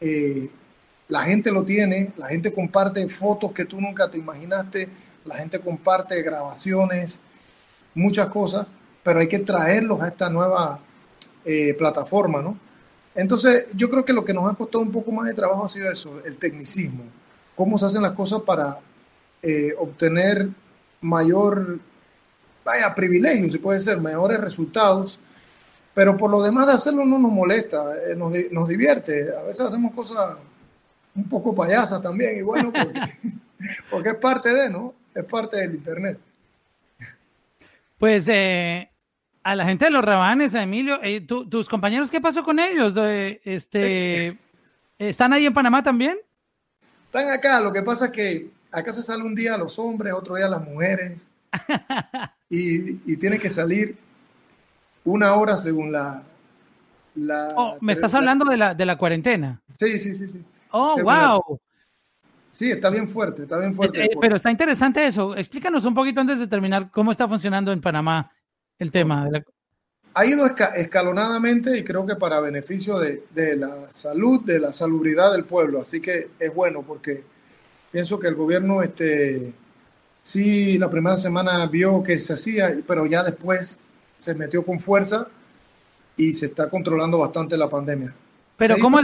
eh, 0.00 0.50
la 1.08 1.22
gente 1.22 1.50
lo 1.50 1.64
tiene, 1.64 2.12
la 2.16 2.28
gente 2.28 2.52
comparte 2.52 3.08
fotos 3.08 3.52
que 3.52 3.64
tú 3.64 3.80
nunca 3.80 4.10
te 4.10 4.18
imaginaste, 4.18 4.88
la 5.24 5.36
gente 5.36 5.60
comparte 5.60 6.20
grabaciones, 6.22 7.20
muchas 7.94 8.28
cosas, 8.28 8.66
pero 9.02 9.20
hay 9.20 9.28
que 9.28 9.38
traerlos 9.38 10.00
a 10.00 10.08
esta 10.08 10.28
nueva 10.28 10.80
eh, 11.44 11.74
plataforma, 11.74 12.42
¿no? 12.42 12.56
Entonces, 13.14 13.68
yo 13.74 13.90
creo 13.90 14.04
que 14.04 14.12
lo 14.12 14.24
que 14.24 14.32
nos 14.32 14.50
ha 14.50 14.56
costado 14.56 14.82
un 14.82 14.92
poco 14.92 15.12
más 15.12 15.28
de 15.28 15.34
trabajo 15.34 15.64
ha 15.64 15.68
sido 15.68 15.90
eso, 15.90 16.20
el 16.24 16.36
tecnicismo, 16.38 17.04
cómo 17.54 17.78
se 17.78 17.86
hacen 17.86 18.02
las 18.02 18.12
cosas 18.12 18.42
para 18.42 18.78
eh, 19.42 19.74
obtener 19.78 20.48
mayor, 21.00 21.78
vaya, 22.64 22.94
privilegio, 22.94 23.50
si 23.50 23.58
puede 23.58 23.80
ser, 23.80 24.00
mejores 24.00 24.38
resultados, 24.40 25.18
pero 25.94 26.16
por 26.16 26.30
lo 26.30 26.42
demás 26.42 26.66
de 26.66 26.72
hacerlo 26.74 27.04
no 27.04 27.18
nos 27.18 27.32
molesta, 27.32 27.82
eh, 28.08 28.16
nos, 28.16 28.32
nos, 28.50 28.68
divierte, 28.68 29.34
a 29.36 29.42
veces 29.42 29.66
hacemos 29.66 29.92
cosas 29.92 30.36
un 31.14 31.28
poco 31.28 31.54
payasas 31.54 32.02
también, 32.02 32.38
y 32.38 32.42
bueno, 32.42 32.72
porque, 32.72 33.00
porque 33.90 34.08
es 34.10 34.16
parte 34.16 34.52
de, 34.54 34.70
¿no? 34.70 34.94
Es 35.14 35.24
parte 35.24 35.58
del 35.58 35.74
Internet. 35.74 36.18
Pues 37.98 38.26
eh, 38.28 38.90
a 39.42 39.54
la 39.54 39.64
gente 39.64 39.84
de 39.84 39.90
los 39.90 40.04
rabanes, 40.04 40.54
a 40.54 40.62
Emilio, 40.62 40.98
eh, 41.02 41.20
tus 41.20 41.68
compañeros, 41.68 42.10
¿qué 42.10 42.20
pasó 42.20 42.42
con 42.42 42.58
ellos? 42.58 42.94
este, 43.44 44.36
¿Están 44.98 45.32
ahí 45.32 45.46
en 45.46 45.54
Panamá 45.54 45.82
también? 45.82 46.16
Están 47.06 47.30
acá, 47.30 47.60
lo 47.60 47.72
que 47.72 47.82
pasa 47.82 48.06
es 48.06 48.12
que 48.12 48.50
acá 48.70 48.92
se 48.92 49.02
sale 49.02 49.22
un 49.22 49.34
día 49.34 49.54
a 49.54 49.58
los 49.58 49.78
hombres, 49.78 50.14
otro 50.14 50.36
día 50.36 50.46
a 50.46 50.50
las 50.50 50.62
mujeres, 50.62 51.18
y, 52.48 53.12
y 53.12 53.16
tiene 53.16 53.38
que 53.38 53.50
salir 53.50 53.96
una 55.04 55.34
hora 55.34 55.56
según 55.56 55.92
la... 55.92 56.22
la 57.14 57.54
oh, 57.56 57.78
¿Me 57.80 57.92
estás 57.92 58.14
hablando 58.14 58.44
de 58.44 58.56
la, 58.56 58.74
de 58.74 58.86
la 58.86 58.96
cuarentena? 58.96 59.60
Sí, 59.78 59.98
sí, 59.98 60.14
sí, 60.14 60.28
sí. 60.28 60.44
Oh, 60.70 60.96
wow. 61.02 61.60
Sí, 62.50 62.70
está 62.70 62.90
bien 62.90 63.08
fuerte, 63.08 63.42
está 63.42 63.58
bien 63.58 63.74
fuerte. 63.74 64.04
Eh, 64.04 64.10
pero 64.20 64.36
está 64.36 64.50
interesante 64.50 65.06
eso. 65.06 65.34
Explícanos 65.36 65.84
un 65.86 65.94
poquito 65.94 66.20
antes 66.20 66.38
de 66.38 66.46
terminar 66.46 66.90
cómo 66.90 67.10
está 67.10 67.26
funcionando 67.26 67.72
en 67.72 67.80
Panamá 67.80 68.30
el 68.78 68.90
tema. 68.90 69.28
Ha 70.14 70.26
ido 70.26 70.46
escalonadamente 70.76 71.78
y 71.78 71.82
creo 71.82 72.04
que 72.04 72.16
para 72.16 72.40
beneficio 72.40 72.98
de, 72.98 73.22
la 73.56 73.90
salud, 73.90 74.42
de 74.42 74.60
la 74.60 74.70
salubridad 74.70 75.32
del 75.32 75.44
pueblo. 75.44 75.80
Así 75.80 76.02
que 76.02 76.28
es 76.38 76.54
bueno 76.54 76.82
porque 76.82 77.24
pienso 77.90 78.20
que 78.20 78.28
el 78.28 78.34
gobierno, 78.34 78.82
este, 78.82 79.54
sí, 80.22 80.78
la 80.78 80.88
primera 80.88 81.18
semana 81.18 81.66
vio 81.66 82.02
que 82.02 82.18
se 82.18 82.34
hacía, 82.34 82.70
pero 82.86 83.06
ya 83.06 83.22
después 83.22 83.80
se 84.16 84.34
metió 84.34 84.64
con 84.64 84.80
fuerza 84.80 85.26
y 86.16 86.34
se 86.34 86.46
está 86.46 86.68
controlando 86.70 87.18
bastante 87.18 87.56
la 87.56 87.68
pandemia. 87.68 88.14
Pero 88.56 88.76
¿cómo, 88.78 88.98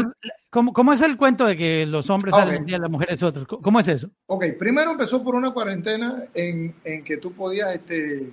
cómo, 0.72 0.92
es 0.92 1.02
el 1.02 1.16
cuento 1.16 1.44
de 1.44 1.56
que 1.56 1.84
los 1.84 2.08
hombres 2.10 2.34
salen 2.34 2.62
un 2.62 2.68
y 2.68 2.78
las 2.78 2.90
mujeres 2.90 3.22
otros? 3.22 3.46
¿Cómo 3.46 3.80
es 3.80 3.88
eso? 3.88 4.08
Ok, 4.26 4.44
primero 4.58 4.92
empezó 4.92 5.24
por 5.24 5.34
una 5.34 5.50
cuarentena 5.50 6.24
en, 6.34 6.74
en 6.84 7.02
que 7.02 7.16
tú 7.16 7.32
podías 7.32 7.74
este, 7.74 8.30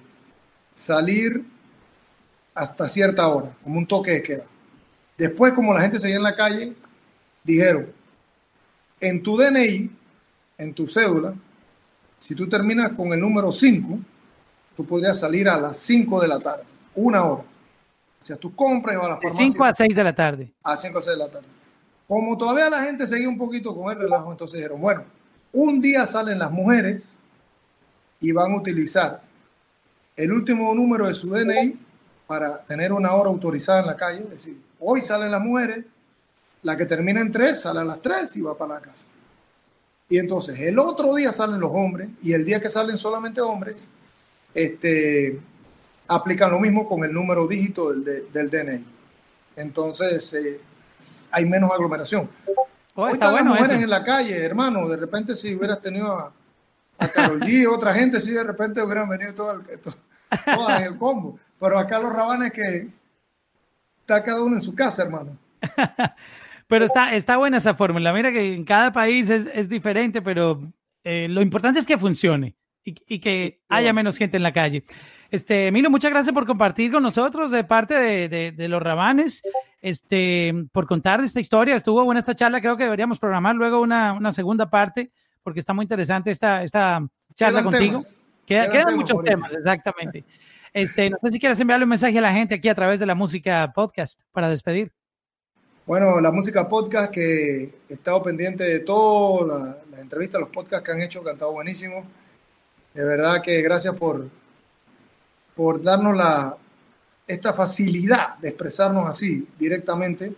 salir 0.74 1.44
hasta 2.54 2.88
cierta 2.88 3.28
hora, 3.28 3.56
como 3.64 3.80
un 3.80 3.88
toque 3.88 4.12
de 4.12 4.24
queda. 4.24 4.46
Después, 5.18 5.54
como 5.54 5.74
la 5.74 5.82
gente 5.82 6.00
seguía 6.00 6.18
en 6.18 6.24
la 6.24 6.36
calle, 6.36 6.74
dijeron, 7.44 7.88
en 9.00 9.24
tu 9.24 9.38
DNI, 9.38 9.90
en 10.58 10.74
tu 10.74 10.88
cédula, 10.88 11.34
si 12.26 12.34
tú 12.34 12.50
terminas 12.50 12.94
con 12.94 13.14
el 13.14 13.20
número 13.20 13.52
5, 13.52 14.00
tú 14.76 14.84
podrías 14.84 15.20
salir 15.20 15.48
a 15.48 15.60
las 15.60 15.78
5 15.78 16.20
de 16.24 16.28
la 16.28 16.40
tarde, 16.40 16.64
una 16.96 17.24
hora. 17.24 17.44
Si 18.20 18.36
tú 18.38 18.56
compras 18.56 18.96
y 18.96 18.98
vas 18.98 19.06
a 19.06 19.10
la 19.10 19.16
farmacia. 19.18 19.46
De 19.46 19.52
5 19.52 19.64
a 19.64 19.76
6 19.76 19.96
de 19.96 20.04
la 20.04 20.16
tarde. 20.16 20.54
A 20.64 20.76
5 20.76 20.98
a 20.98 21.02
6 21.04 21.12
de 21.20 21.24
la 21.24 21.30
tarde. 21.30 21.46
Como 22.08 22.36
todavía 22.36 22.68
la 22.72 22.82
gente 22.82 23.06
seguía 23.06 23.30
un 23.30 23.38
poquito 23.38 23.76
con 23.76 23.92
el 23.92 24.00
relajo, 24.00 24.32
entonces 24.32 24.56
dijeron, 24.56 24.82
bueno, 24.82 25.04
un 25.54 25.80
día 25.80 26.08
salen 26.08 26.40
las 26.40 26.50
mujeres 26.50 27.10
y 28.20 28.32
van 28.32 28.54
a 28.54 28.58
utilizar 28.58 29.22
el 30.16 30.32
último 30.32 30.74
número 30.74 31.06
de 31.06 31.14
su 31.14 31.30
DNI 31.30 31.78
para 32.26 32.58
tener 32.64 32.92
una 32.92 33.14
hora 33.14 33.30
autorizada 33.30 33.82
en 33.82 33.86
la 33.86 33.96
calle. 33.96 34.24
Es 34.24 34.30
decir, 34.32 34.60
hoy 34.80 35.02
salen 35.02 35.30
las 35.30 35.42
mujeres, 35.42 35.86
la 36.64 36.76
que 36.76 36.88
termina 36.88 37.22
en 37.22 37.32
3 37.32 37.62
sale 37.62 37.82
a 37.82 37.84
las 37.84 38.02
3 38.02 38.36
y 38.38 38.42
va 38.42 38.58
para 38.58 38.74
la 38.74 38.82
casa. 38.82 39.06
Y 40.08 40.20
entonces 40.20 40.60
el 40.60 40.78
otro 40.78 41.16
día 41.16 41.32
salen 41.32 41.60
los 41.60 41.72
hombres 41.74 42.10
y 42.22 42.34
el 42.34 42.46
día 42.46 42.60
que 42.60 42.70
salen 42.70 42.98
solamente 42.98 43.42
hombres, 43.42 43.88
este, 44.54 45.40
aplican 46.08 46.52
lo 46.52 46.60
mismo 46.60 46.88
con 46.88 47.04
el 47.04 47.14
número 47.14 47.48
dígito 47.48 47.92
del, 47.92 48.32
del 48.32 48.50
DNI. 48.50 48.86
Entonces 49.56 50.34
eh, 50.34 50.60
hay 51.32 51.46
menos 51.46 51.72
aglomeración. 51.72 52.30
Oh, 52.96 53.04
Hoy 53.04 53.14
están 53.14 53.36
las 53.36 53.44
mujeres 53.44 53.82
en 53.82 53.90
la 53.90 54.04
calle, 54.04 54.38
hermano. 54.38 54.88
De 54.88 54.96
repente, 54.96 55.36
si 55.36 55.54
hubieras 55.56 55.82
tenido 55.82 56.18
a, 56.18 56.32
a 56.98 57.08
Carol 57.10 57.42
G 57.42 57.64
y 57.64 57.66
otra 57.66 57.94
gente, 57.94 58.22
si 58.22 58.32
de 58.32 58.44
repente 58.44 58.82
hubieran 58.82 59.10
venido 59.10 59.34
todo 59.34 59.52
el, 59.52 59.80
todo, 59.80 59.96
todas 60.46 60.84
el 60.84 60.98
combo. 60.98 61.40
Pero 61.60 61.80
acá 61.80 62.00
los 62.00 62.14
rabanes 62.14 62.54
que 62.54 62.88
está 64.02 64.24
cada 64.24 64.42
uno 64.44 64.56
en 64.56 64.62
su 64.62 64.74
casa, 64.76 65.04
hermano. 65.04 65.38
pero 66.68 66.86
está, 66.86 67.14
está 67.14 67.38
buena 67.38 67.58
esa 67.58 67.76
fórmula. 67.76 68.14
Mira 68.14 68.32
que 68.32 68.54
en 68.54 68.64
cada 68.66 68.92
país 68.92 69.30
es, 69.30 69.50
es 69.54 69.70
diferente, 69.70 70.22
pero 70.22 70.62
eh, 71.04 71.28
lo 71.30 71.42
importante 71.42 71.80
es 71.80 71.86
que 71.86 71.98
funcione. 71.98 72.56
y, 72.84 73.20
que 73.20 73.62
haya 73.70 73.94
menos 73.94 74.18
gente 74.18 74.38
en 74.38 74.44
la 74.44 74.54
calle. 74.54 74.84
Este, 75.32 75.72
Milo, 75.72 75.90
muchas 75.90 76.12
gracias 76.12 76.34
por 76.34 76.46
compartir 76.46 76.92
con 76.92 77.02
nosotros 77.02 77.50
de 77.52 77.64
parte 77.64 77.96
de, 77.96 78.52
de, 78.52 78.68
los 78.68 78.82
Rabanes, 78.82 79.42
este, 79.82 80.54
por 80.72 80.86
contar 80.86 81.20
esta 81.22 81.40
historia. 81.40 81.76
Estuvo 81.76 82.04
buena 82.04 82.20
esta 82.20 82.36
charla, 82.36 82.62
creo 82.62 82.78
que 82.78 82.84
deberíamos 82.84 83.20
programar 83.20 83.56
luego 83.56 83.82
una, 83.82 84.14
una 84.14 84.32
segunda 84.32 84.70
parte, 84.70 85.12
porque 85.44 85.60
está 85.60 85.74
muy 85.74 85.84
interesante 85.84 86.32
esta, 86.32 86.64
esta 86.64 87.06
charla 87.36 87.64
contigo. 87.64 88.02
quedan, 88.46 88.96
muchos 88.96 89.24
temas, 89.24 89.54
exactamente. 89.54 90.24
Este, 90.72 91.10
no 91.10 91.18
sé 91.20 91.32
si 91.32 91.40
quieres 91.40 91.60
enviarle 91.60 91.86
un 91.86 91.90
mensaje 91.90 92.18
a 92.18 92.22
la 92.22 92.34
gente 92.34 92.56
aquí 92.56 92.70
a 92.70 92.76
través 92.76 93.00
de 93.00 93.06
la 93.06 93.16
música 93.16 93.72
podcast 93.74 94.22
para 94.32 94.48
despedir. 94.48 94.94
Bueno, 95.88 96.20
la 96.20 96.32
música 96.32 96.68
podcast 96.68 97.12
que 97.12 97.76
he 97.88 97.94
estado 97.94 98.24
pendiente 98.24 98.64
de 98.64 98.80
todas 98.80 99.78
las 99.92 100.00
entrevistas, 100.00 100.42
los 100.42 100.50
podcasts 100.50 100.84
que 100.84 100.92
han 100.92 101.02
hecho, 101.04 101.24
que 101.24 101.30
han 101.30 101.36
estado 101.36 101.54
de 102.96 103.06
verdad 103.06 103.40
que 103.44 103.62
gracias 103.62 103.94
por, 103.94 104.28
por 105.56 105.84
darnos 105.84 106.18
la, 106.18 106.58
esta 107.28 107.54
facilidad 107.54 108.40
de 108.40 108.48
expresarnos 108.50 109.08
así 109.08 109.48
directamente, 109.60 110.34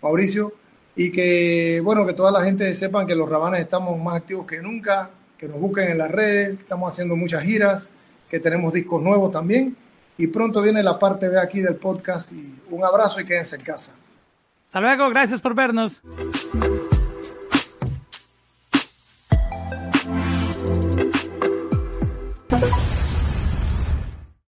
Mauricio, 0.00 0.54
y 0.96 1.12
que, 1.12 1.82
bueno, 1.84 2.06
que 2.06 2.14
toda 2.14 2.32
la 2.32 2.40
gente 2.40 2.74
sepan 2.74 3.06
que 3.06 3.14
los 3.14 3.28
rabanes 3.28 3.60
estamos 3.60 3.98
más 3.98 4.16
activos 4.16 4.46
que 4.46 4.62
nunca, 4.62 5.10
que 5.36 5.46
nos 5.46 5.60
busquen 5.60 5.90
en 5.90 5.98
las 5.98 6.10
redes, 6.10 6.58
estamos 6.58 6.90
haciendo 6.90 7.16
muchas 7.16 7.42
giras, 7.42 7.90
que 8.30 8.40
tenemos 8.40 8.72
discos 8.72 9.02
nuevos 9.02 9.30
también, 9.30 9.76
y 10.16 10.28
pronto 10.28 10.62
viene 10.62 10.82
la 10.82 10.98
parte 10.98 11.28
B 11.28 11.38
aquí 11.38 11.60
del 11.60 11.76
podcast, 11.76 12.32
y 12.32 12.62
un 12.70 12.82
abrazo 12.82 13.20
y 13.20 13.26
quédense 13.26 13.56
en 13.56 13.62
casa. 13.62 13.99
Hasta 14.70 14.80
luego, 14.80 15.10
gracias 15.10 15.40
por 15.40 15.56
vernos. 15.56 16.00